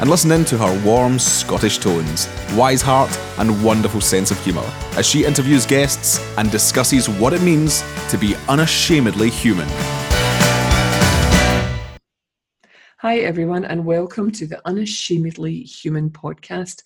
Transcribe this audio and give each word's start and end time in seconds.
and 0.00 0.08
listen 0.08 0.30
in 0.30 0.44
to 0.44 0.56
her 0.56 0.84
warm 0.84 1.18
Scottish 1.18 1.78
tones, 1.78 2.28
wise 2.54 2.82
heart, 2.82 3.10
and 3.38 3.64
wonderful 3.64 4.00
sense 4.00 4.30
of 4.30 4.42
humour 4.44 4.68
as 4.96 5.06
she 5.06 5.24
interviews 5.24 5.66
guests 5.66 6.20
and 6.38 6.50
discusses 6.50 7.08
what 7.08 7.32
it 7.32 7.42
means 7.42 7.82
to 8.08 8.16
be 8.16 8.36
unashamedly 8.48 9.30
human. 9.30 9.68
Hi, 12.98 13.18
everyone, 13.18 13.64
and 13.64 13.84
welcome 13.84 14.30
to 14.32 14.46
the 14.46 14.60
Unashamedly 14.66 15.62
Human 15.62 16.10
podcast. 16.10 16.82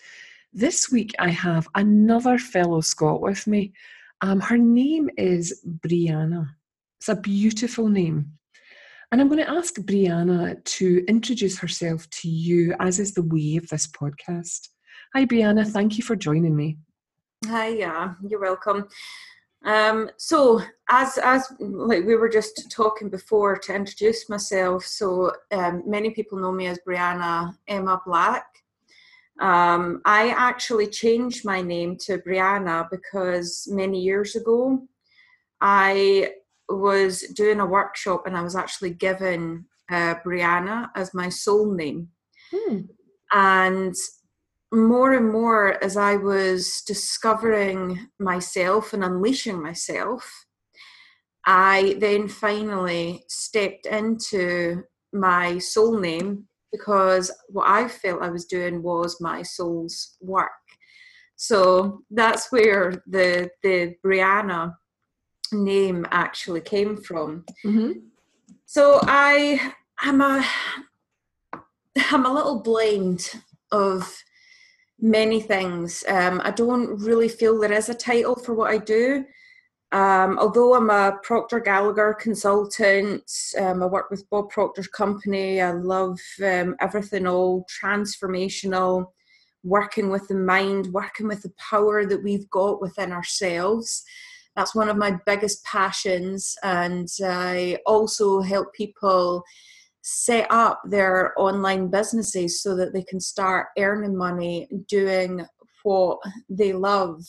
This 0.53 0.91
week 0.91 1.15
I 1.19 1.31
have 1.31 1.67
another 1.75 2.39
fellow 2.39 2.83
Scot 2.83 3.23
with 3.23 3.47
me. 3.47 3.73
Um, 4.21 4.41
her 4.41 4.59
name 4.59 5.09
is 5.17 5.63
Bryanna. 5.67 6.51
It's 7.01 7.09
a 7.09 7.17
beautiful 7.17 7.89
name. 7.89 8.33
And 9.13 9.21
I'm 9.21 9.29
going 9.29 9.45
to 9.45 9.51
ask 9.51 9.75
Bryanna 9.75 10.65
to 10.65 11.05
introduce 11.07 11.59
herself 11.59 12.09
to 12.09 12.29
you, 12.29 12.75
as 12.81 12.99
is 12.99 13.13
the 13.13 13.23
way 13.23 13.57
of 13.57 13.69
this 13.69 13.87
podcast. 13.87 14.71
Hi, 15.15 15.27
Bryanna. 15.27 15.67
Thank 15.67 15.99
you 15.99 16.03
for 16.03 16.17
joining 16.17 16.57
me. 16.57 16.79
Hi, 17.45 17.69
yeah, 17.69 18.15
you're 18.27 18.41
welcome. 18.41 18.89
Um, 19.67 20.09
so, 20.17 20.63
as 20.89 21.19
as 21.19 21.47
like 21.61 22.07
we 22.07 22.17
were 22.17 22.31
just 22.31 22.71
talking 22.71 23.11
before, 23.11 23.59
to 23.59 23.75
introduce 23.75 24.31
myself, 24.31 24.87
so 24.87 25.33
um, 25.51 25.83
many 25.87 26.11
people 26.11 26.39
know 26.39 26.51
me 26.51 26.67
as 26.69 26.81
Bryanna 26.89 27.55
Emma 27.69 28.01
Black. 28.07 28.47
Um, 29.39 30.01
I 30.07 30.31
actually 30.31 30.87
changed 30.87 31.45
my 31.45 31.61
name 31.61 31.99
to 32.07 32.17
Bryanna 32.17 32.89
because 32.91 33.69
many 33.71 34.01
years 34.01 34.37
ago, 34.37 34.89
I 35.61 36.33
was 36.77 37.23
doing 37.35 37.61
a 37.61 37.67
workshop 37.67 38.27
and 38.27 38.37
I 38.37 38.43
was 38.43 38.57
actually 38.57 38.91
given 38.91 39.67
uh, 39.91 40.15
Bryanna 40.25 40.91
as 40.97 41.15
my 41.15 41.29
soul 41.29 41.75
name. 41.75 42.09
Hmm. 42.51 42.81
And 43.33 43.95
more 44.73 45.13
and 45.13 45.31
more 45.31 45.83
as 45.85 45.97
I 45.97 46.17
was 46.17 46.83
discovering 46.87 48.09
myself 48.19 48.93
and 48.93 49.05
unleashing 49.05 49.63
myself, 49.63 50.47
I 51.45 51.97
then 51.99 52.29
finally 52.29 53.25
stepped 53.29 53.87
into 53.87 54.83
my 55.13 55.59
soul 55.59 55.99
name 55.99 56.49
because 56.71 57.31
what 57.49 57.69
I 57.69 57.89
felt 57.89 58.23
I 58.23 58.31
was 58.31 58.47
doing 58.47 58.83
was 58.83 59.21
my 59.21 59.43
soul's 59.43 60.17
work. 60.21 60.51
So 61.37 62.03
that's 62.11 62.51
where 62.51 63.03
the 63.07 63.51
the 63.63 63.97
Bryanna 64.05 64.75
name 65.53 66.07
actually 66.11 66.61
came 66.61 66.97
from. 66.97 67.45
Mm-hmm. 67.65 67.93
So 68.67 69.01
I 69.03 69.73
am 70.03 70.21
a 70.21 70.45
I'm 72.11 72.27
a 72.27 72.33
little 72.33 72.61
blend 72.61 73.31
of 73.71 74.11
many 74.99 75.41
things. 75.41 76.05
Um, 76.09 76.41
I 76.45 76.51
don't 76.51 76.97
really 76.99 77.29
feel 77.29 77.61
there 77.61 77.73
is 77.73 77.89
a 77.89 77.95
title 77.95 78.37
for 78.37 78.55
what 78.55 78.71
I 78.71 78.79
do. 78.79 79.25
Um, 79.91 80.39
although 80.39 80.75
I'm 80.75 80.89
a 80.89 81.19
Proctor 81.23 81.61
Gallagher 81.61 82.17
consultant, 82.19 83.31
um, 83.59 83.83
I 83.83 83.87
work 83.87 84.11
with 84.11 84.29
Bob 84.31 84.49
Proctor's 84.49 84.89
company. 84.89 85.61
I 85.61 85.73
love 85.73 86.19
um, 86.43 86.77
everything 86.81 87.27
all 87.27 87.67
transformational, 87.67 89.09
working 89.65 90.09
with 90.09 90.29
the 90.29 90.35
mind, 90.35 90.87
working 90.95 91.29
with 91.29 91.43
the 91.43 91.53
power 91.59 92.07
that 92.07 92.23
we've 92.23 92.49
got 92.49 92.81
within 92.81 93.13
ourselves 93.13 94.05
that's 94.57 94.75
one 94.75 94.89
of 94.89 94.97
my 94.97 95.17
biggest 95.27 95.65
passions 95.65 96.55
and 96.63 97.09
i 97.25 97.79
also 97.87 98.41
help 98.41 98.73
people 98.75 99.43
set 100.03 100.47
up 100.51 100.81
their 100.85 101.33
online 101.39 101.89
businesses 101.89 102.63
so 102.63 102.75
that 102.77 102.93
they 102.93 103.03
can 103.03 103.21
start 103.21 103.69
earning 103.79 104.17
money 104.17 104.69
doing 104.89 105.47
what 105.85 106.19
they 106.49 106.73
love. 106.73 107.23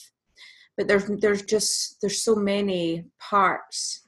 But 0.78 0.88
there's 0.88 1.06
there's 1.20 1.44
just 1.44 2.02
there's 2.02 2.24
so 2.24 2.36
many 2.36 3.06
parts 3.20 4.08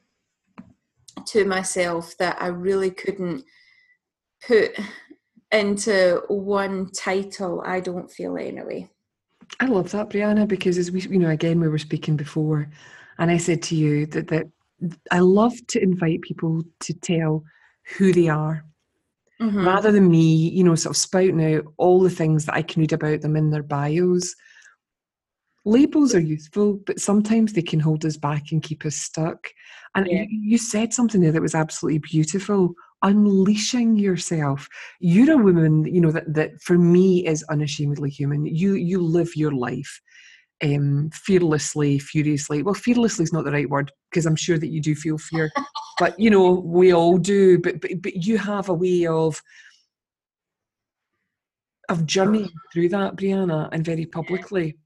to 1.28 1.46
myself 1.46 2.14
that 2.20 2.38
i 2.42 2.48
really 2.48 2.92
couldn't 2.92 3.44
put 4.46 4.72
into 5.52 6.22
one 6.28 6.92
title 6.92 7.64
i 7.66 7.80
don't 7.80 8.12
feel 8.12 8.36
anyway. 8.38 8.90
I 9.60 9.68
love 9.68 9.92
that 9.92 10.10
bryanna 10.10 10.48
because 10.48 10.78
as 10.78 10.92
we 10.92 11.02
you 11.02 11.20
know 11.20 11.30
again 11.30 11.60
we 11.60 11.70
were 11.70 11.78
speaking 11.78 12.18
before 12.18 12.70
and 13.20 13.32
I 13.32 13.38
said 13.38 13.62
to 13.64 13.76
you 13.76 14.06
that, 14.08 14.28
that 14.28 14.48
I 15.12 15.20
love 15.20 15.54
to 15.68 15.82
invite 15.82 16.22
people 16.22 16.64
to 16.82 16.94
tell 16.94 17.44
who 17.98 18.12
they 18.12 18.28
are. 18.28 18.66
Mm-hmm. 19.42 19.66
Rather 19.66 19.92
than 19.92 20.10
me, 20.10 20.50
you 20.50 20.64
know, 20.64 20.76
sort 20.76 20.96
of 20.96 20.98
spouting 20.98 21.56
out 21.56 21.66
all 21.78 22.02
the 22.02 22.10
things 22.10 22.46
that 22.46 22.56
I 22.56 22.62
can 22.62 22.82
read 22.82 22.94
about 22.94 23.22
them 23.22 23.36
in 23.36 23.50
their 23.50 23.64
bios. 23.64 24.34
Labels 25.66 26.16
are 26.16 26.22
useful, 26.22 26.80
but 26.86 27.00
sometimes 27.00 27.52
they 27.52 27.62
can 27.62 27.80
hold 27.80 28.06
us 28.06 28.18
back 28.18 28.52
and 28.52 28.64
keep 28.64 28.86
us 28.86 28.96
stuck. 28.96 29.48
And 29.94 30.08
yeah. 30.08 30.22
you, 30.22 30.28
you 30.30 30.58
said 30.58 30.94
something 30.94 31.22
there 31.22 31.34
that 31.34 31.42
was 31.42 31.56
absolutely 31.56 32.00
beautiful 32.00 32.76
unleashing 33.04 33.98
yourself 33.98 34.68
you're 35.00 35.34
a 35.34 35.38
woman 35.38 35.86
you 35.86 36.02
know 36.02 36.12
that, 36.12 36.34
that 36.34 36.60
for 36.62 36.78
me 36.78 37.26
is 37.28 37.44
unashamedly 37.50 38.10
human 38.10 38.46
you 38.46 38.74
you 38.74 39.00
live 39.00 39.36
your 39.36 39.52
life 39.52 40.02
um, 40.64 41.10
fearlessly, 41.14 42.00
furiously. 42.00 42.64
Well, 42.64 42.74
fearlessly 42.74 43.24
is 43.24 43.34
not 43.34 43.46
the 43.46 43.52
right 43.52 43.70
word 43.70 43.92
because 44.10 44.26
I'm 44.26 44.36
sure 44.36 44.58
that 44.58 44.70
you 44.70 44.82
do 44.82 44.96
feel 44.96 45.18
fear, 45.18 45.52
but 46.00 46.20
you 46.20 46.30
know 46.30 46.52
we 46.54 46.94
all 46.94 47.18
do. 47.18 47.60
But 47.60 47.82
but 47.82 48.02
but 48.02 48.26
you 48.26 48.38
have 48.38 48.70
a 48.70 48.74
way 48.74 49.06
of 49.08 49.42
of 51.90 52.06
journeying 52.06 52.52
through 52.74 52.90
that, 52.90 53.16
Bryanna, 53.16 53.70
and 53.72 53.86
very 53.86 54.06
publicly. 54.06 54.78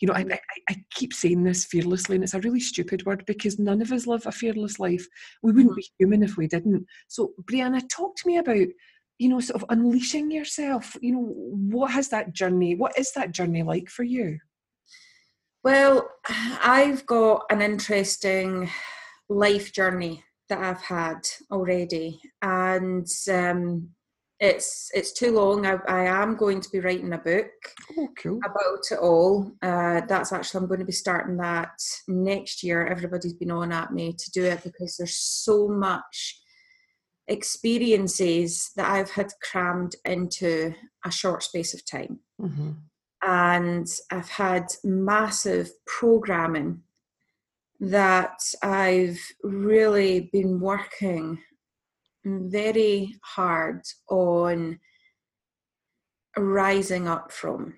You 0.00 0.08
know, 0.08 0.14
I, 0.14 0.26
I, 0.30 0.40
I 0.70 0.76
keep 0.92 1.12
saying 1.12 1.44
this 1.44 1.64
fearlessly, 1.64 2.16
and 2.16 2.24
it's 2.24 2.34
a 2.34 2.40
really 2.40 2.60
stupid 2.60 3.06
word 3.06 3.24
because 3.26 3.58
none 3.58 3.80
of 3.80 3.92
us 3.92 4.06
live 4.06 4.26
a 4.26 4.32
fearless 4.32 4.80
life. 4.80 5.06
We 5.42 5.52
wouldn't 5.52 5.76
be 5.76 5.86
human 5.98 6.22
if 6.24 6.36
we 6.36 6.48
didn't. 6.48 6.84
So, 7.06 7.32
Bryanna, 7.44 7.82
talk 7.88 8.16
to 8.16 8.26
me 8.26 8.38
about 8.38 8.66
you 9.18 9.28
know 9.28 9.40
sort 9.40 9.60
of 9.60 9.68
unleashing 9.70 10.30
yourself 10.30 10.96
you 11.00 11.12
know 11.12 11.32
what 11.34 11.90
has 11.90 12.08
that 12.08 12.32
journey 12.32 12.76
what 12.76 12.96
is 12.96 13.10
that 13.12 13.32
journey 13.32 13.64
like 13.64 13.88
for 13.88 14.04
you 14.04 14.38
well, 15.68 16.08
I've 16.64 17.04
got 17.04 17.44
an 17.50 17.60
interesting 17.60 18.70
life 19.28 19.70
journey 19.70 20.24
that 20.48 20.60
I've 20.60 20.80
had 20.80 21.28
already, 21.50 22.22
and 22.40 23.06
um, 23.30 23.90
it's 24.40 24.90
it's 24.94 25.12
too 25.12 25.32
long. 25.32 25.66
I, 25.66 25.76
I, 25.86 26.22
am 26.22 26.36
going 26.36 26.62
to 26.62 26.70
be 26.70 26.80
writing 26.80 27.12
a 27.12 27.18
book 27.18 27.50
oh, 27.98 28.08
cool. 28.16 28.40
about 28.46 28.84
it 28.90 28.98
all. 28.98 29.52
Uh, 29.60 30.00
that's 30.08 30.32
actually 30.32 30.62
I'm 30.62 30.68
going 30.68 30.80
to 30.80 30.86
be 30.86 30.92
starting 30.92 31.36
that 31.36 31.78
next 32.08 32.62
year. 32.62 32.86
Everybody's 32.86 33.34
been 33.34 33.50
on 33.50 33.70
at 33.70 33.92
me 33.92 34.14
to 34.14 34.30
do 34.30 34.44
it 34.44 34.62
because 34.62 34.96
there's 34.96 35.18
so 35.18 35.68
much 35.68 36.40
experiences 37.26 38.70
that 38.76 38.90
I've 38.90 39.10
had 39.10 39.32
crammed 39.42 39.96
into 40.06 40.72
a 41.04 41.10
short 41.10 41.42
space 41.42 41.74
of 41.74 41.84
time. 41.84 42.20
Mm-hmm 42.40 42.70
and 43.22 43.86
I've 44.10 44.28
had 44.28 44.66
massive 44.84 45.70
programming 45.86 46.82
that 47.80 48.40
I've 48.62 49.20
really 49.42 50.30
been 50.32 50.60
working 50.60 51.38
very 52.24 53.14
hard 53.22 53.82
on 54.10 54.78
rising 56.36 57.08
up 57.08 57.32
from 57.32 57.74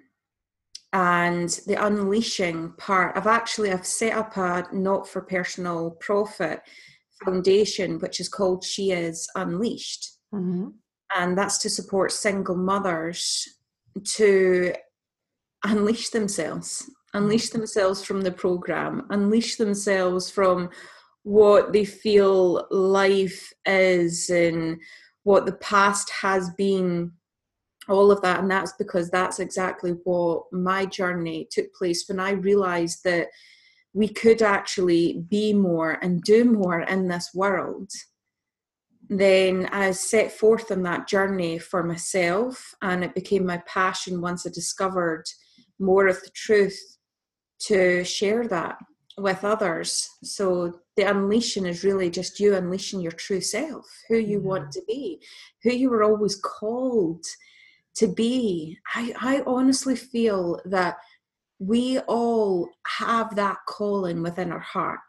and 0.92 1.60
the 1.66 1.86
unleashing 1.86 2.72
part 2.76 3.16
i've 3.16 3.26
actually 3.26 3.70
i've 3.70 3.86
set 3.86 4.12
up 4.12 4.36
a 4.36 4.64
not 4.72 5.08
for 5.08 5.20
personal 5.22 5.92
profit 6.00 6.60
foundation 7.24 7.98
which 8.00 8.18
is 8.18 8.28
called 8.28 8.64
she 8.64 8.90
is 8.90 9.28
unleashed 9.36 10.18
mm-hmm. 10.34 10.68
and 11.16 11.38
that's 11.38 11.58
to 11.58 11.70
support 11.70 12.10
single 12.10 12.56
mothers 12.56 13.46
to 14.04 14.72
unleash 15.64 16.10
themselves, 16.10 16.90
unleash 17.14 17.48
mm. 17.48 17.52
themselves 17.52 18.02
from 18.02 18.22
the 18.22 18.32
program, 18.32 19.06
unleash 19.10 19.56
themselves 19.56 20.30
from 20.30 20.70
what 21.22 21.72
they 21.72 21.84
feel 21.84 22.66
life 22.70 23.52
is 23.66 24.30
and 24.30 24.80
what 25.24 25.46
the 25.46 25.52
past 25.52 26.10
has 26.10 26.50
been 26.56 27.12
all 27.88 28.10
of 28.10 28.20
that 28.22 28.40
and 28.40 28.50
that's 28.50 28.72
because 28.78 29.10
that's 29.10 29.38
exactly 29.38 29.92
what 30.04 30.44
my 30.52 30.86
journey 30.86 31.46
took 31.50 31.72
place 31.74 32.04
when 32.08 32.18
i 32.20 32.30
realized 32.30 33.04
that 33.04 33.26
we 33.92 34.08
could 34.08 34.40
actually 34.40 35.24
be 35.28 35.52
more 35.52 35.98
and 36.02 36.22
do 36.22 36.44
more 36.44 36.80
in 36.82 37.08
this 37.08 37.30
world 37.34 37.90
then 39.10 39.66
I 39.72 39.90
set 39.90 40.30
forth 40.30 40.70
on 40.70 40.84
that 40.84 41.08
journey 41.08 41.58
for 41.58 41.82
myself, 41.82 42.72
and 42.80 43.02
it 43.02 43.12
became 43.12 43.44
my 43.44 43.60
passion 43.66 44.20
once 44.20 44.46
I 44.46 44.50
discovered 44.50 45.24
more 45.80 46.06
of 46.06 46.20
the 46.22 46.30
truth 46.34 46.78
to 47.60 48.04
share 48.04 48.46
that 48.48 48.76
with 49.18 49.44
others. 49.44 50.08
So 50.22 50.80
the 50.96 51.10
unleashing 51.10 51.66
is 51.66 51.84
really 51.84 52.10
just 52.10 52.40
you 52.40 52.54
unleashing 52.54 53.00
your 53.00 53.12
true 53.12 53.40
self, 53.40 53.86
who 54.08 54.16
you 54.16 54.38
mm-hmm. 54.38 54.48
want 54.48 54.72
to 54.72 54.82
be, 54.86 55.20
who 55.62 55.70
you 55.70 55.90
were 55.90 56.02
always 56.02 56.36
called 56.36 57.24
to 57.96 58.06
be. 58.06 58.78
I, 58.94 59.14
I 59.20 59.42
honestly 59.46 59.96
feel 59.96 60.60
that 60.64 60.96
we 61.58 61.98
all 62.00 62.70
have 62.98 63.36
that 63.36 63.58
calling 63.68 64.22
within 64.22 64.50
our 64.50 64.60
heart. 64.60 65.00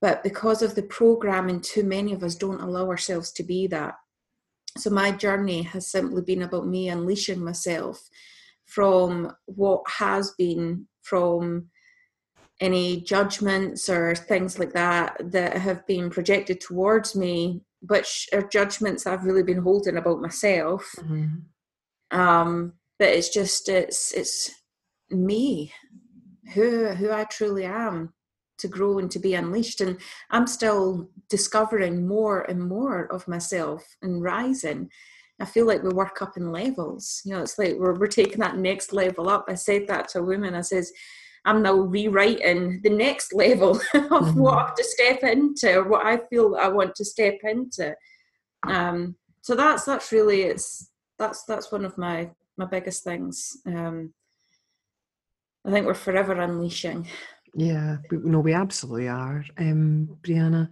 But 0.00 0.22
because 0.22 0.62
of 0.62 0.74
the 0.74 0.82
programming, 0.82 1.60
too 1.60 1.82
many 1.82 2.12
of 2.12 2.22
us 2.22 2.34
don't 2.34 2.60
allow 2.60 2.88
ourselves 2.88 3.32
to 3.32 3.42
be 3.42 3.66
that. 3.68 3.94
So 4.76 4.90
my 4.90 5.12
journey 5.12 5.62
has 5.62 5.90
simply 5.90 6.22
been 6.22 6.42
about 6.42 6.66
me 6.66 6.88
unleashing 6.88 7.42
myself 7.42 8.08
from 8.66 9.32
what 9.46 9.82
has 9.98 10.32
been, 10.38 10.86
from 11.02 11.68
any 12.60 13.00
judgments 13.00 13.88
or 13.88 14.14
things 14.14 14.58
like 14.58 14.72
that 14.72 15.16
that 15.32 15.56
have 15.56 15.86
been 15.86 16.08
projected 16.10 16.60
towards 16.60 17.16
me, 17.16 17.62
which 17.80 18.28
are 18.32 18.48
judgments 18.48 19.06
I've 19.06 19.24
really 19.24 19.42
been 19.42 19.62
holding 19.62 19.96
about 19.96 20.20
myself. 20.20 20.94
Mm-hmm. 20.98 22.18
Um, 22.18 22.74
but 22.98 23.08
it's 23.08 23.28
just 23.28 23.68
it's 23.68 24.12
it's 24.12 24.50
me, 25.10 25.72
who 26.54 26.88
who 26.88 27.10
I 27.10 27.24
truly 27.24 27.64
am, 27.64 28.14
to 28.58 28.68
grow 28.68 28.98
and 28.98 29.10
to 29.10 29.18
be 29.18 29.34
unleashed. 29.34 29.80
And 29.80 29.98
I'm 30.30 30.46
still 30.46 31.10
discovering 31.28 32.06
more 32.06 32.42
and 32.42 32.62
more 32.62 33.12
of 33.12 33.28
myself 33.28 33.84
and 34.00 34.22
rising. 34.22 34.90
I 35.40 35.44
feel 35.44 35.66
like 35.66 35.82
we 35.82 35.90
work 35.90 36.22
up 36.22 36.36
in 36.36 36.52
levels. 36.52 37.20
You 37.24 37.34
know, 37.34 37.42
it's 37.42 37.58
like 37.58 37.74
we're 37.76 37.98
we're 37.98 38.06
taking 38.06 38.38
that 38.38 38.56
next 38.56 38.92
level 38.92 39.28
up. 39.28 39.46
I 39.48 39.54
said 39.54 39.86
that 39.88 40.08
to 40.10 40.20
a 40.20 40.24
woman. 40.24 40.54
I 40.54 40.60
says, 40.60 40.92
I'm 41.44 41.62
now 41.62 41.74
rewriting 41.74 42.80
the 42.82 42.90
next 42.90 43.32
level 43.32 43.72
of 43.94 44.02
mm-hmm. 44.02 44.38
what 44.38 44.54
I 44.54 44.60
have 44.66 44.74
to 44.76 44.84
step 44.84 45.22
into 45.22 45.78
or 45.78 45.88
what 45.88 46.06
I 46.06 46.18
feel 46.28 46.56
I 46.56 46.68
want 46.68 46.94
to 46.96 47.04
step 47.04 47.38
into. 47.42 47.94
Um, 48.66 49.16
so 49.42 49.54
that's 49.54 49.84
that's 49.84 50.12
really 50.12 50.42
it's 50.42 50.90
that's 51.18 51.44
that's 51.44 51.70
one 51.70 51.84
of 51.84 51.98
my 51.98 52.30
my 52.56 52.64
biggest 52.64 53.04
things. 53.04 53.56
Um, 53.66 54.14
I 55.66 55.70
think 55.70 55.86
we're 55.86 55.94
forever 55.94 56.32
unleashing. 56.32 57.08
Yeah, 57.54 57.98
we, 58.10 58.18
no, 58.18 58.40
we 58.40 58.52
absolutely 58.52 59.08
are, 59.08 59.44
um, 59.58 60.18
Bryanna. 60.22 60.68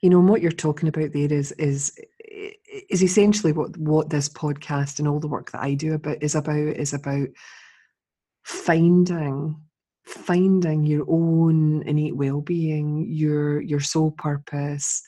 You 0.00 0.10
know, 0.10 0.20
what 0.20 0.42
you're 0.42 0.52
talking 0.52 0.88
about 0.88 1.12
there 1.12 1.32
is 1.32 1.52
is 1.52 1.98
is 2.90 3.02
essentially 3.02 3.52
what 3.52 3.76
what 3.76 4.10
this 4.10 4.28
podcast 4.28 4.98
and 4.98 5.06
all 5.06 5.20
the 5.20 5.28
work 5.28 5.52
that 5.52 5.62
I 5.62 5.74
do 5.74 5.94
about 5.94 6.22
is 6.22 6.34
about 6.34 6.56
is 6.56 6.92
about 6.92 7.28
finding 8.44 9.60
finding 10.04 10.84
your 10.84 11.04
own 11.08 11.82
innate 11.86 12.16
well-being 12.16 13.06
your 13.08 13.60
your 13.60 13.80
soul 13.80 14.10
purpose 14.10 15.02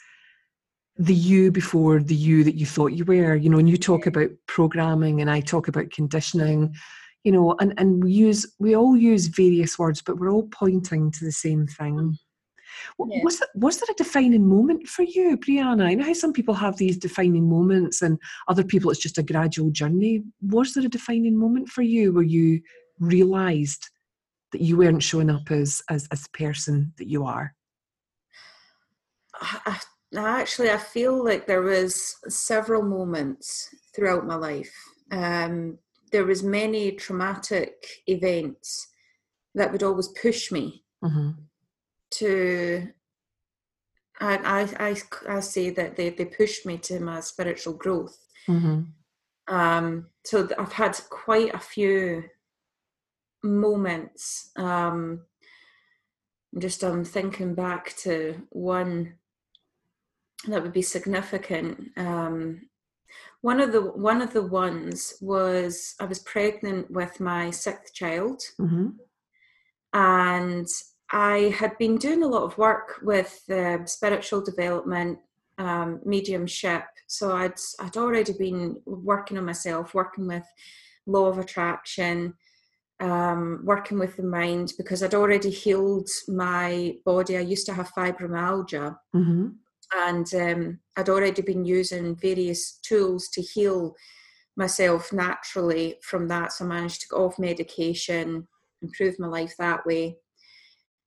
the 0.99 1.15
you 1.15 1.53
before 1.53 2.01
the 2.01 2.15
you 2.15 2.43
that 2.43 2.55
you 2.55 2.65
thought 2.65 2.93
you 2.93 3.05
were. 3.05 3.37
You 3.37 3.51
know 3.51 3.59
and 3.59 3.69
you 3.69 3.77
talk 3.77 4.07
about 4.07 4.31
programming 4.47 5.21
and 5.21 5.31
i 5.31 5.41
talk 5.41 5.69
about 5.69 5.91
conditioning 5.91 6.75
you 7.25 7.33
know 7.33 7.57
and 7.61 7.75
and 7.77 8.03
we 8.03 8.13
use 8.13 8.47
we 8.59 8.75
all 8.75 8.97
use 8.97 9.27
various 9.27 9.79
words 9.79 10.01
but 10.01 10.19
we're 10.19 10.31
all 10.31 10.49
pointing 10.49 11.11
to 11.11 11.25
the 11.25 11.33
same 11.33 11.67
thing 11.67 12.17
yeah. 12.99 13.21
was, 13.23 13.39
that, 13.39 13.49
was 13.55 13.79
there 13.79 13.89
a 13.91 13.95
defining 13.95 14.47
moment 14.47 14.87
for 14.87 15.03
you 15.03 15.37
bryanna 15.37 15.85
i 15.85 15.95
know 15.95 16.05
how 16.05 16.13
some 16.13 16.33
people 16.33 16.55
have 16.55 16.77
these 16.77 16.97
defining 16.97 17.49
moments 17.49 18.03
and 18.03 18.19
other 18.49 18.65
people 18.65 18.91
it's 18.91 19.01
just 19.01 19.19
a 19.19 19.23
gradual 19.23 19.71
journey 19.71 20.23
was 20.43 20.75
there 20.75 20.85
a 20.85 20.89
defining 20.89 21.37
moment 21.37 21.69
for 21.69 21.83
you 21.83 22.13
where 22.13 22.25
you 22.25 22.61
realized 22.99 23.89
that 24.53 24.61
you 24.61 24.77
weren't 24.77 25.03
showing 25.03 25.31
up 25.31 25.51
as 25.51 25.83
as 25.91 26.09
as 26.13 26.23
the 26.23 26.29
person 26.31 26.93
that 26.99 27.09
you 27.09 27.25
are? 27.25 27.55
I, 29.41 29.79
actually, 30.15 30.71
I 30.71 30.79
feel 30.79 31.23
like 31.23 31.47
there 31.47 31.63
was 31.63 32.17
several 32.29 32.83
moments 32.83 33.75
throughout 33.95 34.27
my 34.27 34.37
life. 34.37 34.73
Um, 35.11 35.79
there 36.13 36.25
was 36.25 36.43
many 36.43 36.93
traumatic 36.93 37.75
events 38.07 38.89
that 39.55 39.73
would 39.73 39.83
always 39.83 40.09
push 40.09 40.51
me 40.51 40.85
mm-hmm. 41.05 41.31
To. 42.13 42.89
I, 44.19 44.37
I, 44.79 44.89
I, 44.89 45.37
I 45.37 45.41
say 45.41 45.69
that 45.71 45.97
they, 45.97 46.09
they 46.09 46.25
pushed 46.25 46.65
me 46.65 46.79
to 46.79 47.01
my 47.01 47.21
spiritual 47.21 47.75
growth. 47.75 48.17
Mm-hmm. 48.49 49.55
Um, 49.55 50.07
so 50.25 50.49
I've 50.59 50.73
had 50.73 50.99
quite 51.11 51.55
a 51.55 51.59
few 51.59 52.25
moments. 53.43 54.51
Um, 54.57 55.21
just 56.59 56.83
um, 56.83 57.05
thinking 57.05 57.55
back 57.55 57.95
to 57.99 58.43
one 58.51 59.15
that 60.49 60.63
would 60.63 60.73
be 60.73 60.83
significant. 60.83 61.91
Um, 61.97 62.69
one 63.43 63.61
of 63.61 63.73
the 63.73 63.81
one 63.83 64.23
of 64.23 64.33
the 64.33 64.43
ones 64.43 65.15
was 65.21 65.95
I 66.01 66.05
was 66.05 66.19
pregnant 66.21 66.91
with 66.91 67.21
my 67.21 67.51
sixth 67.51 67.95
child, 67.95 68.43
mm-hmm. 68.61 68.89
and 69.93 70.67
I 71.13 71.55
had 71.57 71.79
been 71.79 71.97
doing 71.97 72.23
a 72.23 72.27
lot 72.27 72.43
of 72.43 72.59
work 72.59 73.01
with 73.03 73.43
uh, 73.51 73.85
spiritual 73.87 74.41
development, 74.41 75.19
um, 75.59 76.01
mediumship. 76.05 76.85
So 77.07 77.37
I'd 77.37 77.59
I'd 77.81 77.97
already 77.97 78.33
been 78.33 78.81
working 78.85 79.39
on 79.39 79.45
myself, 79.45 79.95
working 79.95 80.27
with 80.27 80.45
law 81.07 81.27
of 81.27 81.39
attraction, 81.39 82.35
um, 83.01 83.61
working 83.65 83.99
with 83.99 84.17
the 84.17 84.23
mind 84.23 84.73
because 84.77 85.03
I'd 85.03 85.15
already 85.15 85.51
healed 85.51 86.09
my 86.29 86.97
body. 87.05 87.37
I 87.37 87.41
used 87.41 87.67
to 87.67 87.75
have 87.75 87.93
fibromyalgia. 87.93 88.97
Mm-hmm. 89.15 89.49
And 89.97 90.35
um, 90.35 90.81
I'd 90.97 91.09
already 91.09 91.43
been 91.43 91.65
using 91.65 92.17
various 92.17 92.79
tools 92.83 93.29
to 93.29 93.41
heal 93.41 93.95
myself 94.57 95.13
naturally 95.13 95.99
from 96.03 96.27
that. 96.29 96.53
So 96.53 96.65
I 96.65 96.69
managed 96.69 97.03
to 97.03 97.09
get 97.09 97.17
off 97.17 97.39
medication, 97.39 98.49
improve 98.83 99.19
my 99.19 99.29
life 99.29 99.55
that 99.59 99.87
way. 99.87 100.17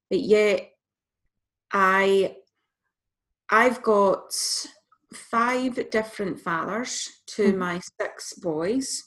But 0.10 0.22
yet, 0.22 0.72
I 1.72 2.36
I've 3.50 3.82
got 3.82 4.32
five 5.14 5.90
different 5.90 6.40
fathers 6.40 7.10
to 7.28 7.44
mm-hmm. 7.50 7.60
my 7.60 7.82
six 8.00 8.34
boys 8.34 9.04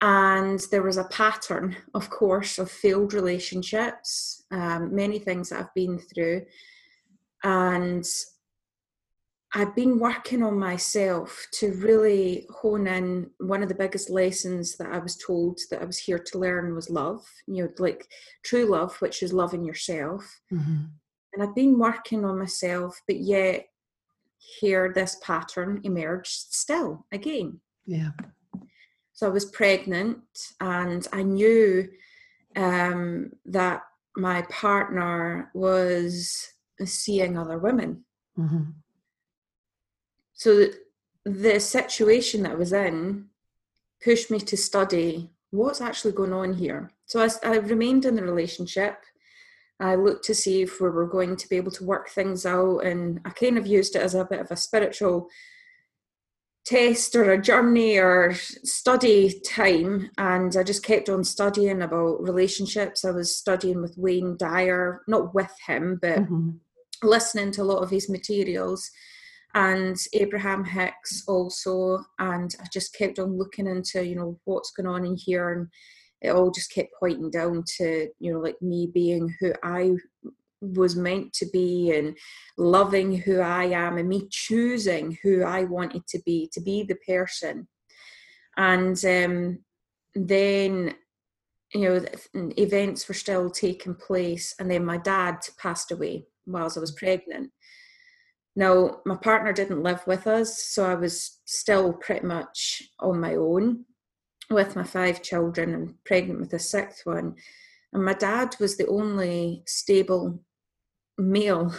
and 0.00 0.60
there 0.70 0.82
was 0.82 0.96
a 0.96 1.04
pattern 1.04 1.76
of 1.94 2.08
course 2.08 2.58
of 2.58 2.70
failed 2.70 3.12
relationships 3.12 4.44
um, 4.50 4.94
many 4.94 5.18
things 5.18 5.50
that 5.50 5.60
i've 5.60 5.74
been 5.74 5.98
through 5.98 6.40
and 7.42 8.06
i've 9.54 9.74
been 9.74 9.98
working 9.98 10.42
on 10.42 10.58
myself 10.58 11.46
to 11.52 11.72
really 11.74 12.46
hone 12.50 12.86
in 12.86 13.30
one 13.38 13.62
of 13.62 13.68
the 13.68 13.74
biggest 13.74 14.10
lessons 14.10 14.76
that 14.76 14.92
i 14.92 14.98
was 14.98 15.16
told 15.16 15.58
that 15.70 15.80
i 15.80 15.84
was 15.84 15.98
here 15.98 16.18
to 16.18 16.38
learn 16.38 16.74
was 16.74 16.90
love 16.90 17.24
you 17.46 17.62
know 17.62 17.70
like 17.78 18.06
true 18.42 18.66
love 18.66 18.94
which 18.96 19.22
is 19.22 19.32
loving 19.32 19.64
yourself 19.64 20.40
mm-hmm. 20.52 20.84
and 21.32 21.42
i've 21.42 21.54
been 21.54 21.78
working 21.78 22.24
on 22.24 22.38
myself 22.38 23.00
but 23.06 23.16
yet 23.16 23.66
here 24.60 24.92
this 24.94 25.16
pattern 25.22 25.80
emerged 25.84 26.52
still 26.52 27.06
again 27.12 27.60
yeah 27.86 28.10
so 29.18 29.26
I 29.26 29.30
was 29.30 29.46
pregnant 29.46 30.20
and 30.60 31.04
I 31.12 31.24
knew 31.24 31.88
um, 32.54 33.32
that 33.46 33.82
my 34.16 34.42
partner 34.42 35.50
was 35.54 36.52
seeing 36.84 37.36
other 37.36 37.58
women. 37.58 38.04
Mm-hmm. 38.38 38.70
So 40.38 40.66
the 41.24 41.58
situation 41.58 42.42
that 42.42 42.52
I 42.52 42.54
was 42.54 42.72
in 42.72 43.26
pushed 44.02 44.30
me 44.30 44.38
to 44.38 44.56
study 44.56 45.30
what's 45.50 45.80
actually 45.80 46.12
going 46.12 46.32
on 46.32 46.54
here. 46.54 46.92
So 47.06 47.20
I, 47.20 47.28
I 47.44 47.56
remained 47.56 48.04
in 48.04 48.14
the 48.14 48.22
relationship. 48.22 49.02
I 49.80 49.96
looked 49.96 50.24
to 50.26 50.34
see 50.34 50.62
if 50.62 50.80
we 50.80 50.88
were 50.90 51.06
going 51.06 51.36
to 51.36 51.48
be 51.48 51.56
able 51.56 51.72
to 51.72 51.84
work 51.84 52.08
things 52.10 52.46
out, 52.46 52.78
and 52.78 53.20
I 53.24 53.30
kind 53.30 53.58
of 53.58 53.66
used 53.66 53.96
it 53.96 54.02
as 54.02 54.14
a 54.14 54.24
bit 54.24 54.40
of 54.40 54.50
a 54.50 54.56
spiritual 54.56 55.28
test 56.64 57.16
or 57.16 57.32
a 57.32 57.40
journey 57.40 57.98
or 57.98 58.34
study 58.34 59.40
time 59.40 60.10
and 60.18 60.54
I 60.54 60.62
just 60.62 60.84
kept 60.84 61.08
on 61.08 61.24
studying 61.24 61.80
about 61.80 62.22
relationships. 62.22 63.06
I 63.06 63.10
was 63.10 63.34
studying 63.34 63.80
with 63.80 63.96
Wayne 63.96 64.36
Dyer, 64.36 65.00
not 65.08 65.34
with 65.34 65.50
him, 65.66 65.98
but 66.02 66.18
mm-hmm. 66.18 66.50
listening 67.02 67.52
to 67.52 67.62
a 67.62 67.64
lot 67.64 67.82
of 67.82 67.88
his 67.88 68.10
materials 68.10 68.90
and 69.54 69.96
Abraham 70.12 70.64
Hicks 70.64 71.24
also 71.26 72.04
and 72.18 72.54
I 72.60 72.66
just 72.72 72.94
kept 72.94 73.18
on 73.18 73.38
looking 73.38 73.66
into, 73.66 74.04
you 74.04 74.16
know, 74.16 74.38
what's 74.44 74.72
going 74.72 74.86
on 74.86 75.06
in 75.06 75.16
here 75.16 75.50
and 75.50 75.68
it 76.20 76.30
all 76.30 76.50
just 76.50 76.72
kept 76.72 76.90
pointing 76.98 77.30
down 77.30 77.64
to, 77.78 78.08
you 78.18 78.32
know, 78.32 78.40
like 78.40 78.60
me 78.60 78.90
being 78.92 79.34
who 79.40 79.52
I 79.62 79.92
was 80.60 80.96
meant 80.96 81.32
to 81.34 81.46
be 81.52 81.92
and 81.92 82.16
loving 82.56 83.16
who 83.16 83.40
I 83.40 83.64
am 83.66 83.96
and 83.96 84.08
me 84.08 84.26
choosing 84.30 85.16
who 85.22 85.44
I 85.44 85.64
wanted 85.64 86.06
to 86.08 86.20
be, 86.26 86.50
to 86.52 86.60
be 86.60 86.82
the 86.82 86.96
person. 87.06 87.68
And 88.56 89.02
um, 89.04 89.60
then, 90.14 90.94
you 91.72 91.80
know, 91.80 92.04
events 92.34 93.06
were 93.06 93.14
still 93.14 93.50
taking 93.50 93.94
place. 93.94 94.54
And 94.58 94.68
then 94.68 94.84
my 94.84 94.98
dad 94.98 95.36
passed 95.58 95.92
away 95.92 96.26
whilst 96.46 96.76
I 96.76 96.80
was 96.80 96.92
pregnant. 96.92 97.52
Now, 98.58 99.02
my 99.06 99.14
partner 99.14 99.52
didn't 99.52 99.84
live 99.84 100.04
with 100.04 100.26
us, 100.26 100.60
so 100.64 100.84
I 100.84 100.96
was 100.96 101.38
still 101.44 101.92
pretty 101.92 102.26
much 102.26 102.82
on 102.98 103.20
my 103.20 103.36
own 103.36 103.84
with 104.50 104.74
my 104.74 104.82
five 104.82 105.22
children 105.22 105.74
and 105.74 105.94
pregnant 106.02 106.40
with 106.40 106.52
a 106.52 106.58
sixth 106.58 107.06
one. 107.06 107.36
And 107.92 108.04
my 108.04 108.14
dad 108.14 108.56
was 108.58 108.76
the 108.76 108.88
only 108.88 109.62
stable 109.64 110.40
male 111.16 111.72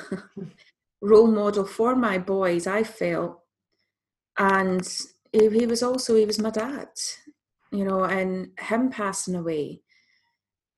role 1.01 1.27
model 1.27 1.65
for 1.65 1.97
my 1.97 2.17
boys, 2.17 2.65
I 2.65 2.83
felt. 2.83 3.41
And 4.37 4.87
he 5.33 5.65
was 5.65 5.83
also, 5.83 6.15
he 6.15 6.23
was 6.23 6.39
my 6.39 6.49
dad, 6.49 6.87
you 7.73 7.83
know, 7.83 8.05
and 8.05 8.51
him 8.57 8.89
passing 8.89 9.35
away. 9.35 9.81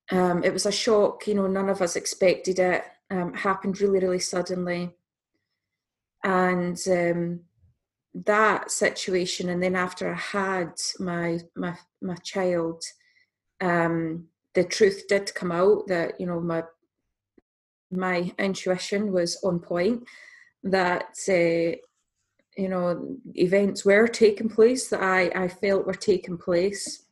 Um, 0.10 0.44
it 0.44 0.52
was 0.52 0.66
a 0.66 0.72
shock, 0.72 1.28
you 1.28 1.36
know, 1.36 1.46
none 1.46 1.70
of 1.70 1.80
us 1.80 1.96
expected 1.96 2.58
it. 2.58 2.86
Um, 3.12 3.36
happened 3.36 3.80
really, 3.80 4.00
really 4.00 4.18
suddenly. 4.18 4.96
And 6.24 6.80
um, 6.88 7.42
that 8.14 8.72
situation, 8.72 9.50
and 9.50 9.62
then 9.62 9.76
after 9.76 10.12
I 10.12 10.18
had 10.18 10.74
my 11.00 11.40
my 11.56 11.78
my 12.02 12.16
child, 12.16 12.84
um, 13.60 14.28
the 14.54 14.64
truth 14.64 15.04
did 15.08 15.34
come 15.34 15.52
out 15.52 15.88
that 15.88 16.20
you 16.20 16.28
know 16.28 16.40
my 16.40 16.64
my 17.92 18.32
intuition 18.38 19.12
was 19.12 19.38
on 19.44 19.60
point 19.60 20.04
that 20.64 21.16
uh, 21.28 21.78
you 22.58 22.70
know 22.70 23.18
events 23.36 23.84
were 23.86 24.08
taking 24.08 24.50
place 24.50 24.90
that 24.90 25.02
I, 25.02 25.32
I 25.36 25.48
felt 25.48 25.88
were 25.88 25.94
taking 25.94 26.38
place. 26.38 27.04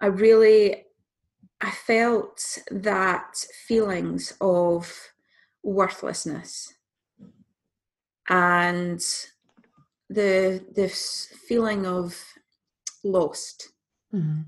I 0.00 0.06
really 0.06 0.84
i 1.60 1.70
felt 1.70 2.58
that 2.70 3.36
feelings 3.66 4.32
of 4.40 5.10
worthlessness 5.62 6.72
and 8.28 9.00
the 10.10 10.64
this 10.74 11.28
feeling 11.46 11.86
of 11.86 12.16
lost. 13.04 13.70
Mm-hmm. 14.14 14.42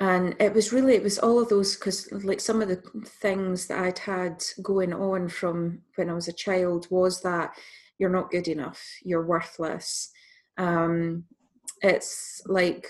And 0.00 0.34
it 0.40 0.52
was 0.52 0.72
really 0.72 0.94
it 0.94 1.02
was 1.04 1.18
all 1.20 1.40
of 1.40 1.48
those 1.48 1.76
because 1.76 2.10
like 2.24 2.40
some 2.40 2.60
of 2.60 2.68
the 2.68 2.82
things 3.06 3.68
that 3.68 3.78
i'd 3.78 3.98
had 4.00 4.42
going 4.60 4.92
on 4.92 5.28
from 5.28 5.82
when 5.94 6.10
i 6.10 6.12
was 6.12 6.26
a 6.26 6.32
child 6.32 6.88
was 6.90 7.22
that 7.22 7.52
you're 7.96 8.10
not 8.10 8.32
good 8.32 8.48
enough 8.48 8.82
you're 9.04 9.24
worthless. 9.24 10.10
Um 10.58 11.24
it's 11.80 12.42
like 12.46 12.88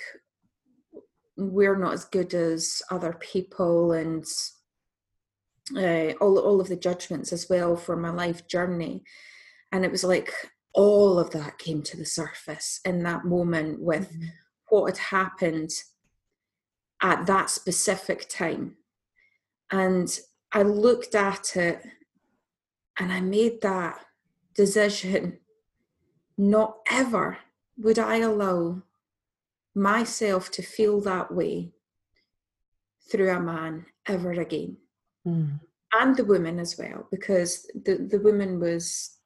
we're 1.36 1.76
not 1.76 1.92
as 1.92 2.04
good 2.06 2.32
as 2.32 2.80
other 2.90 3.12
people 3.20 3.92
and 3.92 4.24
uh, 5.76 6.12
all 6.20 6.38
all 6.38 6.60
of 6.60 6.68
the 6.68 6.76
judgments 6.76 7.32
as 7.32 7.48
well 7.48 7.76
for 7.76 7.96
my 7.96 8.10
life 8.10 8.46
journey 8.46 9.02
and 9.72 9.84
it 9.84 9.90
was 9.90 10.04
like 10.04 10.32
all 10.74 11.18
of 11.18 11.30
that 11.30 11.58
came 11.58 11.82
to 11.82 11.96
the 11.96 12.04
surface 12.04 12.80
in 12.84 13.02
that 13.04 13.24
moment 13.24 13.80
with 13.80 14.12
mm-hmm. 14.12 14.26
what 14.68 14.86
had 14.86 14.98
happened 14.98 15.70
at 17.00 17.26
that 17.26 17.48
specific 17.48 18.28
time. 18.28 18.76
And 19.70 20.18
I 20.52 20.62
looked 20.62 21.14
at 21.14 21.56
it 21.56 21.82
and 22.98 23.12
I 23.12 23.20
made 23.20 23.60
that 23.62 23.98
decision 24.54 25.38
not 26.36 26.76
ever 26.90 27.38
would 27.76 27.98
I 27.98 28.18
allow 28.18 28.82
myself 29.74 30.50
to 30.52 30.62
feel 30.62 31.00
that 31.00 31.32
way 31.32 31.72
through 33.10 33.30
a 33.30 33.40
man 33.40 33.86
ever 34.06 34.32
again. 34.32 34.76
Mm. 35.26 35.60
And 35.92 36.16
the 36.16 36.24
woman 36.24 36.58
as 36.58 36.76
well, 36.78 37.06
because 37.10 37.70
the, 37.84 37.96
the 38.10 38.18
woman 38.18 38.58
was 38.58 39.18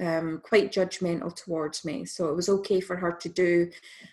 um, 0.00 0.40
quite 0.42 0.72
judgmental 0.72 1.34
towards 1.34 1.84
me. 1.84 2.06
So 2.06 2.28
it 2.28 2.36
was 2.36 2.48
okay 2.48 2.80
for 2.80 2.96
her 2.96 3.12
to 3.12 3.28
do 3.28 3.70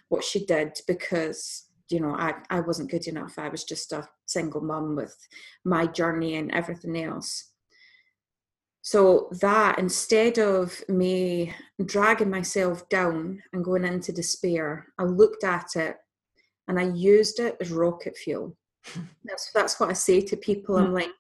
what 0.10 0.24
she 0.24 0.46
did 0.46 0.80
because 0.88 1.68
you 1.90 2.00
know 2.00 2.16
I, 2.16 2.36
I 2.50 2.60
wasn't 2.60 2.92
good 2.92 3.08
enough 3.08 3.38
i 3.38 3.50
was 3.50 3.64
just 3.64 3.92
a 3.92 4.08
single 4.26 4.62
mum 4.62 4.96
with 4.96 5.16
my 5.64 5.88
journey 5.88 6.36
and 6.36 6.52
everything 6.52 7.02
else 7.02 7.52
so 8.82 9.30
that 9.42 9.80
instead 9.80 10.38
of 10.40 10.82
me 10.88 11.54
dragging 11.86 12.30
myself 12.30 12.88
down 12.90 13.42
and 13.54 13.64
going 13.64 13.86
into 13.86 14.12
despair 14.12 14.88
i 14.98 15.04
looked 15.04 15.44
at 15.44 15.76
it 15.76 15.98
and 16.68 16.80
i 16.80 16.84
used 16.84 17.40
it 17.40 17.58
as 17.62 17.72
rocket 17.72 18.18
fuel 18.18 18.56
that's 19.26 19.52
that's 19.54 19.80
what 19.80 19.90
i 19.90 19.94
say 19.94 20.22
to 20.22 20.36
people 20.38 20.78
i'm 20.78 20.88
mm. 20.88 20.94
like 20.94 21.12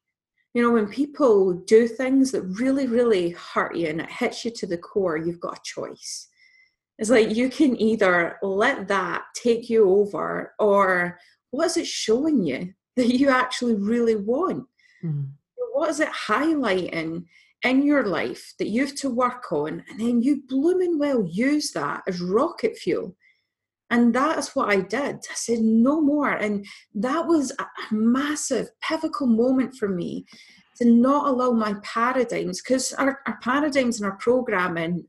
you 0.54 0.62
know 0.62 0.72
when 0.72 0.88
people 0.88 1.54
do 1.66 1.88
things 1.88 2.32
that 2.32 2.42
really 2.44 2.88
really 2.88 3.32
hurt 3.32 3.76
you 3.76 3.88
and 3.88 4.02
it 4.02 4.10
hits 4.10 4.44
you 4.46 4.52
to 4.52 4.66
the 4.66 4.78
core 4.78 5.18
you've 5.18 5.40
got 5.40 5.58
a 5.58 5.62
choice 5.64 6.30
it's 6.98 7.10
like 7.10 7.36
you 7.36 7.50
can 7.50 7.80
either 7.80 8.38
let 8.42 8.88
that 8.88 9.24
take 9.36 9.70
you 9.70 9.90
over, 9.90 10.54
or 10.60 11.20
what 11.52 11.66
is 11.66 11.78
it 11.78 11.88
showing 11.88 12.44
you 12.44 12.74
that 12.96 13.08
you 13.08 13.30
actually 13.30 13.76
really 13.76 14.16
want? 14.16 14.66
Mm. 15.04 15.30
What 15.74 15.90
is 15.90 16.00
it 16.00 16.10
highlighting 16.10 17.26
in 17.64 17.84
your 17.84 18.08
life 18.08 18.54
that 18.58 18.70
you 18.70 18.86
have 18.86 18.96
to 18.96 19.10
work 19.10 19.52
on? 19.52 19.84
And 19.90 20.00
then 20.00 20.22
you 20.24 20.42
blooming 20.48 20.98
well 20.98 21.24
use 21.24 21.72
that 21.74 22.02
as 22.08 22.20
rocket 22.20 22.78
fuel. 22.78 23.16
And 23.90 24.14
that 24.16 24.38
is 24.38 24.50
what 24.50 24.70
I 24.70 24.82
did. 24.82 25.16
I 25.16 25.34
said, 25.34 25.60
no 25.60 26.02
more. 26.02 26.32
And 26.32 26.66
that 26.96 27.26
was 27.26 27.52
a 27.60 27.66
massive, 27.92 28.70
pivotal 28.82 29.28
moment 29.28 29.76
for 29.76 29.88
me 29.88 30.26
to 30.78 30.86
not 30.86 31.28
allow 31.28 31.52
my 31.52 31.76
paradigms, 31.84 32.62
because 32.62 32.94
our, 32.94 33.20
our 33.26 33.40
paradigms 33.42 34.00
and 34.00 34.10
our 34.10 34.18
programming 34.18 35.06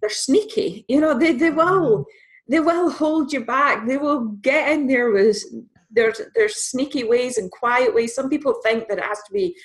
they're 0.00 0.10
sneaky. 0.10 0.84
You 0.88 1.00
know, 1.00 1.18
they, 1.18 1.32
they 1.32 1.50
will 1.50 1.98
mm-hmm. 1.98 2.02
they 2.48 2.60
will 2.60 2.90
hold 2.90 3.32
you 3.32 3.44
back. 3.44 3.86
They 3.86 3.96
will 3.96 4.28
get 4.42 4.72
in 4.72 4.86
there 4.86 5.10
with 5.10 5.42
there's 5.90 6.20
there's 6.34 6.56
sneaky 6.56 7.04
ways 7.04 7.36
and 7.38 7.50
quiet 7.50 7.94
ways. 7.94 8.14
Some 8.14 8.28
people 8.28 8.54
think 8.62 8.88
that 8.88 8.98
it 8.98 9.04
has 9.04 9.18
to 9.26 9.32
be 9.32 9.56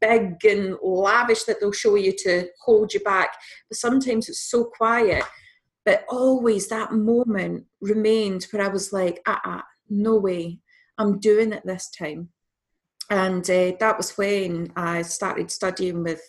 big 0.00 0.44
and 0.44 0.76
lavish 0.82 1.44
that 1.44 1.60
they'll 1.60 1.72
show 1.72 1.96
you 1.96 2.14
to 2.18 2.48
hold 2.64 2.94
you 2.94 3.00
back, 3.00 3.36
but 3.68 3.76
sometimes 3.76 4.28
it's 4.28 4.50
so 4.50 4.64
quiet. 4.64 5.24
But 5.84 6.04
always 6.08 6.68
that 6.68 6.92
moment 6.92 7.64
remained 7.80 8.44
where 8.50 8.62
I 8.64 8.68
was 8.68 8.92
like, 8.92 9.20
ah, 9.26 9.40
uh-uh, 9.44 9.62
no 9.90 10.16
way, 10.16 10.58
I'm 10.98 11.18
doing 11.18 11.52
it 11.52 11.62
this 11.64 11.90
time. 11.90 12.28
And 13.10 13.48
uh, 13.50 13.72
that 13.80 13.96
was 13.96 14.16
when 14.16 14.72
I 14.76 15.02
started 15.02 15.50
studying 15.50 16.02
with 16.02 16.22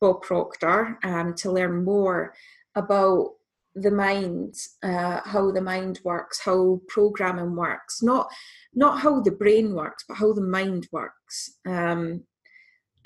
Bob 0.00 0.22
Proctor 0.22 0.98
um, 1.04 1.34
to 1.36 1.52
learn 1.52 1.84
more 1.84 2.34
about 2.74 3.30
the 3.74 3.90
mind, 3.90 4.54
uh, 4.82 5.20
how 5.24 5.50
the 5.50 5.60
mind 5.60 6.00
works, 6.04 6.40
how 6.40 6.80
programming 6.88 7.54
works, 7.54 8.02
not 8.02 8.28
not 8.74 9.00
how 9.00 9.20
the 9.20 9.30
brain 9.30 9.74
works, 9.74 10.04
but 10.06 10.16
how 10.16 10.32
the 10.32 10.42
mind 10.42 10.88
works. 10.92 11.56
Um, 11.66 12.24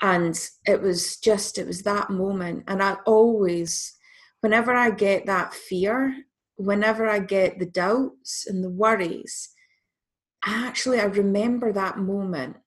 and 0.01 0.37
it 0.65 0.81
was 0.81 1.17
just 1.17 1.57
it 1.57 1.67
was 1.67 1.83
that 1.83 2.09
moment, 2.09 2.63
and 2.67 2.81
I 2.81 2.97
always, 3.05 3.93
whenever 4.43 4.73
I 4.73 4.89
get 4.89 5.25
that 5.25 5.53
fear, 5.53 6.13
whenever 6.57 7.07
I 7.07 7.19
get 7.19 7.59
the 7.59 7.65
doubts 7.65 8.45
and 8.45 8.61
the 8.61 8.69
worries, 8.69 9.49
actually 10.45 10.99
I 10.99 11.05
remember 11.05 11.71
that 11.71 11.97
moment, 11.97 12.57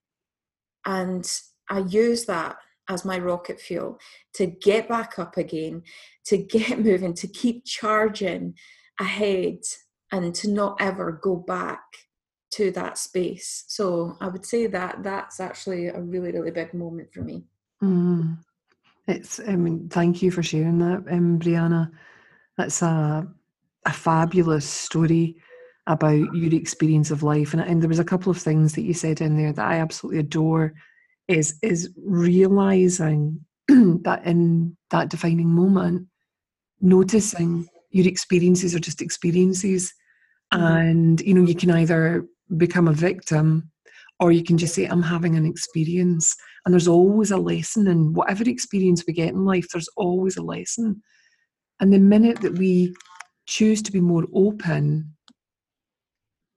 and 0.87 1.31
I 1.69 1.81
use 1.81 2.25
that 2.25 2.57
as 2.89 3.05
my 3.05 3.19
rocket 3.19 3.61
fuel 3.61 3.99
to 4.35 4.47
get 4.47 4.89
back 4.89 5.19
up 5.19 5.37
again, 5.37 5.83
to 6.25 6.39
get 6.57 6.81
moving, 6.81 7.13
to 7.13 7.29
keep 7.29 7.67
charging 7.67 8.55
ahead, 8.99 9.59
and 10.11 10.35
to 10.35 10.51
not 10.51 10.81
ever 10.81 11.21
go 11.23 11.37
back 11.37 11.83
to 12.53 12.71
that 12.71 12.97
space. 12.97 13.65
So 13.69 14.17
I 14.23 14.29
would 14.29 14.47
say 14.47 14.67
that 14.67 15.03
that's 15.03 15.41
actually 15.41 15.89
a 15.89 16.01
really, 16.01 16.33
really 16.33 16.53
big 16.53 16.73
moment 16.73 17.13
for 17.13 17.21
me. 17.21 17.45
Mm. 17.83 18.39
It's, 19.09 19.41
I 19.41 19.57
mean, 19.57 19.89
thank 19.89 20.23
you 20.23 20.31
for 20.31 20.43
sharing 20.43 20.79
that, 20.79 21.05
um, 21.11 21.39
Bryanna. 21.39 21.91
That's 22.57 22.83
a, 22.83 23.27
a 23.85 23.93
fabulous 23.93 24.69
story 24.69 25.37
about 25.87 26.35
your 26.35 26.53
experience 26.55 27.11
of 27.11 27.23
life. 27.23 27.53
And, 27.53 27.63
and 27.63 27.81
there 27.81 27.89
was 27.89 28.01
a 28.01 28.05
couple 28.05 28.31
of 28.31 28.39
things 28.39 28.75
that 28.75 28.83
you 28.83 28.95
said 28.95 29.21
in 29.21 29.37
there 29.37 29.53
that 29.53 29.67
I 29.67 29.77
absolutely 29.77 30.21
adore 30.21 30.75
is 31.29 31.59
is 31.63 31.91
realizing 32.05 33.41
that 33.69 34.23
in 34.25 34.77
that 34.91 35.09
defining 35.09 35.49
moment 35.49 36.07
noticing 36.81 37.67
your 37.91 38.07
experiences 38.07 38.75
are 38.75 38.81
just 38.81 39.03
experiences 39.03 39.93
mm-hmm. 40.53 40.63
and 40.63 41.21
you 41.23 41.35
know 41.35 41.43
you 41.43 41.55
can 41.55 41.71
either 41.71 42.25
become 42.57 42.87
a 42.87 42.93
victim 42.93 43.71
or 44.19 44.33
you 44.33 44.43
can 44.43 44.57
just 44.57 44.75
say, 44.75 44.87
I'm 44.87 45.03
having 45.03 45.37
an 45.37 45.47
experience. 45.47 46.35
And 46.65 46.73
there's 46.73 46.89
always 46.89 47.31
a 47.31 47.37
lesson 47.37 47.87
in 47.87 48.15
whatever 48.15 48.45
experience 48.49 49.05
we 49.07 49.13
get 49.13 49.29
in 49.29 49.45
life, 49.45 49.67
there's 49.73 49.89
always 49.97 50.37
a 50.37 50.43
lesson. 50.43 51.03
And 51.81 51.93
the 51.93 51.99
minute 51.99 52.41
that 52.41 52.59
we 52.59 52.95
choose 53.47 53.83
to 53.83 53.93
be 53.93 54.01
more 54.01 54.25
open 54.35 55.15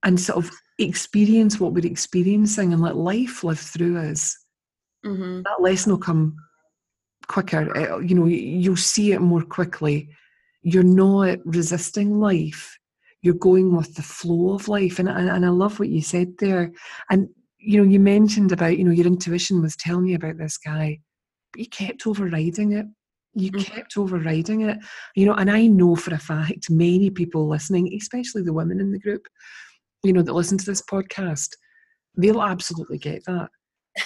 and 0.04 0.20
sort 0.20 0.44
of 0.46 0.52
experience 0.80 1.60
what 1.60 1.74
we're 1.74 1.86
experiencing 1.86 2.72
and 2.72 2.82
let 2.82 2.96
life 2.96 3.44
live 3.44 3.60
through 3.60 3.98
us, 3.98 4.38
mm-hmm. 5.06 5.42
that 5.42 5.62
lesson 5.62 5.92
will 5.92 6.00
come 6.00 6.38
quicker. 7.28 7.76
It, 7.76 7.92
uh, 7.92 7.98
you 8.00 8.16
know, 8.16 8.26
you'll 8.26 8.78
see 8.78 9.12
it 9.12 9.20
more 9.20 9.44
quickly. 9.44 10.10
You're 10.62 10.84
not 10.84 11.40
resisting 11.44 12.20
life. 12.20 12.78
You're 13.22 13.34
going 13.34 13.76
with 13.76 13.96
the 13.96 14.02
flow 14.02 14.54
of 14.54 14.70
life. 14.70 14.98
And, 15.00 15.10
and, 15.10 15.30
and 15.30 15.46
I 15.46 15.50
love 15.50 15.78
what 15.78 15.90
you 15.90 16.02
said 16.02 16.38
there. 16.38 16.72
And, 17.10 17.28
you 17.60 17.78
know, 17.78 17.90
you 17.90 18.00
mentioned 18.00 18.52
about, 18.52 18.78
you 18.78 18.84
know, 18.84 18.92
your 18.92 19.08
intuition 19.08 19.62
was 19.62 19.76
telling 19.76 20.08
you 20.08 20.16
about 20.16 20.38
this 20.38 20.58
guy, 20.58 21.00
but 21.52 21.60
you 21.60 21.68
kept 21.68 22.08
overriding 22.08 22.74
it 22.74 22.86
you 23.36 23.52
mm. 23.52 23.64
kept 23.64 23.98
overriding 23.98 24.62
it 24.62 24.78
you 25.16 25.26
know 25.26 25.34
and 25.34 25.52
i 25.52 25.66
know 25.68 25.96
for 25.96 26.14
a 26.14 26.20
fact 26.20 26.70
many 26.70 27.10
people 27.10 27.48
listening 27.48 27.94
especially 28.00 28.42
the 28.42 28.54
women 28.54 28.80
in 28.80 28.92
the 28.92 29.00
group 29.00 29.28
you 30.04 30.14
know 30.14 30.22
that 30.22 30.34
listen 30.34 30.58
to 30.58 30.66
this 30.66 30.82
podcast 30.82 31.50
they'll 32.18 32.42
absolutely 32.42 32.98
get 32.98 33.24
that 33.26 33.50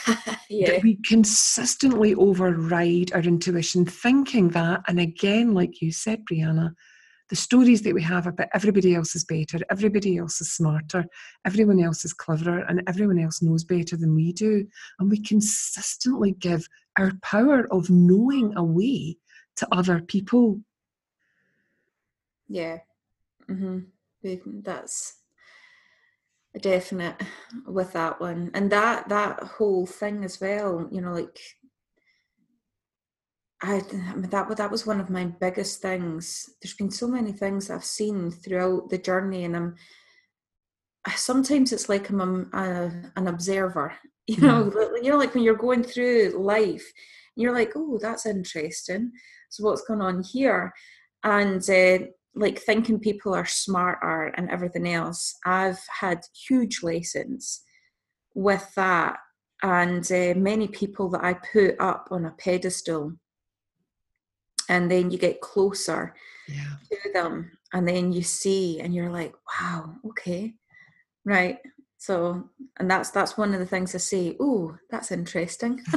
yeah. 0.49 0.71
that 0.71 0.83
we 0.83 0.97
consistently 1.05 2.15
override 2.15 3.11
our 3.13 3.21
intuition 3.21 3.85
thinking 3.85 4.49
that 4.49 4.81
and 4.87 4.99
again 4.99 5.53
like 5.53 5.81
you 5.81 5.91
said 5.91 6.21
bryanna 6.29 6.71
the 7.33 7.37
stories 7.37 7.81
that 7.81 7.95
we 7.95 8.03
have 8.03 8.27
about 8.27 8.47
everybody 8.53 8.93
else 8.93 9.15
is 9.15 9.23
better 9.23 9.57
everybody 9.71 10.17
else 10.19 10.39
is 10.39 10.53
smarter 10.53 11.03
everyone 11.45 11.81
else 11.81 12.05
is 12.05 12.13
cleverer 12.13 12.63
and 12.69 12.83
everyone 12.87 13.17
else 13.17 13.41
knows 13.41 13.63
better 13.63 13.97
than 13.97 14.13
we 14.13 14.31
do. 14.33 14.67
And 14.99 15.09
we 15.09 15.19
consistently 15.19 16.33
give 16.33 16.67
our 16.99 17.11
power 17.23 17.67
of 17.71 17.89
knowing 17.89 18.55
away 18.55 19.17
to 19.55 19.67
other 19.71 19.99
people. 19.99 20.61
Yeah. 22.47 22.77
Mm-hmm. 23.49 24.61
that's 24.61 25.15
a 26.53 26.59
definite 26.59 27.19
with 27.65 27.93
that 27.93 28.21
one. 28.21 28.51
And 28.53 28.71
that 28.71 29.09
that 29.09 29.39
whole 29.39 29.87
thing 29.87 30.23
as 30.23 30.39
well 30.39 30.87
you 30.91 31.01
know 31.01 31.13
like 31.13 31.39
I, 33.63 33.75
I 33.77 33.81
that 34.17 34.57
that 34.57 34.71
was 34.71 34.85
one 34.85 34.99
of 34.99 35.09
my 35.09 35.25
biggest 35.25 35.81
things. 35.81 36.49
There's 36.61 36.75
been 36.75 36.91
so 36.91 37.07
many 37.07 37.31
things 37.31 37.69
I've 37.69 37.85
seen 37.85 38.29
throughout 38.29 38.89
the 38.89 38.97
journey, 38.97 39.45
and 39.45 39.55
I'm 39.55 39.75
sometimes 41.15 41.71
it's 41.71 41.89
like 41.89 42.09
I'm 42.09 42.21
a, 42.21 42.57
a, 42.57 42.91
an 43.15 43.27
observer. 43.27 43.93
You 44.25 44.37
know, 44.37 44.71
mm. 44.73 45.03
you 45.03 45.09
know, 45.09 45.17
like 45.17 45.33
when 45.35 45.43
you're 45.43 45.53
going 45.53 45.83
through 45.83 46.41
life, 46.41 46.89
you're 47.35 47.53
like, 47.53 47.73
oh, 47.75 47.99
that's 48.01 48.25
interesting. 48.25 49.11
So 49.49 49.65
what's 49.65 49.81
going 49.81 50.01
on 50.01 50.23
here? 50.23 50.71
And 51.25 51.61
uh, 51.69 52.05
like 52.33 52.57
thinking 52.59 52.99
people 52.99 53.35
are 53.35 53.45
smarter 53.45 54.33
and 54.37 54.49
everything 54.49 54.87
else, 54.87 55.35
I've 55.45 55.81
had 55.99 56.21
huge 56.47 56.83
lessons 56.83 57.63
with 58.33 58.65
that. 58.77 59.17
And 59.61 60.09
uh, 60.09 60.35
many 60.37 60.69
people 60.69 61.09
that 61.09 61.23
I 61.25 61.33
put 61.33 61.75
up 61.81 62.07
on 62.09 62.23
a 62.23 62.31
pedestal, 62.31 63.17
and 64.69 64.89
then 64.89 65.11
you 65.11 65.17
get 65.17 65.41
closer 65.41 66.15
yeah. 66.47 66.75
to 66.91 67.13
them, 67.13 67.51
and 67.73 67.87
then 67.87 68.11
you 68.11 68.23
see, 68.23 68.79
and 68.79 68.93
you're 68.93 69.09
like, 69.09 69.33
wow, 69.61 69.95
okay, 70.05 70.53
right. 71.25 71.59
So, 71.97 72.49
and 72.79 72.91
that's 72.91 73.11
that's 73.11 73.37
one 73.37 73.53
of 73.53 73.59
the 73.59 73.65
things 73.65 73.95
I 73.95 73.97
say. 73.99 74.35
Oh, 74.39 74.75
that's 74.89 75.11
interesting. 75.11 75.81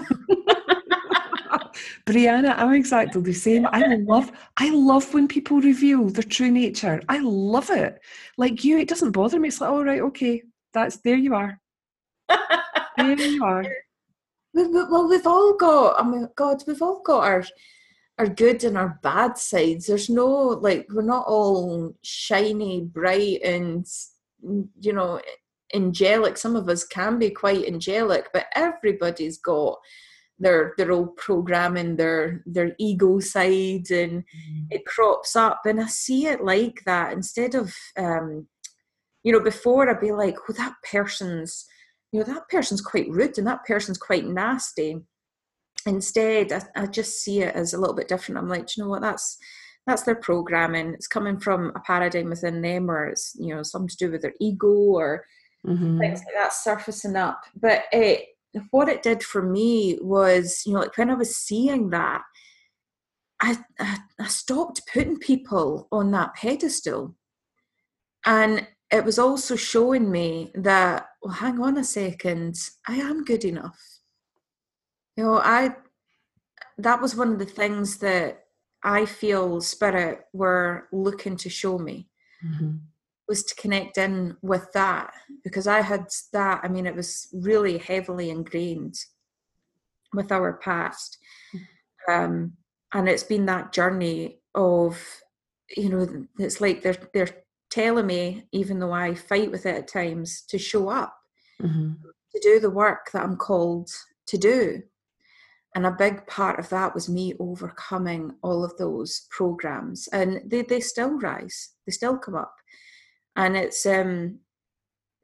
Bryanna, 2.06 2.54
I'm 2.56 2.72
exactly 2.74 3.20
the 3.20 3.32
same. 3.32 3.66
I 3.66 3.96
love 3.96 4.30
I 4.56 4.70
love 4.70 5.12
when 5.12 5.26
people 5.26 5.60
reveal 5.60 6.08
their 6.08 6.22
true 6.22 6.50
nature. 6.50 7.02
I 7.08 7.18
love 7.18 7.70
it. 7.70 8.00
Like 8.38 8.62
you, 8.62 8.78
it 8.78 8.88
doesn't 8.88 9.10
bother 9.10 9.40
me. 9.40 9.48
It's 9.48 9.60
like, 9.60 9.70
all 9.70 9.84
right, 9.84 10.00
okay, 10.00 10.42
that's 10.72 10.98
there 10.98 11.16
you 11.16 11.34
are. 11.34 11.60
there 12.96 13.18
you 13.18 13.44
are. 13.44 13.66
Well, 14.54 15.08
we've 15.08 15.26
all 15.26 15.56
got. 15.56 15.96
Oh 15.98 16.04
my 16.04 16.26
God, 16.36 16.62
we've 16.66 16.82
all 16.82 17.02
got 17.02 17.24
our 17.24 17.44
our 18.18 18.28
good 18.28 18.64
and 18.64 18.78
our 18.78 18.98
bad 19.02 19.36
sides. 19.36 19.86
There's 19.86 20.08
no 20.08 20.26
like 20.26 20.86
we're 20.90 21.02
not 21.02 21.26
all 21.26 21.94
shiny, 22.02 22.82
bright, 22.82 23.42
and 23.42 23.86
you 24.42 24.92
know 24.92 25.20
angelic. 25.74 26.36
Some 26.36 26.56
of 26.56 26.68
us 26.68 26.84
can 26.84 27.18
be 27.18 27.30
quite 27.30 27.66
angelic, 27.66 28.28
but 28.32 28.46
everybody's 28.54 29.38
got 29.38 29.78
their 30.38 30.74
their 30.76 30.92
old 30.92 31.16
programming, 31.16 31.96
their 31.96 32.42
their 32.46 32.74
ego 32.78 33.20
side, 33.20 33.90
and 33.90 34.22
mm. 34.22 34.66
it 34.70 34.86
crops 34.86 35.36
up. 35.36 35.62
And 35.66 35.80
I 35.80 35.86
see 35.86 36.26
it 36.26 36.42
like 36.44 36.82
that 36.86 37.12
instead 37.12 37.54
of 37.54 37.74
um, 37.98 38.46
you 39.22 39.32
know 39.32 39.40
before 39.40 39.88
I'd 39.88 40.00
be 40.00 40.12
like, 40.12 40.36
oh 40.48 40.52
that 40.54 40.74
person's 40.90 41.66
you 42.12 42.20
know 42.20 42.26
that 42.26 42.48
person's 42.48 42.80
quite 42.80 43.10
rude 43.10 43.36
and 43.38 43.46
that 43.46 43.64
person's 43.66 43.98
quite 43.98 44.26
nasty. 44.26 45.02
Instead, 45.86 46.52
I, 46.52 46.62
I 46.74 46.86
just 46.86 47.20
see 47.22 47.42
it 47.42 47.54
as 47.54 47.74
a 47.74 47.78
little 47.78 47.94
bit 47.94 48.08
different. 48.08 48.38
I'm 48.38 48.48
like, 48.48 48.76
you 48.76 48.82
know 48.82 48.90
what, 48.90 49.02
that's 49.02 49.38
that's 49.86 50.02
their 50.02 50.16
programming. 50.16 50.94
It's 50.94 51.06
coming 51.06 51.38
from 51.38 51.72
a 51.76 51.80
paradigm 51.80 52.30
within 52.30 52.60
them, 52.60 52.90
or 52.90 53.06
it's 53.06 53.36
you 53.38 53.54
know 53.54 53.62
something 53.62 53.88
to 53.88 53.96
do 53.96 54.10
with 54.10 54.22
their 54.22 54.34
ego 54.40 54.66
or 54.66 55.24
mm-hmm. 55.66 55.98
things 55.98 56.18
like 56.20 56.34
that 56.34 56.52
surfacing 56.52 57.16
up. 57.16 57.40
But 57.54 57.84
it 57.92 58.26
what 58.70 58.88
it 58.88 59.02
did 59.02 59.22
for 59.22 59.42
me 59.42 59.98
was, 60.00 60.62
you 60.66 60.72
know, 60.72 60.80
like 60.80 60.96
when 60.96 61.10
I 61.10 61.14
was 61.14 61.36
seeing 61.36 61.90
that, 61.90 62.22
I, 63.40 63.58
I, 63.78 63.98
I 64.18 64.26
stopped 64.28 64.82
putting 64.92 65.18
people 65.18 65.88
on 65.92 66.10
that 66.12 66.34
pedestal. 66.34 67.14
And 68.24 68.66
it 68.90 69.04
was 69.04 69.18
also 69.18 69.56
showing 69.56 70.10
me 70.10 70.52
that, 70.54 71.06
well, 71.22 71.34
hang 71.34 71.60
on 71.60 71.76
a 71.76 71.84
second, 71.84 72.56
I 72.88 72.96
am 72.96 73.24
good 73.24 73.44
enough. 73.44 73.78
You 75.16 75.24
know, 75.24 75.38
I 75.38 75.74
that 76.78 77.00
was 77.00 77.16
one 77.16 77.32
of 77.32 77.38
the 77.38 77.46
things 77.46 77.98
that 77.98 78.44
I 78.82 79.06
feel 79.06 79.60
spirit 79.60 80.24
were 80.32 80.88
looking 80.92 81.36
to 81.38 81.48
show 81.48 81.78
me. 81.78 82.08
Mm-hmm 82.44 82.76
was 83.28 83.42
to 83.44 83.54
connect 83.56 83.98
in 83.98 84.36
with 84.42 84.72
that 84.72 85.12
because 85.42 85.66
I 85.66 85.80
had 85.80 86.06
that. 86.32 86.60
I 86.62 86.68
mean, 86.68 86.86
it 86.86 86.94
was 86.94 87.28
really 87.32 87.78
heavily 87.78 88.30
ingrained 88.30 88.94
with 90.14 90.30
our 90.30 90.54
past. 90.54 91.18
Um, 92.08 92.52
and 92.94 93.08
it's 93.08 93.24
been 93.24 93.46
that 93.46 93.72
journey 93.72 94.40
of, 94.54 94.98
you 95.76 95.88
know, 95.88 96.26
it's 96.38 96.60
like 96.60 96.82
they're, 96.82 96.96
they're 97.12 97.36
telling 97.70 98.06
me, 98.06 98.46
even 98.52 98.78
though 98.78 98.92
I 98.92 99.14
fight 99.14 99.50
with 99.50 99.66
it 99.66 99.74
at 99.74 99.88
times, 99.88 100.42
to 100.48 100.58
show 100.58 100.88
up, 100.88 101.14
mm-hmm. 101.60 101.94
to 102.32 102.40
do 102.40 102.60
the 102.60 102.70
work 102.70 103.10
that 103.12 103.24
I'm 103.24 103.36
called 103.36 103.90
to 104.28 104.38
do. 104.38 104.82
And 105.76 105.86
a 105.86 105.92
big 105.92 106.26
part 106.26 106.58
of 106.58 106.68
that 106.70 106.92
was 106.94 107.08
me 107.08 107.34
overcoming 107.38 108.34
all 108.42 108.64
of 108.64 108.76
those 108.76 109.28
programs. 109.30 110.08
And 110.08 110.40
they, 110.44 110.62
they 110.62 110.80
still 110.80 111.18
rise, 111.20 111.74
they 111.86 111.92
still 111.92 112.18
come 112.18 112.34
up 112.34 112.56
and 113.36 113.56
it's 113.56 113.86
um 113.86 114.38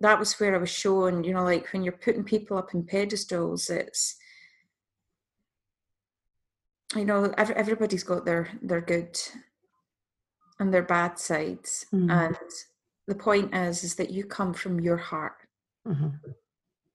that 0.00 0.18
was 0.18 0.38
where 0.40 0.54
I 0.54 0.58
was 0.58 0.68
shown, 0.68 1.22
you 1.22 1.32
know, 1.32 1.44
like 1.44 1.72
when 1.72 1.84
you're 1.84 1.92
putting 1.92 2.24
people 2.24 2.58
up 2.58 2.74
in 2.74 2.84
pedestals, 2.84 3.70
it's 3.70 4.16
you 6.96 7.04
know, 7.04 7.32
every, 7.38 7.54
everybody's 7.54 8.04
got 8.04 8.24
their 8.24 8.50
their 8.60 8.80
good 8.80 9.18
and 10.58 10.72
their 10.72 10.82
bad 10.82 11.18
sides, 11.18 11.86
mm-hmm. 11.92 12.10
and 12.10 12.36
the 13.08 13.14
point 13.14 13.54
is, 13.54 13.82
is 13.82 13.94
that 13.96 14.10
you 14.10 14.24
come 14.24 14.52
from 14.52 14.78
your 14.78 14.96
heart. 14.96 15.36
Mm-hmm. 15.88 16.08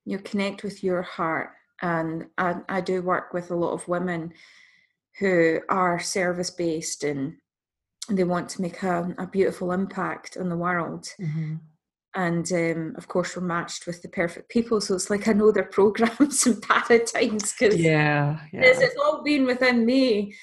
You 0.05 0.19
connect 0.19 0.63
with 0.63 0.83
your 0.83 1.01
heart, 1.01 1.49
and 1.81 2.25
I, 2.37 2.55
I 2.69 2.81
do 2.81 3.01
work 3.01 3.33
with 3.33 3.51
a 3.51 3.55
lot 3.55 3.73
of 3.73 3.87
women 3.87 4.33
who 5.19 5.59
are 5.69 5.99
service 5.99 6.49
based 6.49 7.03
and 7.03 7.37
they 8.09 8.23
want 8.23 8.49
to 8.49 8.61
make 8.61 8.81
a, 8.83 9.13
a 9.17 9.27
beautiful 9.27 9.71
impact 9.71 10.37
on 10.37 10.49
the 10.49 10.57
world. 10.57 11.07
Mm-hmm. 11.19 11.55
And 12.15 12.51
um, 12.51 12.95
of 12.97 13.07
course, 13.07 13.35
we're 13.35 13.43
matched 13.43 13.85
with 13.85 14.01
the 14.01 14.09
perfect 14.09 14.49
people. 14.49 14.81
So 14.81 14.95
it's 14.95 15.09
like 15.09 15.27
I 15.27 15.33
know 15.33 15.51
their 15.51 15.63
programs 15.71 16.45
and 16.47 16.61
paradigms 16.61 17.53
because 17.53 17.79
yeah, 17.79 18.39
yeah. 18.51 18.61
It's, 18.63 18.81
it's 18.81 18.95
all 18.97 19.23
been 19.23 19.45
within 19.45 19.85
me. 19.85 20.35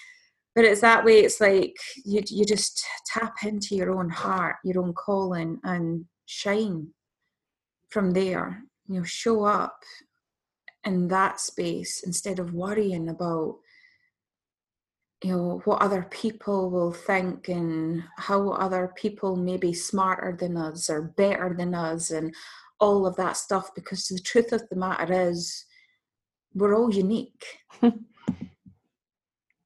But 0.55 0.65
it's 0.65 0.83
that 0.83 1.05
way. 1.05 1.21
It's 1.21 1.41
like 1.41 1.75
you 2.05 2.23
you 2.29 2.45
just 2.45 2.85
tap 3.13 3.35
into 3.43 3.75
your 3.75 3.99
own 3.99 4.09
heart, 4.09 4.57
your 4.63 4.85
own 4.85 4.93
calling, 4.93 5.59
and 5.65 6.05
shine 6.27 6.89
from 7.91 8.13
there. 8.13 8.63
You 8.87 9.01
know, 9.01 9.05
show 9.05 9.45
up 9.45 9.77
in 10.85 11.09
that 11.09 11.41
space 11.41 12.03
instead 12.03 12.39
of 12.39 12.55
worrying 12.55 13.09
about 13.09 13.57
you 15.23 15.31
know 15.31 15.63
what 15.65 15.81
other 15.81 16.07
people 16.11 16.71
will 16.71 16.93
think 16.93 17.49
and 17.49 18.03
how 18.19 18.51
other 18.51 18.93
people 18.95 19.37
may 19.37 19.57
be 19.57 19.73
smarter 19.73 20.37
than 20.39 20.57
us 20.57 20.91
or 20.91 21.03
better 21.03 21.55
than 21.57 21.75
us 21.75 22.11
and 22.11 22.35
all 22.79 23.07
of 23.07 23.17
that 23.17 23.37
stuff 23.37 23.75
because 23.75 24.07
the 24.09 24.19
truth 24.19 24.53
of 24.53 24.69
the 24.69 24.77
matter 24.77 25.31
is 25.31 25.65
we're 26.55 26.77
all 26.77 26.93
unique. 26.93 27.45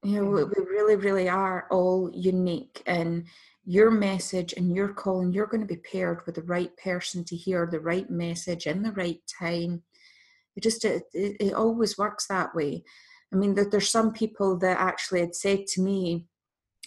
You 0.04 0.22
know 0.22 0.30
we 0.30 0.64
really 0.64 0.94
really 0.94 1.28
are 1.28 1.66
all 1.72 2.08
unique 2.14 2.82
and 2.86 3.26
your 3.64 3.90
message 3.90 4.54
and 4.56 4.74
your 4.74 4.88
call 4.94 5.20
and 5.20 5.34
you're 5.34 5.48
going 5.48 5.60
to 5.60 5.66
be 5.66 5.82
paired 5.92 6.24
with 6.24 6.36
the 6.36 6.42
right 6.42 6.74
person 6.76 7.24
to 7.24 7.36
hear 7.36 7.66
the 7.66 7.80
right 7.80 8.08
message 8.08 8.68
in 8.68 8.82
the 8.82 8.92
right 8.92 9.20
time 9.40 9.82
it 10.58 10.62
just 10.62 10.84
it, 10.84 11.04
it, 11.12 11.36
it 11.38 11.54
always 11.54 11.96
works 11.96 12.26
that 12.26 12.54
way. 12.54 12.82
I 13.32 13.36
mean 13.36 13.54
that 13.54 13.70
there's 13.70 13.90
some 13.90 14.12
people 14.12 14.58
that 14.58 14.78
actually 14.78 15.20
had 15.20 15.34
said 15.34 15.66
to 15.68 15.80
me 15.80 16.26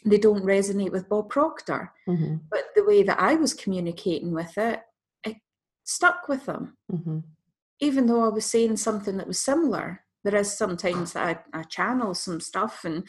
they 0.03 0.17
don't 0.17 0.43
resonate 0.43 0.91
with 0.91 1.07
bob 1.07 1.29
proctor. 1.29 1.93
Mm-hmm. 2.09 2.35
but 2.49 2.63
the 2.75 2.83
way 2.83 3.03
that 3.03 3.19
i 3.19 3.35
was 3.35 3.53
communicating 3.53 4.33
with 4.33 4.57
it 4.57 4.81
it 5.23 5.37
stuck 5.83 6.27
with 6.27 6.45
them. 6.47 6.75
Mm-hmm. 6.91 7.19
even 7.79 8.07
though 8.07 8.23
i 8.25 8.27
was 8.27 8.45
saying 8.45 8.77
something 8.77 9.17
that 9.17 9.27
was 9.27 9.39
similar 9.39 10.01
there 10.23 10.35
is 10.35 10.55
sometimes 10.55 11.13
that 11.13 11.45
I, 11.53 11.59
I 11.59 11.63
channel 11.63 12.13
some 12.13 12.39
stuff 12.39 12.83
and 12.83 13.07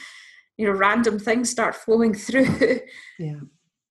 you 0.56 0.66
know 0.66 0.72
random 0.72 1.18
things 1.18 1.50
start 1.50 1.74
flowing 1.74 2.14
through. 2.26 2.80
Yeah. 3.18 3.40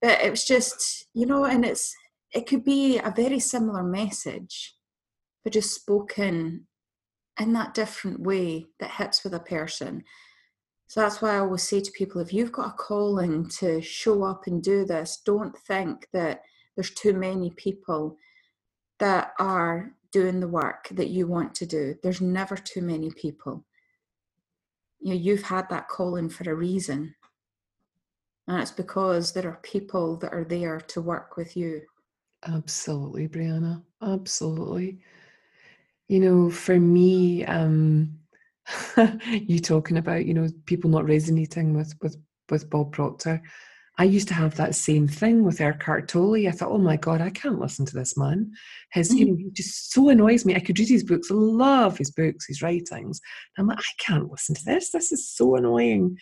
But 0.01 0.21
it 0.21 0.29
was 0.31 0.45
just 0.45 1.05
you 1.13 1.25
know 1.25 1.45
and 1.45 1.65
it's 1.65 1.95
it 2.33 2.47
could 2.47 2.63
be 2.63 2.97
a 2.97 3.13
very 3.15 3.39
similar 3.39 3.83
message 3.83 4.75
but 5.43 5.53
just 5.53 5.75
spoken 5.75 6.67
in 7.39 7.53
that 7.53 7.73
different 7.73 8.19
way 8.19 8.65
that 8.79 8.91
hits 8.91 9.23
with 9.23 9.33
a 9.33 9.39
person 9.39 10.03
so 10.87 10.99
that's 10.99 11.21
why 11.21 11.35
i 11.35 11.39
always 11.39 11.63
say 11.63 11.79
to 11.79 11.91
people 11.91 12.21
if 12.21 12.33
you've 12.33 12.51
got 12.51 12.69
a 12.69 12.77
calling 12.77 13.47
to 13.47 13.81
show 13.81 14.23
up 14.23 14.47
and 14.47 14.61
do 14.61 14.85
this 14.85 15.21
don't 15.25 15.57
think 15.57 16.07
that 16.13 16.41
there's 16.75 16.91
too 16.91 17.13
many 17.13 17.49
people 17.51 18.17
that 18.99 19.33
are 19.39 19.93
doing 20.11 20.39
the 20.39 20.47
work 20.47 20.89
that 20.91 21.09
you 21.09 21.27
want 21.27 21.55
to 21.55 21.65
do. 21.65 21.95
There's 22.03 22.21
never 22.21 22.55
too 22.55 22.81
many 22.81 23.11
people. 23.11 23.65
You 24.99 25.13
know, 25.13 25.19
you've 25.19 25.43
had 25.43 25.69
that 25.69 25.87
calling 25.87 26.29
for 26.29 26.49
a 26.49 26.55
reason. 26.55 27.15
And 28.47 28.61
it's 28.61 28.71
because 28.71 29.31
there 29.31 29.47
are 29.47 29.59
people 29.63 30.17
that 30.17 30.33
are 30.33 30.43
there 30.43 30.79
to 30.79 31.01
work 31.01 31.37
with 31.37 31.55
you. 31.55 31.81
Absolutely, 32.45 33.27
Bryanna. 33.27 33.81
Absolutely. 34.01 34.99
You 36.07 36.19
know, 36.19 36.49
for 36.49 36.79
me, 36.79 37.45
um, 37.45 38.17
you 39.31 39.59
talking 39.59 39.97
about, 39.97 40.25
you 40.25 40.33
know, 40.33 40.47
people 40.65 40.89
not 40.89 41.05
resonating 41.05 41.73
with 41.73 41.93
with 42.01 42.17
with 42.49 42.69
Bob 42.69 42.91
Proctor. 42.91 43.41
I 43.97 44.05
used 44.05 44.27
to 44.29 44.33
have 44.33 44.55
that 44.55 44.73
same 44.73 45.07
thing 45.07 45.43
with 45.43 45.61
Eckhart 45.61 46.07
Tolle. 46.07 46.47
I 46.47 46.51
thought, 46.51 46.71
oh 46.71 46.77
my 46.77 46.97
God, 46.97 47.21
I 47.21 47.29
can't 47.29 47.59
listen 47.59 47.85
to 47.85 47.93
this 47.93 48.17
man. 48.17 48.51
His, 48.93 49.09
mm-hmm. 49.09 49.17
you 49.17 49.25
know, 49.27 49.35
he 49.35 49.51
just 49.51 49.91
so 49.91 50.09
annoys 50.09 50.45
me. 50.45 50.55
I 50.55 50.59
could 50.59 50.79
read 50.79 50.89
his 50.89 51.03
books, 51.03 51.29
I 51.29 51.35
love 51.35 51.97
his 51.97 52.09
books, 52.09 52.47
his 52.47 52.61
writings. 52.61 53.19
I'm 53.57 53.67
like, 53.67 53.79
I 53.79 54.03
can't 54.03 54.31
listen 54.31 54.55
to 54.55 54.65
this. 54.65 54.91
This 54.91 55.11
is 55.11 55.29
so 55.29 55.55
annoying. 55.55 56.17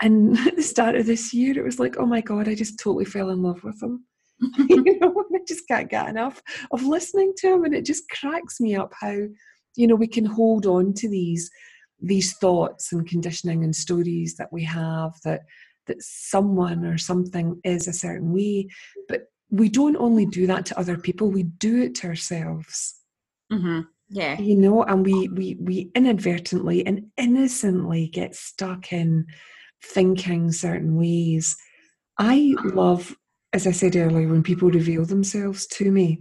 And 0.00 0.36
at 0.48 0.56
the 0.56 0.62
start 0.62 0.96
of 0.96 1.06
this 1.06 1.32
year, 1.32 1.58
it 1.58 1.64
was 1.64 1.78
like, 1.78 1.96
oh 1.98 2.06
my 2.06 2.22
God, 2.22 2.48
I 2.48 2.54
just 2.54 2.78
totally 2.78 3.04
fell 3.04 3.30
in 3.30 3.42
love 3.42 3.62
with 3.62 3.80
him. 3.82 4.04
you 4.68 4.98
know, 4.98 5.24
I 5.34 5.38
just 5.46 5.66
can't 5.68 5.90
get 5.90 6.08
enough 6.08 6.42
of 6.70 6.82
listening 6.82 7.32
to 7.38 7.54
him. 7.54 7.64
And 7.64 7.74
it 7.74 7.84
just 7.84 8.08
cracks 8.10 8.60
me 8.60 8.74
up 8.74 8.92
how, 9.00 9.16
you 9.76 9.86
know, 9.86 9.94
we 9.94 10.08
can 10.08 10.24
hold 10.24 10.66
on 10.66 10.94
to 10.94 11.08
these 11.08 11.50
these 12.04 12.36
thoughts 12.38 12.92
and 12.92 13.06
conditioning 13.06 13.62
and 13.62 13.76
stories 13.76 14.34
that 14.36 14.52
we 14.52 14.64
have 14.64 15.12
that 15.24 15.42
that 15.86 16.02
someone 16.02 16.84
or 16.84 16.98
something 16.98 17.60
is 17.64 17.86
a 17.86 17.92
certain 17.92 18.32
way. 18.32 18.68
But 19.08 19.28
we 19.50 19.68
don't 19.68 19.96
only 19.96 20.26
do 20.26 20.46
that 20.46 20.66
to 20.66 20.78
other 20.78 20.96
people, 20.96 21.30
we 21.30 21.44
do 21.44 21.82
it 21.82 21.94
to 21.96 22.08
ourselves. 22.08 22.96
Mm-hmm. 23.52 23.82
Yeah. 24.08 24.38
You 24.38 24.56
know, 24.56 24.82
and 24.82 25.04
we, 25.04 25.28
we, 25.28 25.56
we 25.60 25.90
inadvertently 25.94 26.86
and 26.86 27.06
innocently 27.16 28.08
get 28.08 28.34
stuck 28.34 28.92
in 28.92 29.26
thinking 29.82 30.52
certain 30.52 30.96
ways. 30.96 31.56
I 32.18 32.54
love, 32.64 33.16
as 33.52 33.66
I 33.66 33.72
said 33.72 33.96
earlier, 33.96 34.28
when 34.28 34.42
people 34.42 34.70
reveal 34.70 35.04
themselves 35.04 35.66
to 35.68 35.90
me. 35.90 36.20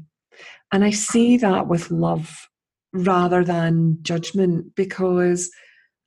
And 0.72 0.84
I 0.84 0.92
see 0.92 1.38
that 1.38 1.68
with 1.68 1.92
love 1.92 2.48
rather 2.94 3.44
than 3.44 4.00
judgment 4.02 4.76
because 4.76 5.50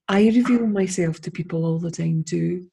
I 0.08 0.26
reveal 0.26 0.66
myself 0.66 1.20
to 1.22 1.30
people 1.30 1.64
all 1.64 1.78
the 1.78 1.90
time 1.90 2.24
too. 2.26 2.66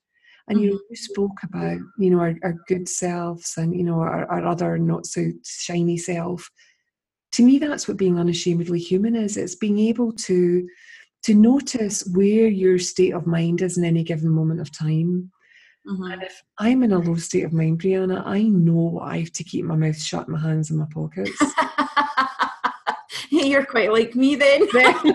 And 0.48 0.60
you 0.60 0.68
know, 0.68 0.76
mm-hmm. 0.76 0.86
you 0.90 0.96
spoke 0.96 1.44
about 1.44 1.78
you 1.98 2.10
know 2.10 2.20
our, 2.20 2.36
our 2.44 2.58
good 2.68 2.90
selves 2.90 3.54
and 3.58 3.76
you 3.76 3.84
know 3.84 4.00
our, 4.00 4.26
our 4.30 4.46
other 4.46 4.78
not 4.78 5.06
so 5.06 5.32
shiny 5.46 5.98
self. 5.98 6.50
To 7.34 7.44
me, 7.44 7.60
that's 7.60 7.88
what 7.88 7.98
being 7.98 8.20
unashamedly 8.20 8.80
human 8.80 9.16
is. 9.16 9.38
It's 9.38 9.56
being 9.56 9.80
able 9.80 10.12
to 10.14 10.68
to 11.24 11.36
notice 11.36 12.06
where 12.08 12.48
your 12.48 12.80
state 12.80 13.14
of 13.14 13.28
mind 13.28 13.62
is 13.62 13.78
in 13.78 13.86
any 13.86 14.04
given 14.04 14.30
moment 14.30 14.60
of 14.60 14.76
time. 14.76 15.32
Mm-hmm. 15.88 16.12
And 16.12 16.24
if 16.24 16.44
I'm 16.60 16.84
in 16.84 16.92
a 16.92 17.00
low 17.00 17.16
state 17.16 17.44
of 17.44 17.54
mind, 17.54 17.82
Bryanna, 17.82 18.24
I 18.26 18.44
know 18.44 19.00
I 19.02 19.20
have 19.20 19.32
to 19.34 19.44
keep 19.44 19.66
my 19.66 19.76
mouth 19.76 20.00
shut, 20.00 20.30
my 20.30 20.40
hands 20.40 20.70
in 20.70 20.78
my 20.78 20.86
pockets. 20.92 21.32
You're 23.30 23.66
quite 23.66 23.92
like 23.92 24.16
me 24.16 24.36
then. 24.36 24.68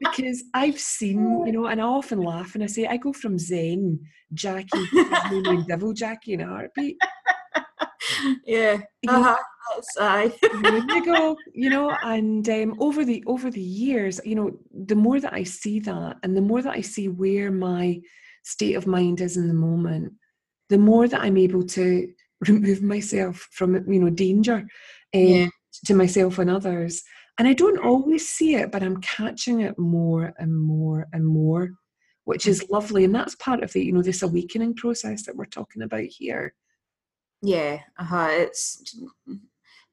because 0.00 0.44
I've 0.54 0.78
seen, 0.78 1.46
you 1.46 1.52
know, 1.52 1.66
and 1.66 1.80
I 1.80 1.84
often 1.84 2.20
laugh 2.20 2.54
and 2.54 2.62
I 2.62 2.66
say, 2.66 2.86
I 2.86 2.96
go 2.96 3.12
from 3.12 3.38
Zen 3.38 4.00
Jackie 4.32 4.86
to 4.92 5.64
Devil 5.66 5.92
Jackie 5.92 6.34
in 6.34 6.42
a 6.42 6.46
heartbeat. 6.46 6.98
Yeah, 8.46 8.78
uh-huh. 9.08 9.36
That's 9.74 9.96
there 9.98 11.06
you. 11.06 11.36
You 11.54 11.70
know, 11.70 11.96
and 12.02 12.48
um, 12.48 12.76
over 12.80 13.04
the 13.04 13.22
over 13.26 13.50
the 13.50 13.60
years, 13.60 14.20
you 14.24 14.34
know, 14.34 14.50
the 14.72 14.96
more 14.96 15.20
that 15.20 15.32
I 15.32 15.44
see 15.44 15.80
that, 15.80 16.18
and 16.22 16.36
the 16.36 16.40
more 16.40 16.62
that 16.62 16.74
I 16.74 16.80
see 16.80 17.08
where 17.08 17.50
my 17.50 18.00
state 18.44 18.74
of 18.74 18.86
mind 18.86 19.20
is 19.20 19.36
in 19.36 19.48
the 19.48 19.54
moment, 19.54 20.12
the 20.68 20.78
more 20.78 21.06
that 21.08 21.22
I'm 21.22 21.36
able 21.36 21.64
to 21.64 22.08
remove 22.48 22.82
myself 22.82 23.48
from 23.52 23.74
you 23.90 24.00
know 24.00 24.10
danger 24.10 24.56
um, 24.56 24.66
yeah. 25.14 25.46
to 25.86 25.94
myself 25.94 26.38
and 26.38 26.50
others 26.50 27.02
and 27.38 27.48
I 27.48 27.54
don't 27.54 27.84
always 27.84 28.28
see 28.28 28.56
it, 28.56 28.70
but 28.70 28.82
I'm 28.82 29.00
catching 29.00 29.60
it 29.60 29.78
more 29.78 30.34
and 30.38 30.54
more 30.54 31.08
and 31.12 31.26
more, 31.26 31.70
which 32.24 32.46
is 32.46 32.68
lovely. 32.70 33.04
And 33.04 33.14
that's 33.14 33.34
part 33.36 33.62
of 33.62 33.72
the, 33.72 33.84
you 33.84 33.92
know, 33.92 34.02
this 34.02 34.22
awakening 34.22 34.74
process 34.74 35.24
that 35.24 35.36
we're 35.36 35.46
talking 35.46 35.82
about 35.82 36.04
here. 36.04 36.54
Yeah, 37.42 37.80
uh-huh. 37.98 38.28
It's 38.30 38.96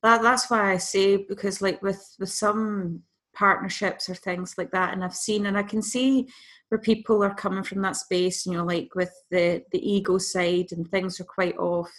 that 0.04 0.22
that's 0.22 0.50
why 0.50 0.72
I 0.72 0.78
say 0.78 1.18
because 1.18 1.62
like 1.62 1.82
with 1.82 2.16
with 2.20 2.30
some 2.30 3.02
partnerships 3.36 4.10
or 4.10 4.16
things 4.16 4.56
like 4.58 4.72
that 4.72 4.94
and 4.94 5.04
I've 5.04 5.16
seen 5.16 5.46
and 5.46 5.58
I 5.58 5.64
can 5.64 5.82
see 5.82 6.28
where 6.70 6.80
people 6.80 7.24
are 7.24 7.34
coming 7.34 7.64
from 7.64 7.82
that 7.82 7.96
space, 7.96 8.46
you 8.46 8.54
know, 8.54 8.64
like 8.64 8.90
with 8.96 9.12
the 9.32 9.64
the 9.72 9.92
ego 9.92 10.18
side 10.18 10.68
and 10.72 10.88
things 10.90 11.20
are 11.20 11.26
quite 11.26 11.58
off 11.58 11.90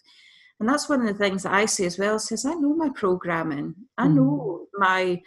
and 0.60 0.68
that's 0.68 0.88
one 0.88 1.00
of 1.00 1.06
the 1.06 1.14
things 1.14 1.42
that 1.42 1.54
I 1.54 1.64
say 1.64 1.86
as 1.86 1.98
well. 1.98 2.18
Says 2.18 2.44
I 2.44 2.52
know 2.54 2.74
my 2.74 2.90
programming. 2.90 3.74
I 3.96 4.06
mm. 4.06 4.14
know 4.14 4.66
my 4.74 5.20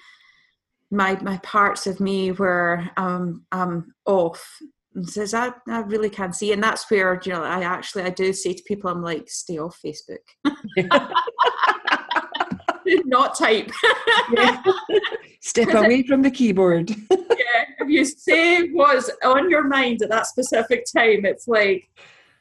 my 0.91 1.19
my 1.21 1.38
parts 1.39 1.88
of 1.88 1.99
me 1.99 2.31
where 2.31 2.91
um, 2.97 3.45
I'm 3.51 3.93
off. 4.05 4.59
And 4.95 5.10
says 5.10 5.34
I, 5.34 5.51
I 5.67 5.79
really 5.79 6.10
can't 6.10 6.36
see, 6.36 6.51
and 6.53 6.62
that's 6.62 6.89
where 6.89 7.19
you 7.25 7.32
know 7.34 7.43
I 7.43 7.63
actually 7.63 8.03
I 8.03 8.10
do 8.10 8.32
say 8.34 8.53
to 8.53 8.63
people 8.63 8.89
I'm 8.89 9.01
like 9.01 9.29
stay 9.29 9.58
off 9.58 9.79
Facebook. 9.84 10.19
Not 13.06 13.38
type. 13.38 13.71
Step 15.39 15.69
away 15.73 16.03
from 16.03 16.21
the 16.21 16.29
keyboard. 16.32 16.89
yeah, 17.12 17.65
if 17.79 17.89
you 17.89 18.06
say 18.06 18.69
what's 18.69 19.10
on 19.23 19.49
your 19.49 19.67
mind 19.67 20.01
at 20.01 20.10
that 20.10 20.27
specific 20.27 20.86
time, 20.95 21.25
it's 21.25 21.47
like 21.47 21.89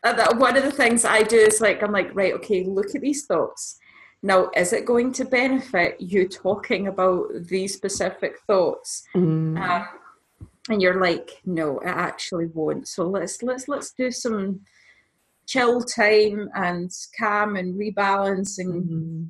that 0.03 0.37
one 0.37 0.57
of 0.57 0.65
the 0.65 0.73
things 0.73 1.05
I 1.05 1.23
do 1.23 1.37
is 1.37 1.61
like 1.61 1.83
I'm 1.83 1.93
like 1.93 2.15
right 2.15 2.35
okay 2.35 2.65
look 2.65 2.95
at 2.95 3.01
these 3.01 3.25
thoughts 3.27 3.79
now 4.23 4.51
is 4.57 4.73
it 4.73 4.85
going 4.85 5.12
to 5.12 5.25
benefit 5.25 6.01
you 6.01 6.29
talking 6.29 6.88
about 6.88 7.29
these 7.49 7.75
specific 7.75 8.38
thoughts 8.47 9.05
mm. 9.15 9.61
um, 9.61 9.87
and 10.68 10.81
you're 10.81 11.01
like 11.01 11.40
no 11.44 11.79
it 11.81 11.88
actually 11.88 12.46
won't 12.46 12.87
so 12.87 13.09
let's 13.09 13.42
let's 13.42 13.68
let's 13.68 13.92
do 13.92 14.11
some 14.11 14.61
chill 15.46 15.83
time 15.83 16.48
and 16.55 16.90
calm 17.18 17.57
and 17.57 17.75
rebalance 17.75 18.59
and 18.59 18.88
mm. 18.88 19.29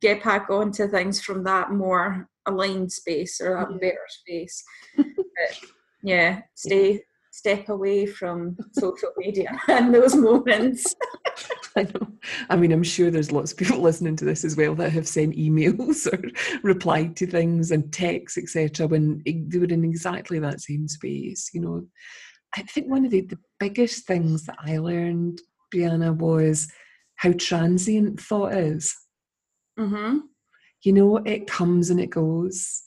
get 0.00 0.22
back 0.24 0.48
onto 0.48 0.88
things 0.88 1.20
from 1.20 1.44
that 1.44 1.70
more 1.70 2.28
aligned 2.46 2.90
space 2.90 3.40
or 3.40 3.54
that 3.54 3.70
yeah. 3.70 3.78
better 3.78 4.06
space 4.08 4.64
but, 4.96 5.06
yeah 6.02 6.40
stay 6.54 7.00
step 7.30 7.68
away 7.68 8.06
from 8.06 8.56
social 8.72 9.10
media 9.16 9.58
in 9.68 9.92
those 9.92 10.14
moments. 10.14 10.94
I 11.76 11.82
know. 11.82 12.08
I 12.48 12.56
mean, 12.56 12.72
I'm 12.72 12.82
sure 12.82 13.10
there's 13.10 13.32
lots 13.32 13.52
of 13.52 13.58
people 13.58 13.78
listening 13.80 14.16
to 14.16 14.24
this 14.24 14.44
as 14.44 14.56
well 14.56 14.74
that 14.76 14.92
have 14.92 15.06
sent 15.06 15.36
emails 15.36 16.06
or 16.12 16.20
replied 16.62 17.16
to 17.16 17.26
things 17.26 17.70
and 17.70 17.92
texts, 17.92 18.38
etc., 18.38 18.86
when 18.86 19.22
they 19.24 19.58
were 19.58 19.66
in 19.66 19.84
exactly 19.84 20.38
that 20.40 20.60
same 20.60 20.88
space. 20.88 21.50
You 21.52 21.60
know, 21.60 21.86
I 22.56 22.62
think 22.62 22.88
one 22.88 23.04
of 23.04 23.10
the, 23.10 23.22
the 23.22 23.38
biggest 23.58 24.06
things 24.06 24.46
that 24.46 24.56
I 24.58 24.78
learned, 24.78 25.40
Bryanna, 25.72 26.16
was 26.16 26.68
how 27.16 27.32
transient 27.32 28.20
thought 28.20 28.54
is. 28.54 28.96
Mm-hmm. 29.78 30.18
You 30.82 30.92
know, 30.92 31.18
it 31.18 31.46
comes 31.46 31.90
and 31.90 32.00
it 32.00 32.10
goes. 32.10 32.82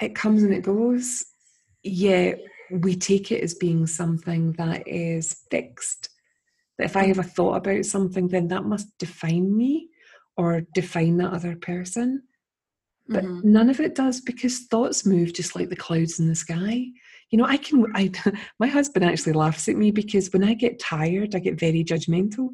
It 0.00 0.14
comes 0.14 0.42
and 0.42 0.52
it 0.52 0.62
goes. 0.62 1.24
Yeah, 1.82 2.34
we 2.70 2.94
take 2.94 3.32
it 3.32 3.42
as 3.42 3.54
being 3.54 3.86
something 3.86 4.52
that 4.52 4.86
is 4.86 5.42
fixed. 5.50 6.09
That 6.80 6.86
if 6.86 6.96
I 6.96 7.04
have 7.04 7.18
a 7.18 7.22
thought 7.22 7.56
about 7.56 7.84
something, 7.84 8.28
then 8.28 8.48
that 8.48 8.64
must 8.64 8.96
define 8.96 9.54
me 9.54 9.90
or 10.38 10.62
define 10.72 11.18
that 11.18 11.34
other 11.34 11.54
person. 11.54 12.22
But 13.06 13.24
mm-hmm. 13.24 13.52
none 13.52 13.68
of 13.68 13.80
it 13.80 13.94
does 13.94 14.22
because 14.22 14.60
thoughts 14.60 15.04
move 15.04 15.34
just 15.34 15.54
like 15.54 15.68
the 15.68 15.76
clouds 15.76 16.18
in 16.20 16.28
the 16.28 16.34
sky. 16.34 16.86
You 17.30 17.38
know, 17.38 17.44
I 17.44 17.58
can, 17.58 17.84
I, 17.94 18.10
my 18.58 18.66
husband 18.66 19.04
actually 19.04 19.34
laughs 19.34 19.68
at 19.68 19.76
me 19.76 19.90
because 19.90 20.32
when 20.32 20.42
I 20.42 20.54
get 20.54 20.78
tired, 20.78 21.34
I 21.34 21.40
get 21.40 21.60
very 21.60 21.84
judgmental. 21.84 22.48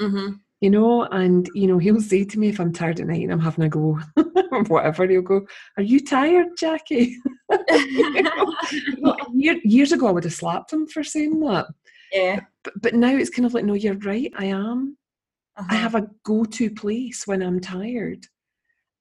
Mm-hmm. 0.00 0.32
You 0.60 0.70
know, 0.70 1.04
and, 1.04 1.48
you 1.54 1.68
know, 1.68 1.78
he'll 1.78 2.00
say 2.00 2.24
to 2.24 2.38
me 2.38 2.48
if 2.48 2.58
I'm 2.58 2.72
tired 2.72 2.98
at 2.98 3.06
night 3.06 3.22
and 3.22 3.32
I'm 3.32 3.40
having 3.40 3.64
a 3.64 3.68
go, 3.68 4.00
or 4.50 4.64
whatever, 4.68 5.06
he'll 5.06 5.22
go, 5.22 5.46
Are 5.76 5.82
you 5.82 6.04
tired, 6.04 6.48
Jackie? 6.58 7.16
you 7.70 8.22
know, 8.22 9.16
years 9.32 9.92
ago, 9.92 10.08
I 10.08 10.10
would 10.10 10.24
have 10.24 10.34
slapped 10.34 10.72
him 10.72 10.88
for 10.88 11.04
saying 11.04 11.38
that. 11.40 11.66
Yeah. 12.12 12.40
But, 12.64 12.74
but 12.80 12.94
now 12.94 13.16
it's 13.16 13.30
kind 13.30 13.46
of 13.46 13.54
like, 13.54 13.64
No, 13.64 13.74
you're 13.74 13.94
right, 13.98 14.32
I 14.36 14.46
am. 14.46 14.96
Uh-huh. 15.56 15.68
I 15.70 15.74
have 15.76 15.94
a 15.94 16.08
go 16.24 16.44
to 16.44 16.70
place 16.70 17.26
when 17.26 17.42
I'm 17.42 17.60
tired 17.60 18.26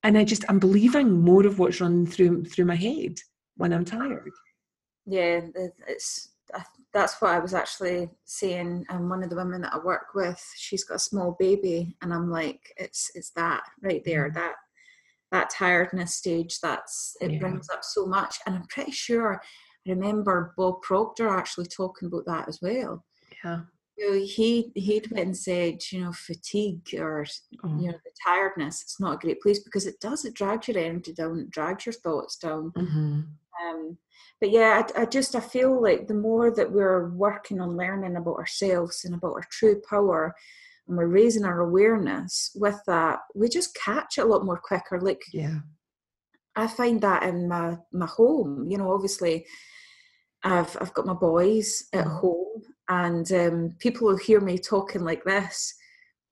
and 0.04 0.18
I 0.18 0.24
just 0.24 0.46
I'm 0.50 0.60
believing 0.60 1.22
more 1.22 1.46
of 1.46 1.60
what's 1.60 1.82
running 1.82 2.06
through 2.06 2.46
through 2.46 2.66
my 2.66 2.76
head 2.76 3.20
when 3.58 3.74
I'm 3.74 3.86
tired. 3.86 4.32
Yeah, 5.06 5.42
it's 5.88 6.30
that's 6.94 7.22
what 7.22 7.32
I 7.32 7.40
was 7.40 7.54
actually 7.54 8.10
saying. 8.26 8.86
And 8.90 9.10
one 9.10 9.24
of 9.24 9.30
the 9.30 9.36
women 9.36 9.62
that 9.62 9.74
I 9.74 9.80
work 9.80 10.08
with, 10.16 10.44
she's 10.56 10.84
got 10.84 10.96
a 10.96 11.00
small 11.00 11.36
baby, 11.40 11.96
and 12.02 12.14
I'm 12.14 12.30
like, 12.30 12.74
it's 12.78 13.12
it's 13.16 13.32
that 13.32 13.64
right 13.82 14.04
there, 14.06 14.30
mm. 14.30 14.34
that 14.36 14.54
that 15.32 15.50
tiredness 15.50 16.16
stage. 16.16 16.60
That's 16.62 17.16
it 17.22 17.32
yeah. 17.32 17.40
brings 17.40 17.70
up 17.70 17.84
so 17.84 18.06
much, 18.06 18.38
and 18.46 18.56
I'm 18.56 18.66
pretty 18.68 18.92
sure 18.92 19.42
I 19.88 19.92
remember 19.92 20.54
Bob 20.58 20.82
Proctor 20.82 21.28
actually 21.28 21.68
talking 21.68 22.08
about 22.08 22.26
that 22.26 22.48
as 22.48 22.60
well. 22.62 23.04
Yeah 23.44 23.62
know, 24.00 24.14
he 24.26 24.72
he'd 24.76 25.12
went 25.12 25.28
and 25.28 25.38
said, 25.38 25.80
you 25.92 26.02
know, 26.02 26.12
fatigue 26.14 26.88
or 26.98 27.26
oh. 27.64 27.80
you 27.80 27.88
know 27.88 27.98
the 28.04 28.12
tiredness. 28.26 28.82
It's 28.82 29.00
not 29.00 29.16
a 29.16 29.18
great 29.18 29.42
place 29.42 29.60
because 29.60 29.86
it 29.86 30.00
does. 30.00 30.26
It 30.26 30.34
drags 30.34 30.68
your 30.68 30.78
energy 30.78 31.14
down. 31.14 31.40
It 31.40 31.52
drags 31.52 31.86
your 31.86 31.94
thoughts 31.94 32.38
down. 32.38 32.72
Mm-hmm. 32.78 33.22
Um, 33.62 33.98
but 34.40 34.52
yeah, 34.52 34.84
I, 34.96 35.02
I, 35.02 35.06
just 35.06 35.36
I 35.36 35.42
feel 35.42 35.82
like 35.82 36.08
the 36.08 36.14
more 36.14 36.50
that 36.52 36.72
we're 36.72 37.10
working 37.10 37.60
on 37.60 37.76
learning 37.76 38.16
about 38.16 38.38
ourselves 38.38 39.04
and 39.04 39.14
about 39.16 39.34
our 39.34 39.46
true 39.52 39.82
power, 39.90 40.34
and 40.88 40.98
we're 40.98 41.08
raising 41.08 41.44
our 41.46 41.60
awareness 41.60 42.52
with 42.56 42.80
that, 42.88 43.20
we 43.36 43.50
just 43.50 43.76
catch 43.76 44.18
it 44.18 44.22
a 44.22 44.26
lot 44.26 44.46
more 44.46 44.62
quicker. 44.64 45.00
Like 45.02 45.22
yeah, 45.34 45.60
I 46.56 46.68
find 46.68 47.02
that 47.02 47.24
in 47.24 47.48
my 47.48 47.78
my 47.92 48.08
home. 48.08 48.68
You 48.70 48.78
know, 48.78 48.92
obviously. 48.92 49.46
I've 50.42 50.78
I've 50.80 50.94
got 50.94 51.06
my 51.06 51.16
boys 51.16 51.90
at 51.92 52.06
mm. 52.06 52.22
home 52.22 52.64
and 52.90 53.32
um, 53.32 53.76
people 53.80 54.08
will 54.08 54.18
hear 54.18 54.42
me 54.42 54.58
talking 54.58 55.04
like 55.04 55.24
this. 55.24 55.76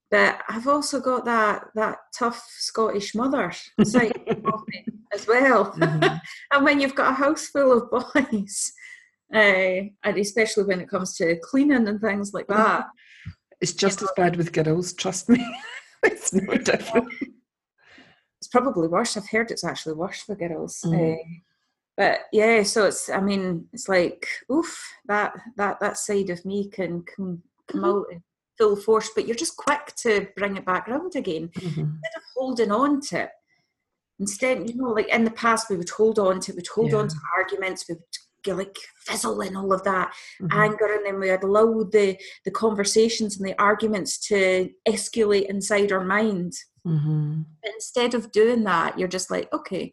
But 0.10 0.41
I've 0.50 0.67
also 0.67 1.00
got 1.00 1.26
that 1.26 1.65
that 1.76 1.98
tough 2.17 2.46
Scottish 2.58 3.13
mother 3.13 3.52
side 3.84 4.13
as 5.13 5.28
well. 5.28 5.74
Mm-hmm. 5.74 6.17
and 6.52 6.65
when 6.65 6.80
you've 6.80 6.96
got 6.96 7.12
a 7.12 7.15
house 7.15 7.48
full 7.48 7.74
of 7.74 7.91
boys, 7.91 8.74
uh, 9.34 9.38
and 10.04 10.17
especially 10.17 10.63
when 10.63 10.80
it 10.80 10.89
comes 10.89 11.15
to 11.17 11.38
cleaning 11.43 11.88
and 11.88 12.02
things 12.02 12.34
like 12.34 12.48
that, 12.48 12.88
it's 13.62 13.74
just 13.74 14.02
as 14.02 14.08
know, 14.08 14.24
bad 14.24 14.36
with 14.38 14.54
girls. 14.54 14.93
Trust 14.93 15.30
me, 15.30 15.46
it's 16.04 16.34
no 16.34 16.56
different. 16.56 17.12
It's 18.39 18.48
probably 18.48 18.88
worse. 18.88 19.17
I've 19.17 19.30
heard 19.30 19.52
it's 19.52 19.65
actually 19.65 19.96
worse 19.96 20.22
for 20.22 20.36
girls. 20.36 20.80
Mm. 20.86 21.15
Uh, 21.15 21.24
but 21.98 22.22
yeah, 22.32 22.64
so 22.64 22.86
it's 22.86 23.10
I 23.10 23.20
mean 23.20 23.68
it's 23.74 23.90
like 23.90 24.28
oof 24.52 24.88
that 25.08 25.34
that 25.58 25.80
that 25.80 25.98
side 25.98 26.30
of 26.30 26.46
me 26.46 26.70
can 26.70 27.04
come 27.04 27.42
come 27.68 27.82
mm-hmm. 27.82 27.86
out 27.86 28.06
in 28.12 28.24
full 28.58 28.76
force, 28.76 29.10
but 29.16 29.26
you're 29.26 29.36
just 29.36 29.58
quick 29.58 29.94
to 29.98 30.28
bring 30.36 30.58
it 30.58 30.66
back 30.66 30.88
around 30.88 31.16
again 31.16 31.50
mm-hmm. 31.50 31.68
instead 31.68 32.16
of 32.16 32.24
holding 32.36 32.72
on 32.72 33.02
to 33.02 33.24
it. 33.24 33.30
Instead, 34.20 34.68
you 34.68 34.76
know, 34.76 34.90
like 34.90 35.10
in 35.10 35.24
the 35.24 35.32
past, 35.32 35.70
we 35.70 35.78
would 35.78 35.90
hold 35.90 36.18
on 36.18 36.40
to, 36.40 36.54
we'd 36.54 36.66
hold 36.68 36.92
yeah. 36.92 36.98
on 36.98 37.08
to 37.08 37.16
arguments, 37.38 37.86
we 37.88 37.94
would 37.96 38.04
get 38.44 38.58
like 38.58 38.78
fizzle 39.06 39.42
and 39.42 39.56
all 39.56 39.72
of 39.74 39.84
that 39.84 40.12
mm-hmm. 40.42 40.60
anger, 40.60 40.96
and 40.96 41.06
then 41.06 41.20
we 41.20 41.30
would 41.30 41.44
allow 41.44 41.84
the 41.84 42.18
the 42.46 42.52
conversations 42.52 43.38
and 43.38 43.48
the 43.48 43.60
arguments 43.62 44.20
to 44.28 44.70
escalate 44.88 45.48
inside 45.48 45.92
our 45.92 46.04
mind. 46.04 46.54
Mm-hmm. 46.86 47.42
Instead 47.64 48.14
of 48.14 48.32
doing 48.32 48.64
that, 48.64 48.98
you're 48.98 49.08
just 49.08 49.30
like, 49.30 49.52
okay, 49.52 49.92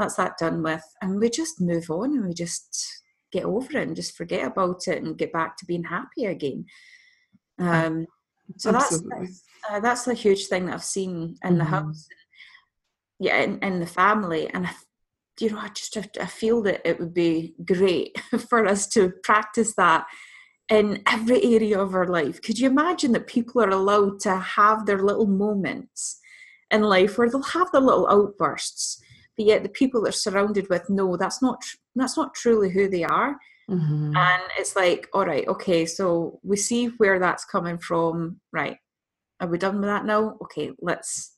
that's 0.00 0.16
that 0.16 0.38
done 0.38 0.62
with. 0.62 0.82
And 1.00 1.20
we 1.20 1.30
just 1.30 1.60
move 1.60 1.90
on 1.90 2.16
and 2.16 2.26
we 2.26 2.34
just 2.34 3.02
get 3.32 3.44
over 3.44 3.78
it 3.78 3.86
and 3.86 3.96
just 3.96 4.16
forget 4.16 4.46
about 4.46 4.88
it 4.88 5.02
and 5.02 5.18
get 5.18 5.32
back 5.32 5.56
to 5.56 5.66
being 5.66 5.84
happy 5.84 6.26
again. 6.26 6.64
Um, 7.58 8.06
so 8.56 8.72
that's 8.72 9.02
uh, 9.70 9.80
that's 9.80 10.08
a 10.08 10.14
huge 10.14 10.46
thing 10.46 10.66
that 10.66 10.74
i've 10.74 10.82
seen 10.82 11.36
in 11.44 11.50
mm-hmm. 11.50 11.58
the 11.58 11.64
house. 11.64 12.06
Yeah 13.18 13.42
in, 13.42 13.58
in 13.60 13.80
the 13.80 13.86
family. 13.86 14.48
And 14.48 14.66
I, 14.66 14.70
you 15.38 15.50
know 15.50 15.58
i 15.58 15.68
just 15.68 15.96
I 15.96 16.26
feel 16.26 16.62
that 16.62 16.80
it 16.84 16.98
would 16.98 17.14
be 17.14 17.54
great 17.64 18.18
for 18.48 18.66
us 18.66 18.86
to 18.88 19.12
practice 19.22 19.74
that 19.76 20.06
in 20.70 21.02
every 21.06 21.42
area 21.54 21.80
of 21.80 21.94
our 21.94 22.06
life. 22.06 22.40
Could 22.42 22.58
you 22.58 22.68
imagine 22.70 23.12
that 23.12 23.26
people 23.26 23.62
are 23.62 23.70
allowed 23.70 24.20
to 24.20 24.36
have 24.36 24.86
their 24.86 25.02
little 25.02 25.26
moments 25.26 26.20
in 26.70 26.82
life 26.82 27.18
where 27.18 27.28
they'll 27.28 27.42
have 27.42 27.72
their 27.72 27.80
little 27.80 28.08
outbursts 28.08 29.02
but 29.40 29.46
yet 29.46 29.62
the 29.62 29.70
people 29.70 30.02
they're 30.02 30.12
surrounded 30.12 30.68
with 30.68 30.90
know 30.90 31.16
that's 31.16 31.40
not 31.40 31.62
that's 31.96 32.16
not 32.16 32.34
truly 32.34 32.70
who 32.70 32.88
they 32.88 33.04
are. 33.04 33.36
Mm-hmm. 33.70 34.16
and 34.16 34.42
it's 34.58 34.74
like 34.74 35.08
all 35.12 35.24
right 35.24 35.46
okay 35.46 35.86
so 35.86 36.40
we 36.42 36.56
see 36.56 36.86
where 36.98 37.20
that's 37.20 37.44
coming 37.44 37.78
from 37.78 38.40
right? 38.52 38.76
Are 39.40 39.46
we 39.46 39.58
done 39.58 39.76
with 39.76 39.88
that 39.88 40.04
now? 40.04 40.36
Okay 40.42 40.72
let's 40.80 41.36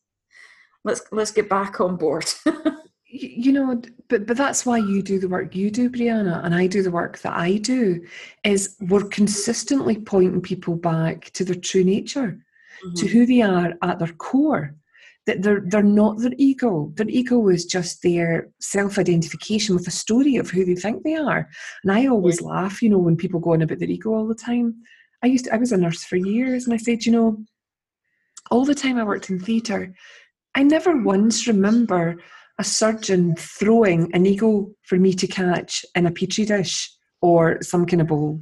let's 0.82 1.02
let's 1.12 1.30
get 1.30 1.48
back 1.48 1.80
on 1.80 1.96
board. 1.96 2.26
You 3.14 3.52
know 3.52 3.82
but 4.08 4.26
but 4.26 4.38
that's 4.38 4.64
why 4.64 4.78
you 4.78 5.02
do 5.02 5.18
the 5.18 5.28
work 5.28 5.54
you 5.54 5.70
do 5.70 5.90
bryanna 5.90 6.42
and 6.46 6.54
i 6.54 6.66
do 6.66 6.82
the 6.82 6.90
work 6.90 7.18
that 7.18 7.34
i 7.34 7.58
do 7.58 8.00
is 8.42 8.74
we're 8.80 9.04
consistently 9.04 9.98
pointing 9.98 10.40
people 10.40 10.76
back 10.76 11.30
to 11.32 11.44
their 11.44 11.54
true 11.54 11.84
nature 11.84 12.42
mm-hmm. 12.82 12.94
to 12.94 13.06
who 13.08 13.26
they 13.26 13.42
are 13.42 13.74
at 13.82 13.98
their 13.98 14.14
core 14.14 14.74
that 15.26 15.42
they're 15.42 15.62
they're 15.66 15.82
not 15.82 16.18
their 16.18 16.32
ego. 16.36 16.92
Their 16.96 17.08
ego 17.08 17.48
is 17.48 17.64
just 17.64 18.02
their 18.02 18.48
self-identification 18.60 19.74
with 19.74 19.86
a 19.86 19.92
story 19.92 20.36
of 20.36 20.50
who 20.50 20.64
they 20.64 20.74
think 20.74 21.02
they 21.02 21.14
are. 21.14 21.48
And 21.84 21.92
I 21.92 22.06
always 22.06 22.40
yeah. 22.40 22.48
laugh, 22.48 22.82
you 22.82 22.88
know, 22.88 22.98
when 22.98 23.16
people 23.16 23.40
go 23.40 23.52
on 23.52 23.62
about 23.62 23.78
their 23.78 23.88
ego 23.88 24.10
all 24.10 24.26
the 24.26 24.34
time. 24.34 24.74
I 25.22 25.28
used 25.28 25.44
to, 25.44 25.54
I 25.54 25.58
was 25.58 25.70
a 25.70 25.76
nurse 25.76 26.02
for 26.02 26.16
years, 26.16 26.64
and 26.64 26.74
I 26.74 26.78
said, 26.78 27.06
you 27.06 27.12
know, 27.12 27.44
all 28.50 28.64
the 28.64 28.74
time 28.74 28.98
I 28.98 29.04
worked 29.04 29.30
in 29.30 29.38
theatre, 29.38 29.94
I 30.56 30.64
never 30.64 31.00
once 31.00 31.46
remember 31.46 32.16
a 32.58 32.64
surgeon 32.64 33.36
throwing 33.36 34.12
an 34.14 34.26
eagle 34.26 34.74
for 34.82 34.98
me 34.98 35.14
to 35.14 35.26
catch 35.26 35.84
in 35.94 36.06
a 36.06 36.10
petri 36.10 36.44
dish 36.44 36.90
or 37.20 37.62
some 37.62 37.86
kind 37.86 38.02
of 38.02 38.08
bowl. 38.08 38.40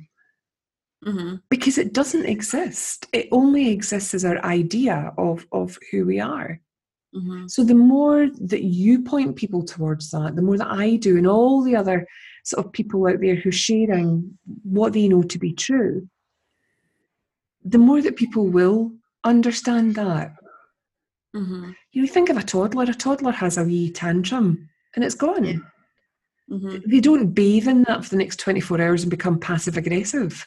Mm-hmm. 1.07 1.37
Because 1.49 1.79
it 1.79 1.93
doesn't 1.93 2.27
exist. 2.27 3.07
It 3.13 3.29
only 3.31 3.71
exists 3.71 4.15
as 4.15 4.25
our 4.25 4.43
idea 4.45 5.13
of, 5.17 5.47
of 5.53 5.79
who 5.91 6.07
we 6.07 6.19
are. 6.19 6.61
Mm-hmm. 7.15 7.49
So 7.49 7.65
the 7.65 7.75
more 7.75 8.29
that 8.39 8.63
you 8.63 9.03
point 9.03 9.37
people 9.37 9.65
towards 9.65 10.11
that, 10.11 10.37
the 10.37 10.43
more 10.43 10.57
that 10.59 10.71
I 10.71 10.97
do, 10.97 11.17
and 11.17 11.27
all 11.27 11.63
the 11.63 11.75
other 11.75 12.07
sort 12.45 12.65
of 12.65 12.73
people 12.73 13.07
out 13.07 13.21
there 13.21 13.35
who 13.35 13.49
are 13.49 13.53
sharing 13.53 14.39
what 14.63 14.93
they 14.93 15.09
know 15.09 15.23
to 15.23 15.39
be 15.39 15.53
true, 15.53 16.09
the 17.65 17.79
more 17.79 18.01
that 18.01 18.17
people 18.17 18.47
will 18.47 18.93
understand 19.25 19.97
that. 19.97 20.33
Mm-hmm. 21.35 21.73
You 21.93 22.03
know, 22.03 22.09
think 22.09 22.29
of 22.29 22.37
a 22.37 22.43
toddler. 22.43 22.85
A 22.85 22.95
toddler 22.95 23.33
has 23.33 23.59
a 23.59 23.65
wee 23.65 23.91
tantrum, 23.91 24.69
and 24.95 25.05
it's 25.05 25.15
gone. 25.15 25.45
Yeah. 25.45 25.59
Mm-hmm. 26.51 26.91
They 26.91 27.01
don't 27.01 27.33
bathe 27.33 27.69
in 27.69 27.85
that 27.85 28.05
for 28.05 28.11
the 28.11 28.17
next 28.17 28.39
twenty 28.41 28.61
four 28.61 28.81
hours 28.81 29.03
and 29.03 29.11
become 29.11 29.39
passive 29.39 29.77
aggressive. 29.77 30.47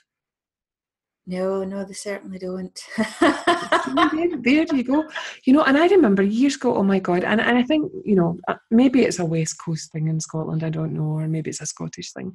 No, 1.25 1.63
no, 1.63 1.85
they 1.85 1.93
certainly 1.93 2.37
don't. 2.37 2.77
there, 2.97 4.37
there, 4.41 4.65
you 4.75 4.83
go. 4.83 5.05
You 5.45 5.53
know, 5.53 5.63
and 5.63 5.77
I 5.77 5.87
remember 5.87 6.21
years 6.21 6.55
ago, 6.55 6.75
oh 6.75 6.83
my 6.83 6.99
God, 6.99 7.23
and, 7.23 7.39
and 7.39 7.57
I 7.57 7.63
think, 7.63 7.89
you 8.03 8.15
know, 8.15 8.37
uh, 8.49 8.55
maybe 8.71 9.03
it's 9.03 9.19
a 9.19 9.25
West 9.25 9.55
Coast 9.63 9.91
thing 9.93 10.09
in 10.09 10.19
Scotland, 10.19 10.63
I 10.63 10.69
don't 10.69 10.93
know, 10.93 11.03
or 11.03 11.27
maybe 11.27 11.49
it's 11.49 11.61
a 11.61 11.65
Scottish 11.65 12.11
thing. 12.11 12.33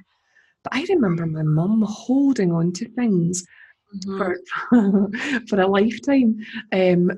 But 0.63 0.73
I 0.73 0.85
remember 0.89 1.27
my 1.27 1.43
mum 1.43 1.85
holding 1.87 2.51
on 2.51 2.73
to 2.73 2.89
things 2.89 3.43
mm-hmm. 3.95 4.17
for, 4.17 5.41
for 5.47 5.61
a 5.61 5.67
lifetime 5.67 6.37
um, 6.73 7.11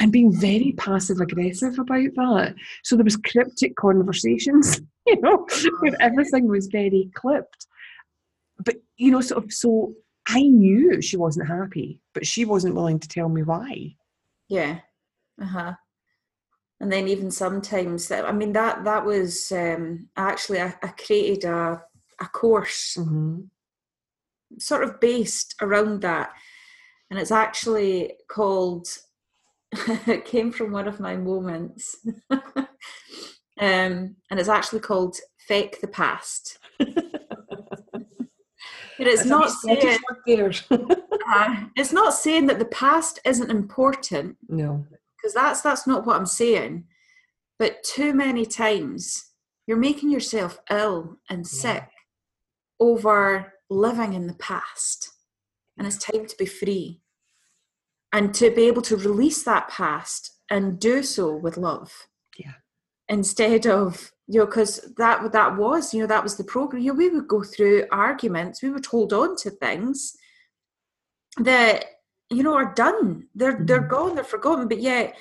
and 0.00 0.12
being 0.12 0.38
very 0.38 0.74
passive 0.76 1.20
aggressive 1.20 1.78
about 1.78 2.14
that. 2.16 2.54
So 2.84 2.94
there 2.94 3.04
was 3.04 3.16
cryptic 3.16 3.74
conversations, 3.76 4.82
you 5.06 5.18
know, 5.22 5.46
where 5.80 5.96
everything 6.00 6.46
was 6.46 6.66
very 6.66 7.10
clipped. 7.14 7.66
But, 8.62 8.76
you 8.98 9.10
know, 9.10 9.22
sort 9.22 9.44
of, 9.44 9.50
so 9.50 9.94
I 10.32 10.42
knew 10.42 11.02
she 11.02 11.16
wasn't 11.16 11.48
happy, 11.48 12.00
but 12.14 12.24
she 12.24 12.44
wasn't 12.44 12.76
willing 12.76 13.00
to 13.00 13.08
tell 13.08 13.28
me 13.28 13.42
why. 13.42 13.96
Yeah. 14.48 14.80
Uh 15.40 15.46
huh. 15.46 15.72
and 16.80 16.92
then 16.92 17.08
even 17.08 17.30
sometimes 17.30 18.10
I 18.10 18.30
mean 18.32 18.52
that 18.52 18.84
that 18.84 19.04
was 19.04 19.50
um, 19.52 20.08
actually 20.16 20.60
I, 20.60 20.74
I 20.82 20.88
created 20.88 21.44
a 21.44 21.82
a 22.20 22.26
course 22.26 22.96
mm-hmm. 22.98 23.40
sort 24.58 24.84
of 24.84 25.00
based 25.00 25.54
around 25.62 26.02
that, 26.02 26.30
and 27.10 27.18
it's 27.18 27.32
actually 27.32 28.14
called. 28.28 28.86
it 30.06 30.24
came 30.24 30.50
from 30.50 30.72
one 30.72 30.88
of 30.88 30.98
my 30.98 31.16
moments, 31.16 31.96
um, 32.30 32.40
and 33.58 34.16
it's 34.30 34.48
actually 34.48 34.80
called 34.80 35.16
"Fake 35.48 35.80
the 35.80 35.88
Past." 35.88 36.58
But 39.00 39.08
it's 39.08 39.24
not 39.24 39.50
saying 39.50 39.98
uh, 40.70 41.64
it's 41.74 41.92
not 41.92 42.12
saying 42.12 42.46
that 42.48 42.58
the 42.58 42.66
past 42.66 43.18
isn't 43.24 43.50
important. 43.50 44.36
No, 44.46 44.84
because 45.16 45.32
that's 45.32 45.62
that's 45.62 45.86
not 45.86 46.04
what 46.04 46.16
I'm 46.16 46.26
saying. 46.26 46.84
But 47.58 47.82
too 47.82 48.12
many 48.12 48.44
times 48.44 49.30
you're 49.66 49.78
making 49.78 50.10
yourself 50.10 50.58
ill 50.70 51.16
and 51.30 51.46
sick 51.46 51.82
yeah. 51.82 52.78
over 52.78 53.54
living 53.70 54.12
in 54.12 54.26
the 54.26 54.34
past, 54.34 55.10
and 55.78 55.86
it's 55.86 55.96
time 55.96 56.26
to 56.26 56.36
be 56.36 56.44
free 56.44 57.00
and 58.12 58.34
to 58.34 58.50
be 58.50 58.66
able 58.66 58.82
to 58.82 58.96
release 58.96 59.44
that 59.44 59.68
past 59.68 60.32
and 60.50 60.78
do 60.78 61.02
so 61.02 61.34
with 61.34 61.56
love. 61.56 62.06
Yeah. 62.36 62.52
Instead 63.08 63.66
of 63.66 64.12
you 64.30 64.38
know, 64.38 64.46
because 64.46 64.92
that 64.96 65.32
that 65.32 65.56
was, 65.56 65.92
you 65.92 66.00
know, 66.00 66.06
that 66.06 66.22
was 66.22 66.36
the 66.36 66.44
program. 66.44 66.80
You 66.80 66.92
know, 66.92 66.98
we 66.98 67.08
would 67.08 67.26
go 67.26 67.42
through 67.42 67.86
arguments. 67.90 68.62
We 68.62 68.70
would 68.70 68.86
hold 68.86 69.12
on 69.12 69.34
to 69.38 69.50
things 69.50 70.16
that 71.38 71.84
you 72.30 72.44
know 72.44 72.54
are 72.54 72.72
done. 72.72 73.26
They're 73.34 73.54
mm-hmm. 73.54 73.66
they're 73.66 73.80
gone. 73.80 74.14
They're 74.14 74.22
forgotten. 74.22 74.68
But 74.68 74.80
yet, 74.80 75.16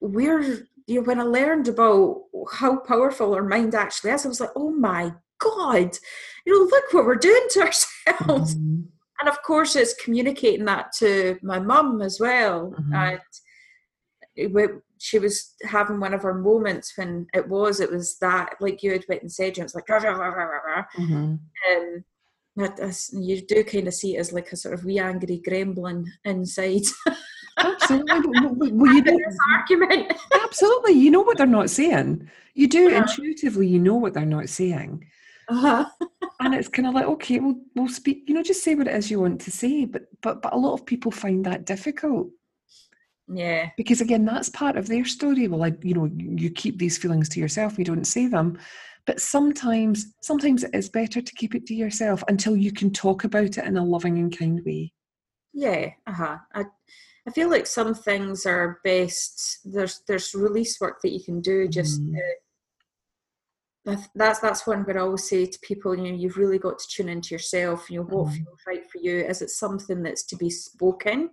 we're 0.00 0.66
you 0.86 0.94
know, 0.94 1.02
when 1.02 1.20
I 1.20 1.24
learned 1.24 1.68
about 1.68 2.22
how 2.54 2.76
powerful 2.76 3.34
our 3.34 3.42
mind 3.42 3.74
actually 3.74 4.12
is, 4.12 4.24
I 4.24 4.30
was 4.30 4.40
like, 4.40 4.56
oh 4.56 4.70
my 4.70 5.12
god, 5.38 5.98
you 6.46 6.58
know, 6.58 6.64
look 6.70 6.84
what 6.92 7.04
we're 7.04 7.16
doing 7.16 7.46
to 7.50 7.60
ourselves. 7.60 8.54
Mm-hmm. 8.54 8.80
And 9.20 9.28
of 9.28 9.42
course, 9.42 9.76
it's 9.76 10.02
communicating 10.02 10.64
that 10.64 10.92
to 11.00 11.38
my 11.42 11.58
mum 11.58 12.00
as 12.00 12.18
well. 12.18 12.74
Mm-hmm. 12.78 12.94
And 12.94 13.20
she 14.98 15.18
was 15.18 15.54
having 15.64 16.00
one 16.00 16.14
of 16.14 16.22
her 16.22 16.34
moments 16.34 16.96
when 16.96 17.26
it 17.34 17.46
was 17.48 17.80
it 17.80 17.90
was 17.90 18.18
that 18.18 18.54
like 18.60 18.82
you 18.82 18.92
had 18.92 19.04
went 19.08 19.22
and 19.22 19.32
said 19.32 19.58
it 19.58 19.62
was 19.62 19.74
like 19.74 19.88
rah, 19.88 19.98
rah, 19.98 20.28
rah, 20.28 20.84
mm-hmm. 20.96 21.34
um, 21.70 22.04
you 23.22 23.42
do 23.42 23.64
kind 23.64 23.88
of 23.88 23.94
see 23.94 24.16
it 24.16 24.20
as 24.20 24.32
like 24.32 24.52
a 24.52 24.56
sort 24.56 24.74
of 24.74 24.84
wee 24.84 24.98
angry 24.98 25.42
gremlin 25.46 26.06
inside. 26.24 26.82
Absolutely. 27.58 28.72
Well, 28.72 28.94
you 28.94 29.02
know, 29.02 29.18
argument. 29.54 30.12
Absolutely. 30.42 30.92
You 30.92 31.10
know 31.10 31.20
what 31.20 31.36
they're 31.36 31.46
not 31.46 31.70
saying. 31.70 32.30
You 32.54 32.68
do 32.68 32.90
yeah. 32.90 33.02
intuitively 33.02 33.66
you 33.66 33.78
know 33.78 33.96
what 33.96 34.14
they're 34.14 34.24
not 34.24 34.48
saying. 34.48 35.06
Uh-huh. 35.48 35.84
and 36.40 36.54
it's 36.54 36.68
kind 36.68 36.88
of 36.88 36.94
like 36.94 37.04
okay 37.04 37.40
we'll, 37.40 37.56
we'll 37.74 37.88
speak 37.88 38.24
you 38.26 38.34
know 38.34 38.42
just 38.42 38.62
say 38.62 38.74
what 38.74 38.86
it 38.86 38.94
is 38.94 39.10
you 39.10 39.20
want 39.20 39.40
to 39.40 39.50
say 39.50 39.84
but 39.84 40.02
but 40.22 40.40
but 40.40 40.54
a 40.54 40.56
lot 40.56 40.72
of 40.72 40.86
people 40.86 41.10
find 41.10 41.44
that 41.44 41.66
difficult 41.66 42.28
yeah. 43.32 43.70
Because 43.76 44.00
again, 44.00 44.24
that's 44.24 44.48
part 44.48 44.76
of 44.76 44.88
their 44.88 45.04
story. 45.04 45.48
Well, 45.48 45.64
I, 45.64 45.72
you 45.82 45.94
know, 45.94 46.10
you 46.16 46.50
keep 46.50 46.78
these 46.78 46.98
feelings 46.98 47.28
to 47.30 47.40
yourself, 47.40 47.78
you 47.78 47.84
don't 47.84 48.06
say 48.06 48.26
them. 48.26 48.58
But 49.04 49.20
sometimes, 49.20 50.14
sometimes 50.22 50.62
it 50.62 50.74
is 50.74 50.88
better 50.88 51.20
to 51.20 51.34
keep 51.34 51.54
it 51.54 51.66
to 51.66 51.74
yourself 51.74 52.22
until 52.28 52.56
you 52.56 52.72
can 52.72 52.92
talk 52.92 53.24
about 53.24 53.58
it 53.58 53.64
in 53.64 53.76
a 53.76 53.84
loving 53.84 54.18
and 54.18 54.36
kind 54.36 54.60
way. 54.64 54.92
Yeah, 55.52 55.90
uh-huh. 56.06 56.38
I 56.54 56.64
I 57.26 57.30
feel 57.30 57.50
like 57.50 57.66
some 57.66 57.94
things 57.94 58.46
are 58.46 58.80
best 58.84 59.60
there's 59.64 60.02
there's 60.08 60.34
release 60.34 60.80
work 60.80 60.98
that 61.02 61.12
you 61.12 61.22
can 61.22 61.40
do 61.40 61.68
just 61.68 62.02
mm. 62.02 62.14
to, 62.14 63.98
that's 64.14 64.40
that's 64.40 64.66
one 64.66 64.82
where 64.84 64.98
I 64.98 65.02
always 65.02 65.28
say 65.28 65.46
to 65.46 65.58
people, 65.62 65.96
you 65.96 66.04
know, 66.04 66.16
you've 66.16 66.36
really 66.36 66.58
got 66.58 66.78
to 66.78 66.88
tune 66.88 67.08
into 67.08 67.34
yourself. 67.34 67.90
You 67.90 67.98
know, 68.00 68.06
what 68.06 68.28
mm. 68.28 68.36
feels 68.36 68.60
right 68.66 68.90
for 68.90 68.98
you? 68.98 69.18
Is 69.18 69.42
it 69.42 69.50
something 69.50 70.02
that's 70.02 70.24
to 70.24 70.36
be 70.36 70.50
spoken? 70.50 71.30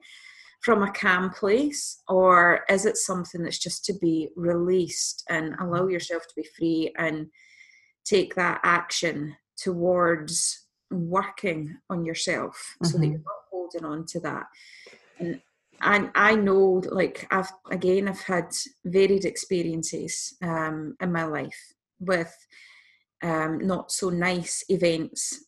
From 0.61 0.83
a 0.83 0.91
calm 0.91 1.29
place 1.29 2.01
or 2.07 2.65
is 2.69 2.85
it 2.85 2.97
something 2.97 3.43
that's 3.43 3.59
just 3.59 3.85
to 3.85 3.93
be 3.93 4.29
released 4.35 5.23
and 5.29 5.55
allow 5.59 5.87
yourself 5.87 6.23
to 6.23 6.35
be 6.35 6.47
free 6.57 6.93
and 6.97 7.27
take 8.03 8.35
that 8.35 8.59
action 8.63 9.35
towards 9.57 10.67
working 10.91 11.77
on 11.89 12.05
yourself 12.05 12.75
mm-hmm. 12.75 12.85
so 12.85 12.97
that 12.97 13.03
mm-hmm. 13.03 13.11
you're 13.11 13.21
not 13.21 13.49
holding 13.51 13.85
on 13.85 14.05
to 14.05 14.19
that 14.19 14.47
and 15.19 15.41
I, 15.81 16.09
I 16.13 16.35
know 16.35 16.81
like 16.89 17.25
I've 17.31 17.51
again 17.71 18.09
I've 18.09 18.21
had 18.21 18.49
varied 18.83 19.23
experiences 19.23 20.35
um, 20.41 20.97
in 20.99 21.11
my 21.11 21.23
life 21.23 21.73
with 22.01 22.35
um, 23.23 23.59
not 23.59 23.91
so 23.91 24.09
nice 24.09 24.65
events 24.67 25.45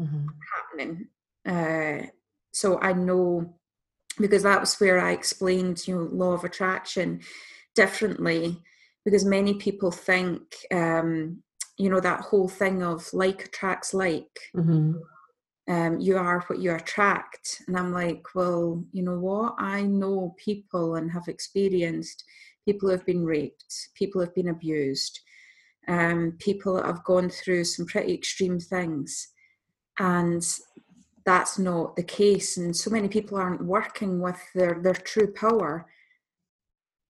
mm-hmm. 0.00 0.26
happening 0.54 1.08
uh, 1.46 2.06
so 2.52 2.80
I 2.80 2.94
know 2.94 3.56
because 4.18 4.42
that 4.42 4.60
was 4.60 4.78
where 4.80 5.00
I 5.00 5.12
explained, 5.12 5.86
you 5.86 5.94
know, 5.94 6.08
law 6.12 6.32
of 6.32 6.44
attraction 6.44 7.20
differently. 7.74 8.60
Because 9.04 9.24
many 9.24 9.54
people 9.54 9.90
think, 9.90 10.42
um, 10.72 11.42
you 11.76 11.90
know, 11.90 12.00
that 12.00 12.20
whole 12.20 12.48
thing 12.48 12.82
of 12.82 13.06
like 13.12 13.44
attracts 13.44 13.92
like. 13.92 14.38
Mm-hmm. 14.56 14.92
Um, 15.66 15.98
you 15.98 16.18
are 16.18 16.40
what 16.46 16.58
you 16.58 16.74
attract. 16.74 17.62
And 17.66 17.76
I'm 17.78 17.92
like, 17.92 18.22
well, 18.34 18.84
you 18.92 19.02
know 19.02 19.18
what? 19.18 19.54
I 19.58 19.82
know 19.82 20.34
people 20.36 20.96
and 20.96 21.10
have 21.10 21.26
experienced 21.26 22.22
people 22.66 22.88
who 22.88 22.92
have 22.92 23.06
been 23.06 23.24
raped, 23.24 23.88
people 23.94 24.20
who 24.20 24.26
have 24.26 24.34
been 24.34 24.48
abused, 24.48 25.20
um, 25.88 26.36
people 26.38 26.74
that 26.74 26.86
have 26.86 27.04
gone 27.04 27.30
through 27.30 27.64
some 27.64 27.86
pretty 27.86 28.12
extreme 28.12 28.58
things. 28.58 29.28
And 29.98 30.42
that's 31.26 31.58
not 31.58 31.96
the 31.96 32.02
case 32.02 32.56
and 32.56 32.76
so 32.76 32.90
many 32.90 33.08
people 33.08 33.38
aren't 33.38 33.64
working 33.64 34.20
with 34.20 34.38
their 34.54 34.80
their 34.82 34.94
true 34.94 35.32
power 35.32 35.86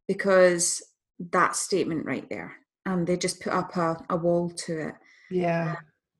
because 0.06 0.82
that 1.18 1.56
statement 1.56 2.04
right 2.06 2.28
there 2.28 2.56
and 2.86 3.06
they 3.06 3.16
just 3.16 3.40
put 3.40 3.52
up 3.52 3.76
a, 3.76 3.96
a 4.10 4.16
wall 4.16 4.50
to 4.50 4.88
it. 4.88 4.94
Yeah. 5.30 5.76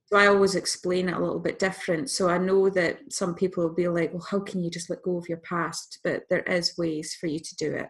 So 0.06 0.18
i 0.18 0.26
always 0.26 0.54
explain 0.54 1.08
it 1.08 1.14
a 1.14 1.18
little 1.18 1.38
bit 1.40 1.58
different. 1.58 2.10
So 2.10 2.28
i 2.28 2.38
know 2.38 2.68
that 2.70 3.12
some 3.12 3.34
people 3.34 3.64
will 3.64 3.74
be 3.74 3.88
like 3.88 4.12
well 4.12 4.26
how 4.28 4.40
can 4.40 4.62
you 4.62 4.70
just 4.70 4.90
let 4.90 5.02
go 5.02 5.16
of 5.18 5.28
your 5.28 5.38
past? 5.38 5.98
But 6.02 6.24
there 6.30 6.42
is 6.42 6.78
ways 6.78 7.14
for 7.14 7.26
you 7.26 7.38
to 7.38 7.56
do 7.56 7.74
it. 7.74 7.88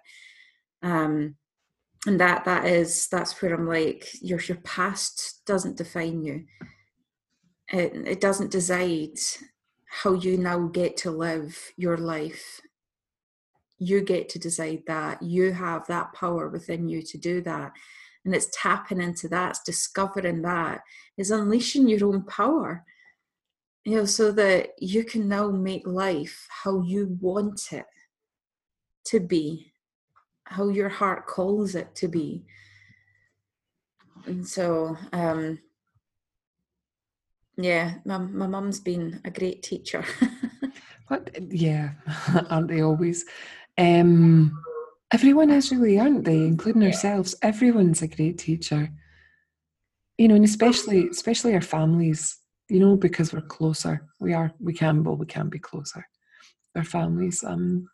Um 0.83 1.37
and 2.07 2.21
that 2.21 2.45
that 2.45 2.67
is 2.67 3.09
that's 3.09 3.40
where 3.40 3.55
i'm 3.55 3.67
like 3.67 4.07
your 4.21 4.40
your 4.40 4.59
past 4.59 5.43
doesn't 5.47 5.79
define 5.79 6.25
you. 6.25 6.45
It, 7.73 7.93
it 8.07 8.21
doesn't 8.21 8.51
decide 8.51 9.19
how 10.02 10.12
you 10.12 10.37
now 10.37 10.59
get 10.66 10.96
to 10.96 11.11
live 11.11 11.57
your 11.76 11.96
life. 11.96 12.61
You 13.78 14.00
get 14.00 14.28
to 14.30 14.40
decide 14.40 14.83
that. 14.88 15.22
You 15.22 15.52
have 15.52 15.87
that 15.87 16.12
power 16.12 16.48
within 16.48 16.88
you 16.88 17.00
to 17.02 17.16
do 17.16 17.40
that. 17.42 17.72
And 18.24 18.35
it's 18.35 18.48
tapping 18.61 19.00
into 19.00 19.28
that, 19.28 19.50
it's 19.50 19.62
discovering 19.62 20.42
that, 20.42 20.80
is 21.16 21.30
unleashing 21.30 21.88
your 21.88 22.09
own 22.09 22.24
power. 22.24 22.85
You 23.85 23.96
know, 23.96 24.04
so 24.07 24.33
that 24.33 24.70
you 24.80 25.04
can 25.04 25.28
now 25.28 25.50
make 25.50 25.87
life 25.87 26.48
how 26.64 26.80
you 26.83 27.16
want 27.20 27.68
it 27.70 27.87
to 29.07 29.20
be, 29.20 29.72
how 30.44 30.70
your 30.70 30.88
heart 30.88 31.26
calls 31.26 31.74
it 31.74 31.94
to 31.96 32.09
be. 32.09 32.46
And 34.24 34.46
so, 34.46 34.96
um, 35.12 35.59
yeah, 37.57 37.95
my 38.05 38.19
my 38.19 38.47
mum's 38.47 38.81
been 38.81 39.21
a 39.25 39.31
great 39.31 39.62
teacher. 39.62 40.05
what? 41.09 41.31
Yeah, 41.51 41.90
aren't 42.51 42.69
they 42.69 42.83
always? 42.83 43.25
Um, 43.79 44.61
everyone 45.12 45.51
is 45.51 45.71
really, 45.71 45.99
aren't 45.99 46.25
they? 46.25 46.37
Including 46.37 46.85
ourselves. 46.85 47.35
Everyone's 47.42 48.02
a 48.02 48.09
great 48.09 48.38
teacher. 48.38 48.90
You 50.19 50.29
know, 50.29 50.35
and 50.35 50.44
especially 50.44 51.09
especially 51.09 51.55
our 51.55 51.61
families. 51.61 52.38
You 52.69 52.81
know, 52.81 52.96
because 52.96 53.33
we're 53.33 53.42
closer. 53.42 54.07
We 54.19 54.33
are. 54.33 54.52
We 54.59 54.73
can. 54.73 55.05
Well, 55.05 55.17
we 55.17 55.27
can 55.27 55.48
be 55.48 55.59
closer. 55.59 56.07
Our 56.75 56.85
families. 56.85 57.44
Um, 57.44 57.88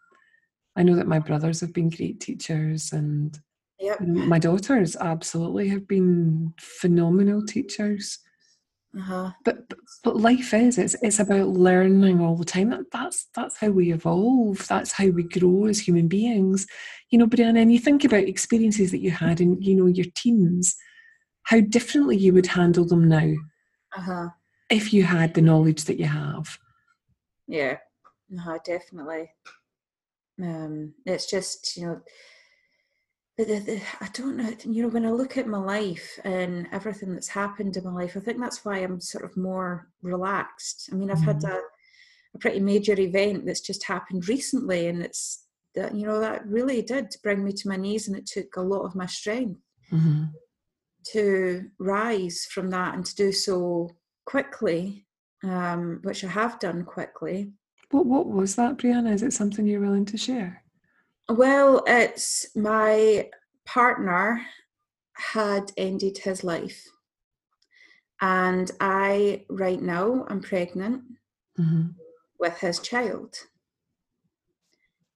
I 0.77 0.83
know 0.83 0.95
that 0.97 1.09
my 1.09 1.19
brothers 1.19 1.61
have 1.61 1.75
been 1.75 1.91
great 1.91 2.21
teachers, 2.21 2.93
and 2.93 3.39
yep. 3.79 4.01
my 4.01 4.39
daughters 4.39 4.97
absolutely 4.97 5.69
have 5.69 5.87
been 5.87 6.55
phenomenal 6.59 7.45
teachers 7.45 8.21
uh-huh. 8.97 9.31
But, 9.45 9.69
but 9.69 9.79
but 10.03 10.17
life 10.17 10.53
is 10.53 10.77
it's 10.77 10.97
it's 11.01 11.21
about 11.21 11.49
learning 11.49 12.21
all 12.21 12.37
the 12.37 12.45
time. 12.45 12.71
That, 12.71 12.91
that's 12.93 13.29
that's 13.37 13.57
how 13.57 13.69
we 13.69 13.93
evolve. 13.93 14.67
That's 14.67 14.93
how 14.93 15.07
we 15.07 15.23
grow 15.23 15.67
as 15.67 15.79
human 15.79 16.09
beings. 16.09 16.67
You 17.11 17.19
know, 17.19 17.27
Bryanna, 17.27 17.63
and 17.63 17.73
you 17.73 17.79
think 17.79 18.05
about 18.05 18.25
experiences 18.25 18.91
that 18.91 18.99
you 18.99 19.13
had 19.13 19.41
in 19.41 19.61
you 19.63 19.77
know 19.77 19.87
your 19.87 20.07
teens, 20.17 20.75
how 21.45 21.61
differently 21.61 22.17
you 22.17 22.33
would 22.33 22.47
handle 22.47 22.85
them 22.85 23.09
now, 23.09 23.33
uh-huh. 23.97 24.31
if 24.71 24.93
you 24.93 25.05
had 25.05 25.35
the 25.35 25.43
knowledge 25.43 25.85
that 25.85 26.01
you 26.01 26.07
have. 26.07 26.59
Yeah, 27.47 27.77
uh-huh, 28.37 28.59
definitely. 28.65 29.31
Um, 30.43 30.95
it's 31.07 31.31
just 31.31 31.77
you 31.77 31.87
know 31.87 31.95
but 31.95 32.01
the, 32.01 32.01
the, 32.01 32.11
I 33.41 34.09
don't 34.13 34.37
know, 34.37 34.53
you 34.65 34.83
know, 34.83 34.89
when 34.89 35.07
I 35.07 35.11
look 35.11 35.37
at 35.37 35.47
my 35.47 35.59
life 35.59 36.19
and 36.25 36.67
everything 36.73 37.13
that's 37.13 37.29
happened 37.29 37.77
in 37.77 37.85
my 37.85 37.93
life, 37.93 38.17
I 38.17 38.21
think 38.21 38.41
that's 38.41 38.65
why 38.65 38.79
I'm 38.79 39.01
sort 39.01 39.25
of 39.25 39.37
more 39.37 39.89
relaxed. 40.03 40.91
I 40.93 40.97
mean, 40.97 41.11
I've 41.11 41.19
mm-hmm. 41.19 41.27
had 41.27 41.45
a, 41.45 41.61
a, 42.35 42.39
pretty 42.39 42.61
major 42.61 42.99
event 42.99 43.47
that's 43.47 43.61
just 43.61 43.85
happened 43.85 44.29
recently, 44.29 44.89
and 44.89 45.03
it's 45.03 45.45
that, 45.75 45.95
you 45.95 46.07
know, 46.07 46.21
that 46.21 46.47
really 46.47 46.83
did 46.83 47.15
bring 47.23 47.45
me 47.45 47.53
to 47.53 47.69
my 47.69 47.77
knees, 47.77 48.09
and 48.09 48.17
it 48.17 48.27
took 48.27 48.57
a 48.57 48.63
lot 48.63 48.83
of 48.83 48.95
my 48.95 49.07
strength 49.07 49.61
mm-hmm. 49.93 50.25
to 51.13 51.65
rise 51.79 52.47
from 52.51 52.69
that 52.71 52.95
and 52.95 53.07
to 53.07 53.15
do 53.15 53.33
so 53.33 53.91
quickly, 54.27 55.07
um, 55.45 56.01
which 56.03 56.25
I 56.25 56.29
have 56.29 56.59
done 56.59 56.85
quickly. 56.85 57.53
What, 57.91 58.07
what 58.07 58.27
was 58.27 58.57
that, 58.57 58.77
Bryanna? 58.77 59.13
Is 59.13 59.23
it 59.23 59.33
something 59.33 59.67
you're 59.67 59.81
willing 59.81 60.05
to 60.07 60.17
share? 60.17 60.63
Well, 61.31 61.85
it's 61.87 62.57
my 62.57 63.31
partner 63.65 64.45
had 65.15 65.71
ended 65.77 66.19
his 66.19 66.43
life. 66.43 66.89
And 68.21 68.69
I, 68.81 69.45
right 69.49 69.81
now, 69.81 70.27
I'm 70.29 70.41
pregnant 70.41 71.05
mm-hmm. 71.57 71.91
with 72.41 72.59
his 72.59 72.81
child. 72.81 73.37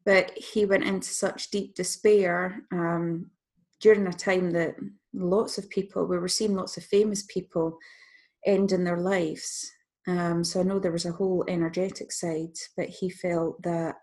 But 0.07 0.31
he 0.39 0.67
went 0.67 0.85
into 0.85 1.09
such 1.09 1.51
deep 1.51 1.75
despair 1.75 2.63
um, 2.71 3.33
during 3.81 4.07
a 4.07 4.13
time 4.13 4.53
that 4.53 4.77
lots 5.13 5.59
of 5.59 5.69
people, 5.69 6.07
we 6.07 6.19
were 6.19 6.29
seeing 6.29 6.55
lots 6.55 6.77
of 6.77 6.85
famous 6.85 7.25
people 7.25 7.77
ending 8.47 8.85
their 8.85 9.01
lives. 9.01 9.69
Um, 10.07 10.45
so 10.45 10.61
I 10.61 10.63
know 10.63 10.79
there 10.79 10.93
was 10.93 11.07
a 11.07 11.13
whole 11.13 11.45
energetic 11.49 12.13
side, 12.13 12.57
but 12.77 12.89
he 12.89 13.11
felt 13.11 13.61
that 13.65 13.97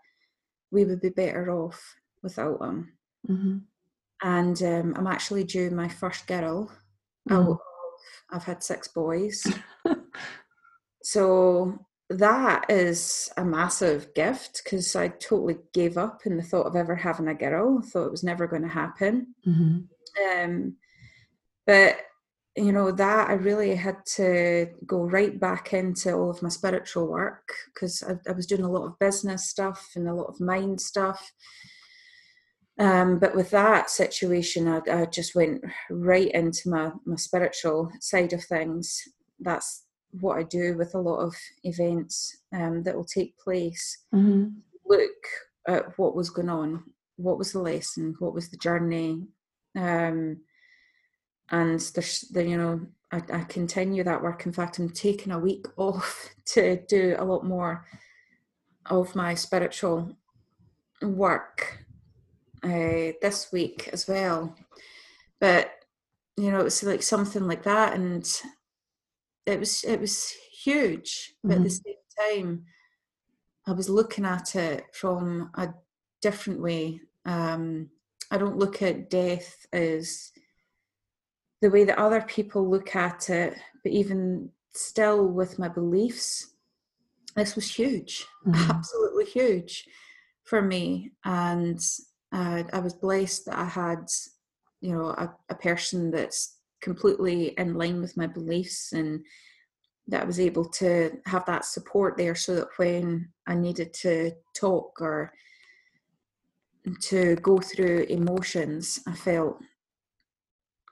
we 0.70 0.84
would 0.84 1.00
be 1.00 1.08
better 1.08 1.50
off 1.50 1.82
without 2.22 2.60
him. 2.60 2.92
Mm-hmm. 3.28 3.58
And 4.22 4.62
um, 4.62 4.94
I'm 4.96 5.06
actually 5.06 5.44
due 5.44 5.70
my 5.70 5.88
first 5.88 6.26
girl. 6.26 6.70
Mm-hmm. 7.28 7.52
I've 8.30 8.44
had 8.44 8.62
six 8.62 8.88
boys. 8.88 9.46
so 11.02 11.78
that 12.08 12.66
is 12.70 13.30
a 13.36 13.44
massive 13.44 14.14
gift 14.14 14.62
because 14.64 14.94
I 14.94 15.08
totally 15.08 15.56
gave 15.72 15.98
up 15.98 16.22
in 16.24 16.36
the 16.36 16.42
thought 16.42 16.66
of 16.66 16.76
ever 16.76 16.94
having 16.94 17.28
a 17.28 17.34
girl. 17.34 17.80
I 17.82 17.86
thought 17.86 18.06
it 18.06 18.12
was 18.12 18.24
never 18.24 18.46
going 18.46 18.62
to 18.62 18.68
happen. 18.68 19.34
Mm-hmm. 19.46 19.78
Um, 20.40 20.76
but 21.66 21.96
you 22.56 22.70
know 22.70 22.92
that 22.92 23.30
I 23.30 23.34
really 23.34 23.74
had 23.74 24.04
to 24.16 24.66
go 24.84 25.04
right 25.04 25.38
back 25.40 25.72
into 25.72 26.12
all 26.12 26.30
of 26.30 26.42
my 26.42 26.50
spiritual 26.50 27.06
work 27.06 27.54
because 27.72 28.02
I, 28.02 28.16
I 28.28 28.32
was 28.32 28.46
doing 28.46 28.62
a 28.62 28.70
lot 28.70 28.84
of 28.84 28.98
business 28.98 29.48
stuff 29.48 29.92
and 29.96 30.06
a 30.06 30.14
lot 30.14 30.28
of 30.28 30.40
mind 30.40 30.80
stuff 30.80 31.32
um, 32.78 33.18
but 33.18 33.34
with 33.34 33.50
that 33.50 33.90
situation, 33.90 34.66
I, 34.66 34.80
I, 34.90 35.04
just 35.04 35.34
went 35.34 35.62
right 35.90 36.30
into 36.30 36.70
my, 36.70 36.90
my 37.04 37.16
spiritual 37.16 37.90
side 38.00 38.32
of 38.32 38.42
things. 38.44 38.98
That's 39.40 39.84
what 40.20 40.38
I 40.38 40.42
do 40.44 40.76
with 40.76 40.94
a 40.94 41.00
lot 41.00 41.18
of 41.18 41.34
events 41.64 42.38
um, 42.54 42.82
that 42.84 42.96
will 42.96 43.04
take 43.04 43.38
place. 43.38 44.04
Mm-hmm. 44.14 44.48
Look 44.86 45.10
at 45.68 45.98
what 45.98 46.16
was 46.16 46.30
going 46.30 46.48
on, 46.48 46.84
what 47.16 47.38
was 47.38 47.52
the 47.52 47.60
lesson, 47.60 48.14
what 48.18 48.34
was 48.34 48.48
the 48.48 48.56
journey, 48.56 49.26
um, 49.76 50.38
and 51.50 51.80
there's 51.94 52.20
the 52.32 52.44
you 52.44 52.56
know 52.56 52.80
I, 53.10 53.20
I 53.32 53.44
continue 53.44 54.02
that 54.04 54.22
work. 54.22 54.46
In 54.46 54.52
fact, 54.52 54.78
I'm 54.78 54.90
taking 54.90 55.32
a 55.32 55.38
week 55.38 55.66
off 55.76 56.30
to 56.46 56.80
do 56.88 57.16
a 57.18 57.24
lot 57.24 57.44
more 57.44 57.86
of 58.86 59.14
my 59.14 59.34
spiritual 59.34 60.16
work 61.02 61.84
uh, 62.62 63.12
this 63.20 63.48
week 63.52 63.88
as 63.92 64.06
well. 64.06 64.54
But 65.40 65.70
you 66.36 66.50
know, 66.50 66.60
it 66.60 66.64
was 66.64 66.82
like 66.82 67.02
something 67.02 67.46
like 67.46 67.64
that, 67.64 67.94
and 67.94 68.28
it 69.46 69.58
was 69.58 69.84
it 69.84 70.00
was 70.00 70.32
huge. 70.62 71.34
But 71.42 71.52
mm-hmm. 71.52 71.64
at 71.64 71.64
the 71.64 71.74
mm-hmm. 71.74 72.30
same 72.30 72.44
time, 72.44 72.64
I 73.66 73.72
was 73.72 73.88
looking 73.88 74.24
at 74.24 74.56
it 74.56 74.84
from 74.92 75.50
a 75.54 75.68
different 76.20 76.60
way. 76.60 77.00
Um, 77.24 77.90
I 78.30 78.38
don't 78.38 78.58
look 78.58 78.82
at 78.82 79.10
death 79.10 79.66
as 79.72 80.32
the 81.60 81.70
way 81.70 81.84
that 81.84 81.98
other 81.98 82.22
people 82.22 82.68
look 82.68 82.96
at 82.96 83.30
it, 83.30 83.56
but 83.82 83.92
even 83.92 84.50
still 84.74 85.26
with 85.26 85.58
my 85.58 85.68
beliefs, 85.68 86.54
this 87.36 87.54
was 87.54 87.72
huge, 87.72 88.26
mm-hmm. 88.46 88.70
absolutely 88.70 89.26
huge 89.26 89.86
for 90.44 90.62
me. 90.62 91.12
And 91.24 91.80
uh, 92.32 92.62
I 92.72 92.78
was 92.78 92.94
blessed 92.94 93.46
that 93.46 93.58
I 93.58 93.64
had, 93.64 94.06
you 94.80 94.92
know, 94.92 95.10
a, 95.10 95.34
a 95.50 95.54
person 95.54 96.10
that's 96.10 96.56
completely 96.80 97.54
in 97.58 97.74
line 97.74 98.00
with 98.00 98.16
my 98.16 98.26
beliefs 98.26 98.92
and 98.92 99.24
that 100.08 100.22
I 100.22 100.24
was 100.24 100.40
able 100.40 100.64
to 100.64 101.12
have 101.26 101.46
that 101.46 101.64
support 101.64 102.16
there 102.16 102.34
so 102.34 102.56
that 102.56 102.68
when 102.76 103.28
I 103.46 103.54
needed 103.54 103.92
to 103.94 104.32
talk 104.54 105.00
or 105.00 105.32
to 107.02 107.36
go 107.36 107.58
through 107.58 108.06
emotions, 108.08 109.00
I 109.06 109.14
felt 109.14 109.58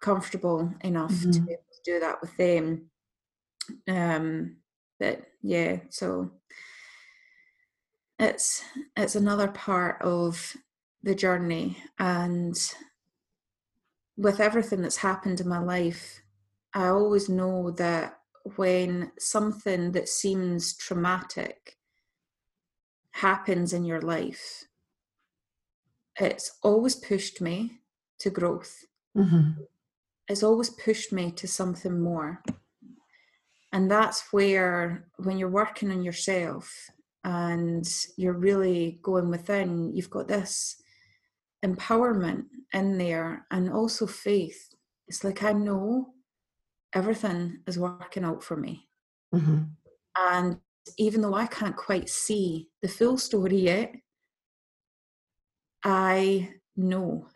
comfortable 0.01 0.73
enough 0.83 1.13
mm-hmm. 1.13 1.31
to 1.33 1.41
be 1.41 1.53
able 1.53 1.63
to 1.73 1.93
do 1.93 2.01
that 2.01 2.21
with 2.21 2.37
them. 2.37 2.91
Um, 3.89 4.57
but 4.99 5.23
yeah, 5.43 5.79
so 5.89 6.31
it's 8.19 8.63
it's 8.97 9.17
another 9.17 9.49
part 9.49 10.01
of 10.03 10.55
the 11.03 11.15
journey 11.15 11.77
and 11.99 12.75
with 14.17 14.41
everything 14.41 14.83
that's 14.83 14.99
happened 14.99 15.41
in 15.41 15.49
my 15.49 15.59
life 15.59 16.21
i 16.75 16.87
always 16.87 17.29
know 17.29 17.71
that 17.71 18.19
when 18.57 19.11
something 19.19 19.93
that 19.93 20.09
seems 20.09 20.77
traumatic 20.77 21.77
happens 23.13 23.73
in 23.73 23.85
your 23.85 24.01
life 24.01 24.65
it's 26.19 26.59
always 26.63 26.95
pushed 26.95 27.41
me 27.41 27.81
to 28.19 28.31
growth 28.31 28.85
mm-hmm. 29.17 29.51
it's 30.29 30.43
always 30.43 30.71
pushed 30.71 31.13
me 31.13 31.31
to 31.31 31.49
something 31.49 32.01
more 32.01 32.43
and 33.73 33.91
that's 33.91 34.33
where 34.33 35.07
when 35.19 35.39
you're 35.39 35.49
working 35.49 35.91
on 35.91 36.03
yourself 36.03 36.91
and 37.25 37.87
you're 38.17 38.39
really 38.39 38.99
going 39.03 39.29
within 39.29 39.95
you've 39.95 40.11
got 40.11 40.29
this 40.29 40.80
empowerment 41.65 42.45
in 42.73 42.99
there 42.99 43.47
and 43.51 43.71
also 43.71 44.07
faith. 44.07 44.75
It's 45.09 45.25
like 45.25 45.43
I 45.43 45.53
know 45.53 46.15
everything 46.93 47.61
is 47.67 47.79
working 47.79 48.25
out 48.25 48.43
for 48.43 48.57
me. 48.57 48.89
Mm-hmm. 49.35 49.63
And 50.17 50.59
even 50.97 51.21
though 51.21 51.35
I 51.35 51.47
can't 51.47 51.77
quite 51.77 52.09
see 52.09 52.69
the 52.83 52.89
full 52.89 53.19
story 53.19 53.59
yet, 53.59 53.95
I 55.85 56.51
know 56.77 57.27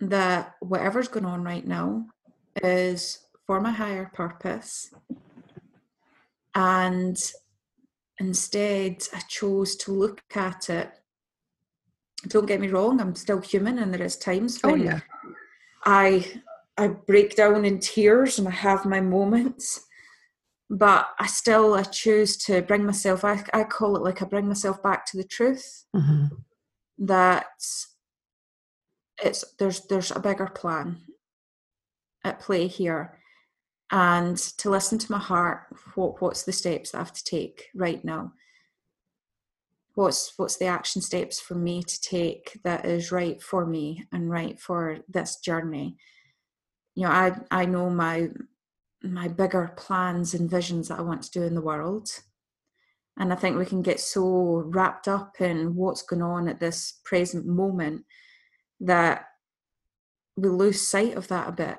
that 0.00 0.54
whatever's 0.60 1.08
going 1.08 1.26
on 1.26 1.42
right 1.42 1.66
now 1.66 2.06
is 2.62 3.18
for 3.46 3.60
my 3.60 3.72
higher 3.72 4.10
purpose. 4.14 4.92
And 6.54 7.16
instead, 8.18 9.02
I 9.12 9.20
chose 9.28 9.76
to 9.76 9.92
look 9.92 10.22
at 10.34 10.70
it 10.70 10.97
don't 12.26 12.46
get 12.46 12.60
me 12.60 12.68
wrong, 12.68 13.00
I'm 13.00 13.14
still 13.14 13.40
human, 13.40 13.78
and 13.78 13.94
there 13.94 14.02
is 14.02 14.16
times 14.16 14.58
oh, 14.64 14.72
when 14.72 14.80
oh, 14.80 14.84
yeah. 14.84 15.00
I 15.84 16.42
I 16.76 16.88
break 16.88 17.36
down 17.36 17.64
in 17.64 17.78
tears 17.78 18.38
and 18.38 18.48
I 18.48 18.52
have 18.52 18.84
my 18.84 19.00
moments. 19.00 19.84
But 20.70 21.08
I 21.18 21.26
still 21.26 21.74
I 21.74 21.82
choose 21.82 22.36
to 22.44 22.60
bring 22.60 22.84
myself. 22.84 23.24
I 23.24 23.42
I 23.54 23.64
call 23.64 23.96
it 23.96 24.02
like 24.02 24.20
I 24.20 24.26
bring 24.26 24.46
myself 24.46 24.82
back 24.82 25.06
to 25.06 25.16
the 25.16 25.24
truth. 25.24 25.84
Mm-hmm. 25.96 26.26
That 27.06 27.46
it's 29.22 29.44
there's 29.58 29.86
there's 29.86 30.10
a 30.10 30.20
bigger 30.20 30.46
plan 30.46 30.98
at 32.24 32.40
play 32.40 32.66
here, 32.66 33.18
and 33.90 34.36
to 34.36 34.68
listen 34.68 34.98
to 34.98 35.12
my 35.12 35.18
heart. 35.18 35.68
What 35.94 36.20
what's 36.20 36.42
the 36.42 36.52
steps 36.52 36.94
I 36.94 36.98
have 36.98 37.14
to 37.14 37.24
take 37.24 37.68
right 37.74 38.04
now? 38.04 38.32
What's 39.98 40.32
what's 40.36 40.58
the 40.58 40.66
action 40.66 41.02
steps 41.02 41.40
for 41.40 41.56
me 41.56 41.82
to 41.82 42.00
take 42.00 42.56
that 42.62 42.86
is 42.86 43.10
right 43.10 43.42
for 43.42 43.66
me 43.66 44.04
and 44.12 44.30
right 44.30 44.60
for 44.60 44.98
this 45.08 45.40
journey? 45.40 45.96
You 46.94 47.02
know 47.04 47.10
i 47.10 47.32
i 47.50 47.64
know 47.64 47.90
my 47.90 48.28
my 49.02 49.26
bigger 49.26 49.72
plans 49.76 50.34
and 50.34 50.48
visions 50.48 50.86
that 50.88 51.00
i 51.00 51.02
want 51.02 51.22
to 51.22 51.30
do 51.32 51.42
in 51.42 51.56
the 51.56 51.68
world. 51.70 52.08
And 53.18 53.32
i 53.32 53.36
think 53.36 53.58
we 53.58 53.66
can 53.66 53.82
get 53.82 53.98
so 53.98 54.62
wrapped 54.66 55.08
up 55.08 55.40
in 55.40 55.74
what's 55.74 56.02
going 56.02 56.22
on 56.22 56.46
at 56.46 56.60
this 56.60 57.00
present 57.04 57.44
moment 57.44 58.04
that 58.78 59.24
we 60.36 60.48
lose 60.48 60.80
sight 60.80 61.16
of 61.16 61.26
that 61.26 61.48
a 61.48 61.52
bit. 61.52 61.78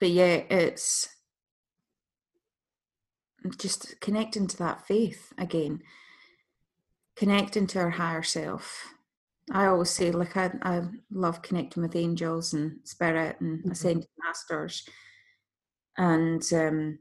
But 0.00 0.08
yeah 0.08 0.44
it's 0.48 1.10
just 3.58 4.00
connecting 4.00 4.46
to 4.46 4.56
that 4.58 4.86
faith 4.86 5.32
again, 5.38 5.80
connecting 7.16 7.66
to 7.68 7.80
our 7.80 7.90
higher 7.90 8.22
self, 8.22 8.84
I 9.52 9.66
always 9.66 9.90
say, 9.90 10.10
like, 10.10 10.36
I, 10.36 10.50
I 10.62 10.82
love 11.10 11.42
connecting 11.42 11.82
with 11.82 11.96
angels 11.96 12.54
and 12.54 12.78
spirit 12.84 13.36
and 13.40 13.60
mm-hmm. 13.60 13.70
ascended 13.72 14.08
masters. 14.24 14.88
And 15.98 16.42
um, 16.52 16.98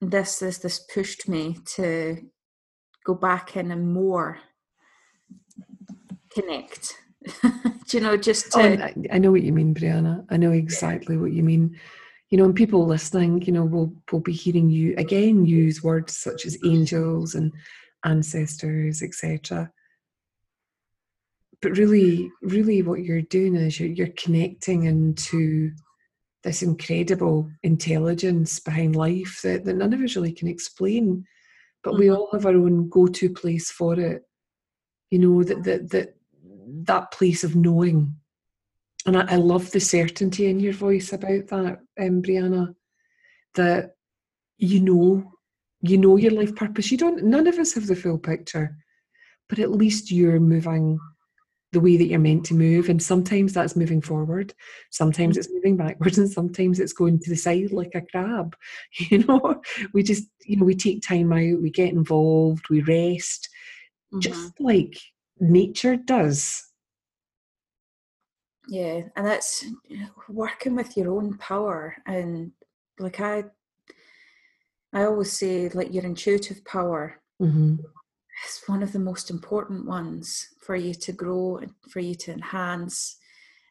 this, 0.00 0.38
this, 0.38 0.58
this 0.58 0.78
pushed 0.78 1.28
me 1.28 1.58
to 1.76 2.18
go 3.04 3.14
back 3.14 3.56
in 3.56 3.70
and 3.70 3.92
more 3.92 4.38
connect. 6.32 6.96
Do 7.42 7.96
you 7.96 8.00
know, 8.00 8.16
just 8.16 8.52
to. 8.52 8.60
Oh, 8.60 8.84
I, 8.84 8.94
I 9.12 9.18
know 9.18 9.30
what 9.30 9.42
you 9.42 9.52
mean, 9.52 9.74
Bryanna. 9.74 10.24
I 10.30 10.38
know 10.38 10.52
exactly 10.52 11.18
what 11.18 11.32
you 11.32 11.42
mean 11.42 11.78
you 12.30 12.38
know, 12.38 12.44
and 12.44 12.54
people 12.54 12.86
listening, 12.86 13.42
you 13.42 13.52
know, 13.52 13.64
will 13.64 13.92
will 14.12 14.20
be 14.20 14.32
hearing 14.32 14.70
you 14.70 14.94
again 14.96 15.44
use 15.44 15.82
words 15.82 16.16
such 16.16 16.46
as 16.46 16.58
angels 16.64 17.34
and 17.34 17.52
ancestors, 18.04 19.02
etc 19.02 19.70
but 21.62 21.76
really, 21.76 22.30
really, 22.42 22.82
what 22.82 23.00
you're 23.00 23.22
doing 23.22 23.54
is 23.54 23.78
you're, 23.78 23.90
you're 23.90 24.14
connecting 24.16 24.84
into 24.84 25.72
this 26.42 26.62
incredible 26.62 27.50
intelligence 27.62 28.60
behind 28.60 28.96
life 28.96 29.40
that, 29.42 29.66
that 29.66 29.76
none 29.76 29.92
of 29.92 30.00
us 30.00 30.16
really 30.16 30.32
can 30.32 30.48
explain. 30.48 31.24
But 31.82 31.92
mm-hmm. 31.92 32.00
we 32.00 32.10
all 32.10 32.30
have 32.32 32.46
our 32.46 32.54
own 32.54 32.88
go-to 32.88 33.28
place 33.28 33.70
for 33.70 33.98
it. 33.98 34.22
You 35.10 35.18
know 35.18 35.42
that 35.42 35.64
that 35.64 35.90
that 35.90 36.14
that 36.84 37.10
place 37.10 37.44
of 37.44 37.56
knowing, 37.56 38.14
and 39.10 39.28
I, 39.28 39.34
I 39.34 39.36
love 39.36 39.72
the 39.72 39.80
certainty 39.80 40.46
in 40.46 40.60
your 40.60 40.72
voice 40.72 41.12
about 41.12 41.48
that, 41.48 41.80
um, 42.00 42.22
Bryanna. 42.22 42.74
That 43.56 43.96
you 44.56 44.78
know, 44.78 45.32
you 45.80 45.98
know 45.98 46.16
your 46.16 46.30
life 46.30 46.54
purpose. 46.54 46.92
You 46.92 46.98
don't. 46.98 47.24
None 47.24 47.48
of 47.48 47.58
us 47.58 47.72
have 47.74 47.88
the 47.88 47.96
full 47.96 48.18
picture, 48.18 48.76
but 49.48 49.58
at 49.58 49.72
least 49.72 50.12
you're 50.12 50.38
moving 50.38 51.00
the 51.72 51.80
way 51.80 51.96
that 51.96 52.04
you're 52.04 52.20
meant 52.20 52.44
to 52.46 52.54
move. 52.54 52.88
And 52.88 53.02
sometimes 53.02 53.52
that's 53.52 53.74
moving 53.74 54.00
forward, 54.00 54.54
sometimes 54.90 55.36
it's 55.36 55.50
moving 55.50 55.76
backwards, 55.76 56.18
and 56.18 56.30
sometimes 56.30 56.78
it's 56.78 56.92
going 56.92 57.18
to 57.18 57.30
the 57.30 57.36
side 57.36 57.72
like 57.72 57.94
a 57.94 58.02
crab. 58.02 58.56
You 59.10 59.24
know, 59.24 59.60
we 59.92 60.04
just, 60.04 60.28
you 60.44 60.56
know, 60.56 60.64
we 60.64 60.76
take 60.76 61.02
time 61.02 61.32
out, 61.32 61.60
we 61.60 61.70
get 61.70 61.92
involved, 61.92 62.68
we 62.70 62.82
rest, 62.82 63.48
mm-hmm. 64.12 64.20
just 64.20 64.60
like 64.60 64.96
nature 65.40 65.96
does. 65.96 66.69
Yeah, 68.68 69.02
and 69.16 69.26
that's 69.26 69.64
working 70.28 70.76
with 70.76 70.96
your 70.96 71.12
own 71.12 71.38
power. 71.38 71.96
And 72.06 72.52
like 72.98 73.20
I, 73.20 73.44
I 74.92 75.04
always 75.04 75.32
say, 75.32 75.68
like 75.70 75.92
your 75.92 76.04
intuitive 76.04 76.64
power. 76.64 77.20
Mm-hmm 77.40 77.76
is 78.46 78.62
one 78.66 78.82
of 78.82 78.92
the 78.92 78.98
most 78.98 79.30
important 79.30 79.86
ones 79.86 80.48
for 80.60 80.76
you 80.76 80.94
to 80.94 81.12
grow 81.12 81.58
and 81.58 81.72
for 81.88 82.00
you 82.00 82.14
to 82.14 82.32
enhance. 82.32 83.16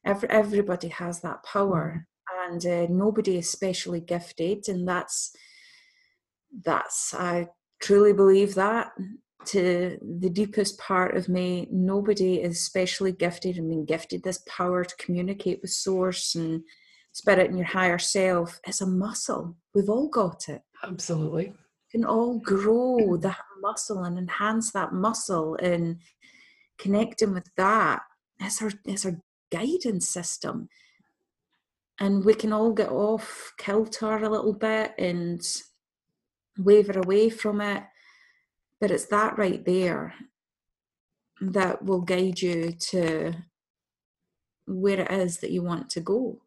Every, 0.06 0.30
everybody 0.30 0.88
has 0.90 1.22
that 1.22 1.44
power, 1.44 2.06
mm-hmm. 2.32 2.54
and 2.54 2.66
uh, 2.66 2.92
nobody 2.92 3.38
is 3.38 3.52
specially 3.52 4.00
gifted, 4.00 4.70
and 4.70 4.88
that's 4.88 5.36
that's 6.64 7.14
I 7.14 7.48
truly 7.82 8.14
believe 8.14 8.56
that 8.56 8.92
to 9.46 9.98
the 10.20 10.30
deepest 10.30 10.78
part 10.78 11.16
of 11.16 11.30
me. 11.30 11.68
Nobody 11.72 12.42
is 12.42 12.62
specially 12.62 13.12
gifted 13.12 13.58
and 13.58 13.70
being 13.70 13.86
gifted 13.86 14.24
this 14.24 14.44
power 14.48 14.84
to 14.84 14.96
communicate 14.98 15.60
with 15.62 15.72
source 15.72 16.36
and 16.36 16.64
spirit 17.12 17.50
and 17.50 17.58
your 17.58 17.68
higher 17.68 17.98
self. 17.98 18.60
It's 18.66 18.82
a 18.82 18.88
muscle. 18.88 19.56
We've 19.74 19.90
all 19.90 20.08
got 20.08 20.50
it. 20.50 20.62
Absolutely. 20.84 21.54
can 21.92 22.06
all 22.06 22.40
grow 22.40 23.18
that 23.18 23.40
muscle 23.62 24.04
and 24.04 24.18
enhance 24.18 24.72
that 24.72 24.94
muscle 24.94 25.56
and 25.56 25.98
connecting 26.78 27.34
with 27.34 27.50
that 27.58 28.02
as 28.42 28.62
our 28.62 28.72
as 28.88 29.06
our 29.06 29.20
guidance 29.52 30.08
system 30.08 30.70
and 32.00 32.24
we 32.24 32.34
can 32.34 32.54
all 32.54 32.72
get 32.72 32.90
off 32.90 33.54
kilter 33.58 34.18
a 34.18 34.30
little 34.30 34.54
bit 34.54 34.94
and 34.98 35.42
waver 36.58 36.98
away 37.00 37.30
from 37.30 37.62
it 37.62 37.84
but 38.80 38.92
it's 38.92 39.06
that 39.08 39.38
right 39.38 39.64
there 39.66 40.14
that 41.42 41.84
will 41.84 42.02
guide 42.02 42.42
you 42.42 42.72
to 42.72 43.34
where 44.68 45.02
it 45.02 45.12
is 45.12 45.38
that 45.38 45.52
you 45.52 45.64
want 45.64 45.90
to 45.90 46.00
go 46.00 46.42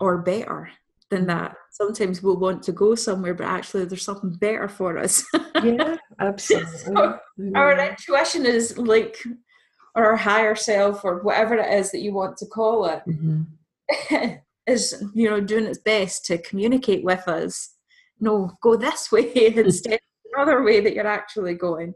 or 0.00 0.18
better 0.18 0.70
than 1.10 1.20
mm-hmm. 1.20 1.28
that. 1.28 1.56
Sometimes 1.70 2.22
we'll 2.22 2.38
want 2.38 2.62
to 2.64 2.72
go 2.72 2.94
somewhere, 2.94 3.34
but 3.34 3.46
actually 3.46 3.84
there's 3.84 4.04
something 4.04 4.32
better 4.32 4.68
for 4.68 4.98
us. 4.98 5.24
yeah, 5.62 5.96
absolutely. 6.20 6.78
so 6.78 7.18
our 7.54 7.78
intuition 7.78 8.46
is 8.46 8.76
like, 8.78 9.16
or 9.94 10.06
our 10.06 10.16
higher 10.16 10.54
self, 10.54 11.04
or 11.04 11.22
whatever 11.22 11.56
it 11.56 11.72
is 11.72 11.90
that 11.92 12.00
you 12.00 12.12
want 12.12 12.36
to 12.38 12.46
call 12.46 12.86
it, 12.86 13.02
mm-hmm. 13.08 14.34
is 14.66 15.02
you 15.14 15.28
know 15.28 15.40
doing 15.40 15.64
its 15.66 15.78
best 15.78 16.26
to 16.26 16.38
communicate 16.38 17.04
with 17.04 17.26
us. 17.28 17.74
No, 18.20 18.50
go 18.62 18.76
this 18.76 19.10
way 19.10 19.32
instead 19.56 20.00
of 20.40 20.48
another 20.48 20.62
way 20.62 20.80
that 20.80 20.94
you're 20.94 21.06
actually 21.06 21.54
going. 21.54 21.94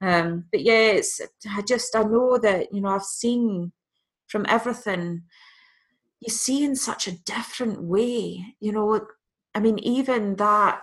Um, 0.00 0.44
but 0.50 0.62
yeah, 0.62 0.92
it's 0.92 1.20
I 1.48 1.62
just 1.62 1.94
I 1.96 2.02
know 2.02 2.38
that 2.38 2.72
you 2.72 2.80
know 2.80 2.90
I've 2.90 3.02
seen 3.02 3.72
from 4.26 4.44
everything 4.48 5.22
you 6.24 6.32
see 6.32 6.64
in 6.64 6.74
such 6.74 7.06
a 7.06 7.18
different 7.24 7.82
way 7.82 8.44
you 8.60 8.72
know 8.72 9.00
i 9.54 9.60
mean 9.60 9.78
even 9.80 10.36
that 10.36 10.82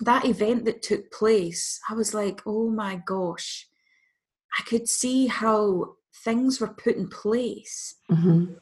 that 0.00 0.24
event 0.24 0.64
that 0.64 0.82
took 0.82 1.10
place 1.10 1.80
i 1.88 1.94
was 1.94 2.14
like 2.14 2.40
oh 2.46 2.68
my 2.68 3.00
gosh 3.06 3.66
i 4.58 4.62
could 4.62 4.88
see 4.88 5.26
how 5.26 5.94
things 6.24 6.60
were 6.60 6.68
put 6.68 6.96
in 6.96 7.08
place 7.08 7.96
mm-hmm. 8.10 8.52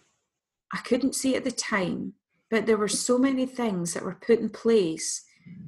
i 0.73 0.79
couldn't 0.79 1.15
see 1.15 1.35
at 1.35 1.45
the 1.45 1.51
time 1.51 2.13
but 2.51 2.67
there 2.67 2.79
were 2.79 2.89
so 2.89 3.19
many 3.19 3.45
things 3.45 3.93
that 3.93 4.05
were 4.05 4.19
put 4.27 4.39
in 4.39 4.49
place 4.49 5.25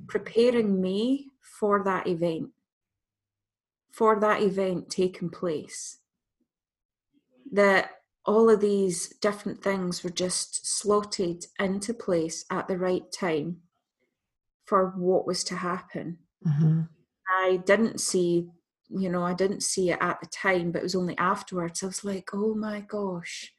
preparing 0.06 0.80
me 0.80 1.27
for 1.58 1.82
that 1.84 2.06
event 2.06 2.50
for 3.90 4.20
that 4.20 4.42
event 4.42 4.88
taking 4.90 5.30
place 5.30 5.98
that 7.50 7.90
all 8.24 8.50
of 8.50 8.60
these 8.60 9.08
different 9.20 9.62
things 9.62 10.04
were 10.04 10.10
just 10.10 10.66
slotted 10.66 11.46
into 11.58 11.94
place 11.94 12.44
at 12.50 12.68
the 12.68 12.76
right 12.76 13.10
time 13.10 13.56
for 14.66 14.92
what 14.96 15.26
was 15.26 15.42
to 15.42 15.56
happen. 15.56 16.18
Mm-hmm. 16.46 16.82
I 17.42 17.60
didn't 17.64 18.00
see, 18.00 18.46
you 18.90 19.08
know, 19.08 19.22
I 19.22 19.32
didn't 19.32 19.62
see 19.62 19.90
it 19.90 19.98
at 20.00 20.20
the 20.20 20.26
time, 20.26 20.72
but 20.72 20.80
it 20.80 20.82
was 20.82 20.94
only 20.94 21.16
afterwards. 21.16 21.82
I 21.82 21.86
was 21.86 22.04
like, 22.04 22.28
oh 22.34 22.54
my 22.54 22.80
gosh. 22.80 23.50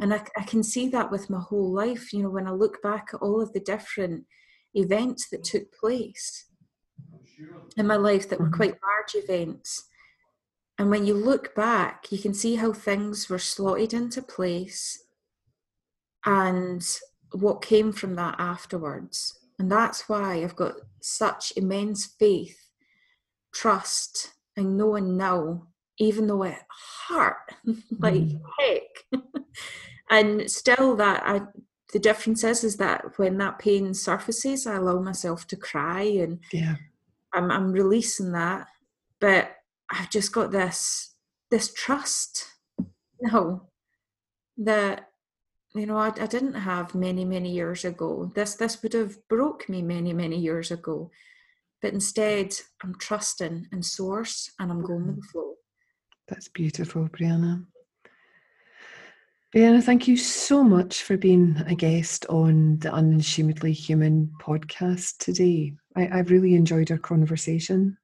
And 0.00 0.14
I, 0.14 0.22
I 0.38 0.44
can 0.44 0.62
see 0.62 0.88
that 0.90 1.10
with 1.10 1.28
my 1.28 1.40
whole 1.40 1.72
life, 1.72 2.12
you 2.12 2.22
know, 2.22 2.30
when 2.30 2.46
I 2.46 2.52
look 2.52 2.80
back 2.82 3.08
at 3.12 3.20
all 3.20 3.40
of 3.40 3.52
the 3.52 3.60
different 3.60 4.26
events 4.74 5.28
that 5.30 5.42
took 5.42 5.72
place 5.72 6.44
in 7.76 7.86
my 7.86 7.96
life 7.96 8.28
that 8.28 8.38
were 8.38 8.46
mm-hmm. 8.46 8.56
quite 8.56 8.74
large 8.82 9.24
events 9.24 9.88
and 10.78 10.90
when 10.90 11.04
you 11.04 11.14
look 11.14 11.54
back, 11.54 12.06
you 12.10 12.18
can 12.18 12.32
see 12.32 12.54
how 12.54 12.72
things 12.72 13.28
were 13.28 13.38
slotted 13.38 13.92
into 13.92 14.22
place 14.22 15.02
and 16.24 16.86
what 17.32 17.62
came 17.62 17.92
from 17.92 18.14
that 18.14 18.36
afterwards. 18.38 19.36
And 19.58 19.70
that's 19.70 20.08
why 20.08 20.34
I've 20.34 20.54
got 20.54 20.74
such 21.02 21.52
immense 21.56 22.06
faith, 22.06 22.70
trust, 23.52 24.34
and 24.56 24.78
knowing 24.78 25.16
now, 25.16 25.66
even 25.98 26.28
though 26.28 26.44
it 26.44 26.58
hurt 27.08 27.54
like 27.98 28.14
mm. 28.14 28.40
heck. 28.60 29.20
and 30.10 30.48
still 30.48 30.94
that 30.96 31.22
I 31.24 31.42
the 31.92 31.98
difference 31.98 32.44
is 32.44 32.64
is 32.64 32.76
that 32.76 33.02
when 33.16 33.38
that 33.38 33.58
pain 33.58 33.94
surfaces, 33.94 34.66
I 34.66 34.76
allow 34.76 35.00
myself 35.00 35.46
to 35.48 35.56
cry 35.56 36.02
and 36.02 36.38
yeah. 36.52 36.76
I'm 37.34 37.50
I'm 37.50 37.72
releasing 37.72 38.32
that. 38.32 38.66
But 39.20 39.56
I've 39.90 40.10
just 40.10 40.32
got 40.32 40.50
this 40.50 41.14
this 41.50 41.72
trust 41.72 42.46
now 43.20 43.68
that 44.56 45.08
you 45.74 45.86
know 45.86 45.96
I, 45.96 46.08
I 46.08 46.26
didn't 46.26 46.54
have 46.54 46.94
many 46.94 47.24
many 47.24 47.50
years 47.50 47.84
ago. 47.84 48.30
This 48.34 48.54
this 48.54 48.82
would 48.82 48.92
have 48.92 49.16
broke 49.28 49.68
me 49.68 49.82
many 49.82 50.12
many 50.12 50.38
years 50.38 50.70
ago, 50.70 51.10
but 51.82 51.92
instead 51.92 52.54
I'm 52.82 52.94
trusting 52.98 53.66
in 53.72 53.82
source 53.82 54.50
and 54.58 54.70
I'm 54.70 54.82
going 54.82 55.06
with 55.06 55.16
the 55.16 55.22
mm. 55.22 55.30
flow. 55.30 55.54
That's 56.28 56.48
beautiful, 56.48 57.08
Bryanna. 57.08 57.64
Bryanna, 59.54 59.82
thank 59.82 60.06
you 60.06 60.18
so 60.18 60.62
much 60.62 61.02
for 61.02 61.16
being 61.16 61.56
a 61.66 61.74
guest 61.74 62.26
on 62.28 62.78
the 62.80 62.92
Unashamedly 62.92 63.72
Human 63.72 64.30
podcast 64.42 65.16
today. 65.16 65.72
I, 65.96 66.18
I've 66.18 66.30
really 66.30 66.54
enjoyed 66.54 66.90
our 66.90 66.98
conversation. 66.98 67.96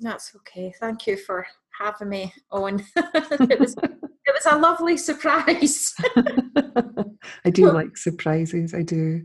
That's 0.00 0.34
okay. 0.34 0.74
Thank 0.80 1.06
you 1.06 1.16
for 1.16 1.46
having 1.78 2.08
me 2.08 2.32
on. 2.50 2.84
it 2.96 3.60
was 3.60 3.76
it 4.28 4.34
was 4.34 4.46
a 4.46 4.58
lovely 4.58 4.96
surprise. 4.96 5.94
I 7.44 7.50
do 7.50 7.70
like 7.70 7.96
surprises. 7.96 8.74
I 8.74 8.82
do. 8.82 9.24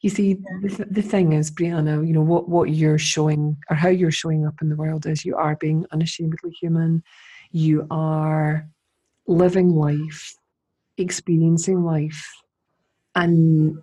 You 0.00 0.08
see, 0.08 0.38
the, 0.62 0.86
the 0.90 1.02
thing 1.02 1.34
is, 1.34 1.50
Bryanna, 1.50 2.06
you 2.06 2.14
know 2.14 2.22
what 2.22 2.48
what 2.48 2.70
you're 2.70 2.98
showing 2.98 3.58
or 3.68 3.76
how 3.76 3.88
you're 3.90 4.10
showing 4.10 4.46
up 4.46 4.62
in 4.62 4.70
the 4.70 4.76
world 4.76 5.04
is 5.04 5.26
you 5.26 5.36
are 5.36 5.56
being 5.56 5.84
unashamedly 5.92 6.50
human. 6.52 7.02
You 7.50 7.86
are 7.90 8.66
living 9.26 9.76
life, 9.76 10.34
experiencing 11.02 11.84
life, 11.84 12.26
and 13.14 13.78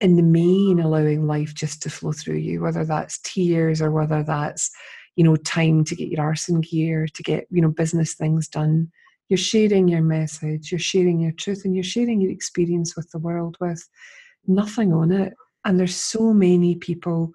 in 0.00 0.16
the 0.16 0.22
main 0.22 0.78
allowing 0.78 1.26
life 1.26 1.54
just 1.54 1.82
to 1.82 1.90
flow 1.90 2.12
through 2.12 2.36
you, 2.36 2.60
whether 2.60 2.84
that's 2.84 3.18
tears 3.24 3.82
or 3.82 3.90
whether 3.90 4.22
that's 4.22 4.70
you 5.18 5.24
know 5.24 5.34
time 5.34 5.82
to 5.84 5.96
get 5.96 6.08
your 6.08 6.20
arse 6.20 6.48
in 6.48 6.60
gear 6.60 7.08
to 7.12 7.22
get 7.24 7.46
you 7.50 7.60
know 7.60 7.70
business 7.70 8.14
things 8.14 8.46
done 8.46 8.88
you're 9.28 9.36
sharing 9.36 9.88
your 9.88 10.00
message 10.00 10.70
you're 10.70 10.78
sharing 10.78 11.18
your 11.18 11.32
truth 11.32 11.62
and 11.64 11.74
you're 11.74 11.82
sharing 11.82 12.20
your 12.20 12.30
experience 12.30 12.96
with 12.96 13.10
the 13.10 13.18
world 13.18 13.56
with 13.60 13.86
nothing 14.46 14.92
on 14.92 15.10
it 15.10 15.34
and 15.64 15.78
there's 15.78 15.96
so 15.96 16.32
many 16.32 16.76
people 16.76 17.32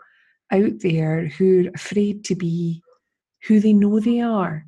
out 0.51 0.79
there 0.79 1.27
who 1.27 1.65
are 1.65 1.71
afraid 1.75 2.23
to 2.23 2.35
be 2.35 2.81
who 3.47 3.59
they 3.59 3.73
know 3.73 3.99
they 3.99 4.21
are 4.21 4.65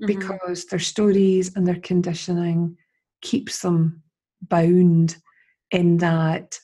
mm-hmm. 0.00 0.06
because 0.06 0.66
their 0.66 0.78
stories 0.78 1.56
and 1.56 1.66
their 1.66 1.80
conditioning 1.80 2.76
keeps 3.22 3.60
them 3.60 4.02
bound 4.42 5.16
in 5.70 5.98
that 5.98 6.58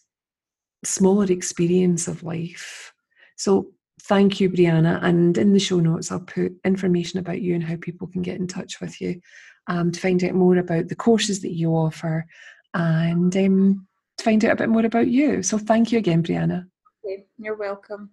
smaller 0.84 1.26
experience 1.26 2.08
of 2.08 2.22
life 2.22 2.92
so 3.36 3.68
thank 4.02 4.40
you, 4.40 4.50
Bryanna. 4.50 5.02
And 5.02 5.36
in 5.36 5.52
the 5.52 5.58
show 5.58 5.80
notes, 5.80 6.10
I'll 6.10 6.20
put 6.20 6.52
information 6.64 7.18
about 7.18 7.40
you 7.40 7.54
and 7.54 7.62
how 7.62 7.76
people 7.80 8.06
can 8.06 8.22
get 8.22 8.38
in 8.38 8.46
touch 8.46 8.80
with 8.80 9.00
you 9.00 9.20
um, 9.66 9.92
to 9.92 10.00
find 10.00 10.22
out 10.24 10.34
more 10.34 10.56
about 10.56 10.88
the 10.88 10.96
courses 10.96 11.42
that 11.42 11.52
you 11.52 11.72
offer 11.72 12.26
and 12.74 13.36
um, 13.36 13.86
to 14.18 14.24
find 14.24 14.44
out 14.44 14.52
a 14.52 14.56
bit 14.56 14.68
more 14.68 14.84
about 14.84 15.08
you. 15.08 15.42
So 15.42 15.58
thank 15.58 15.92
you 15.92 15.98
again, 15.98 16.22
Bryanna. 16.22 16.66
Okay, 17.04 17.26
you're 17.38 17.56
welcome. 17.56 18.10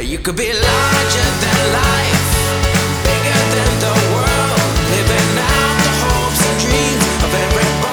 You 0.00 0.18
could 0.18 0.36
be 0.36 0.52
larger 0.52 1.28
than 1.40 1.72
life, 1.72 2.23
every 7.34 7.83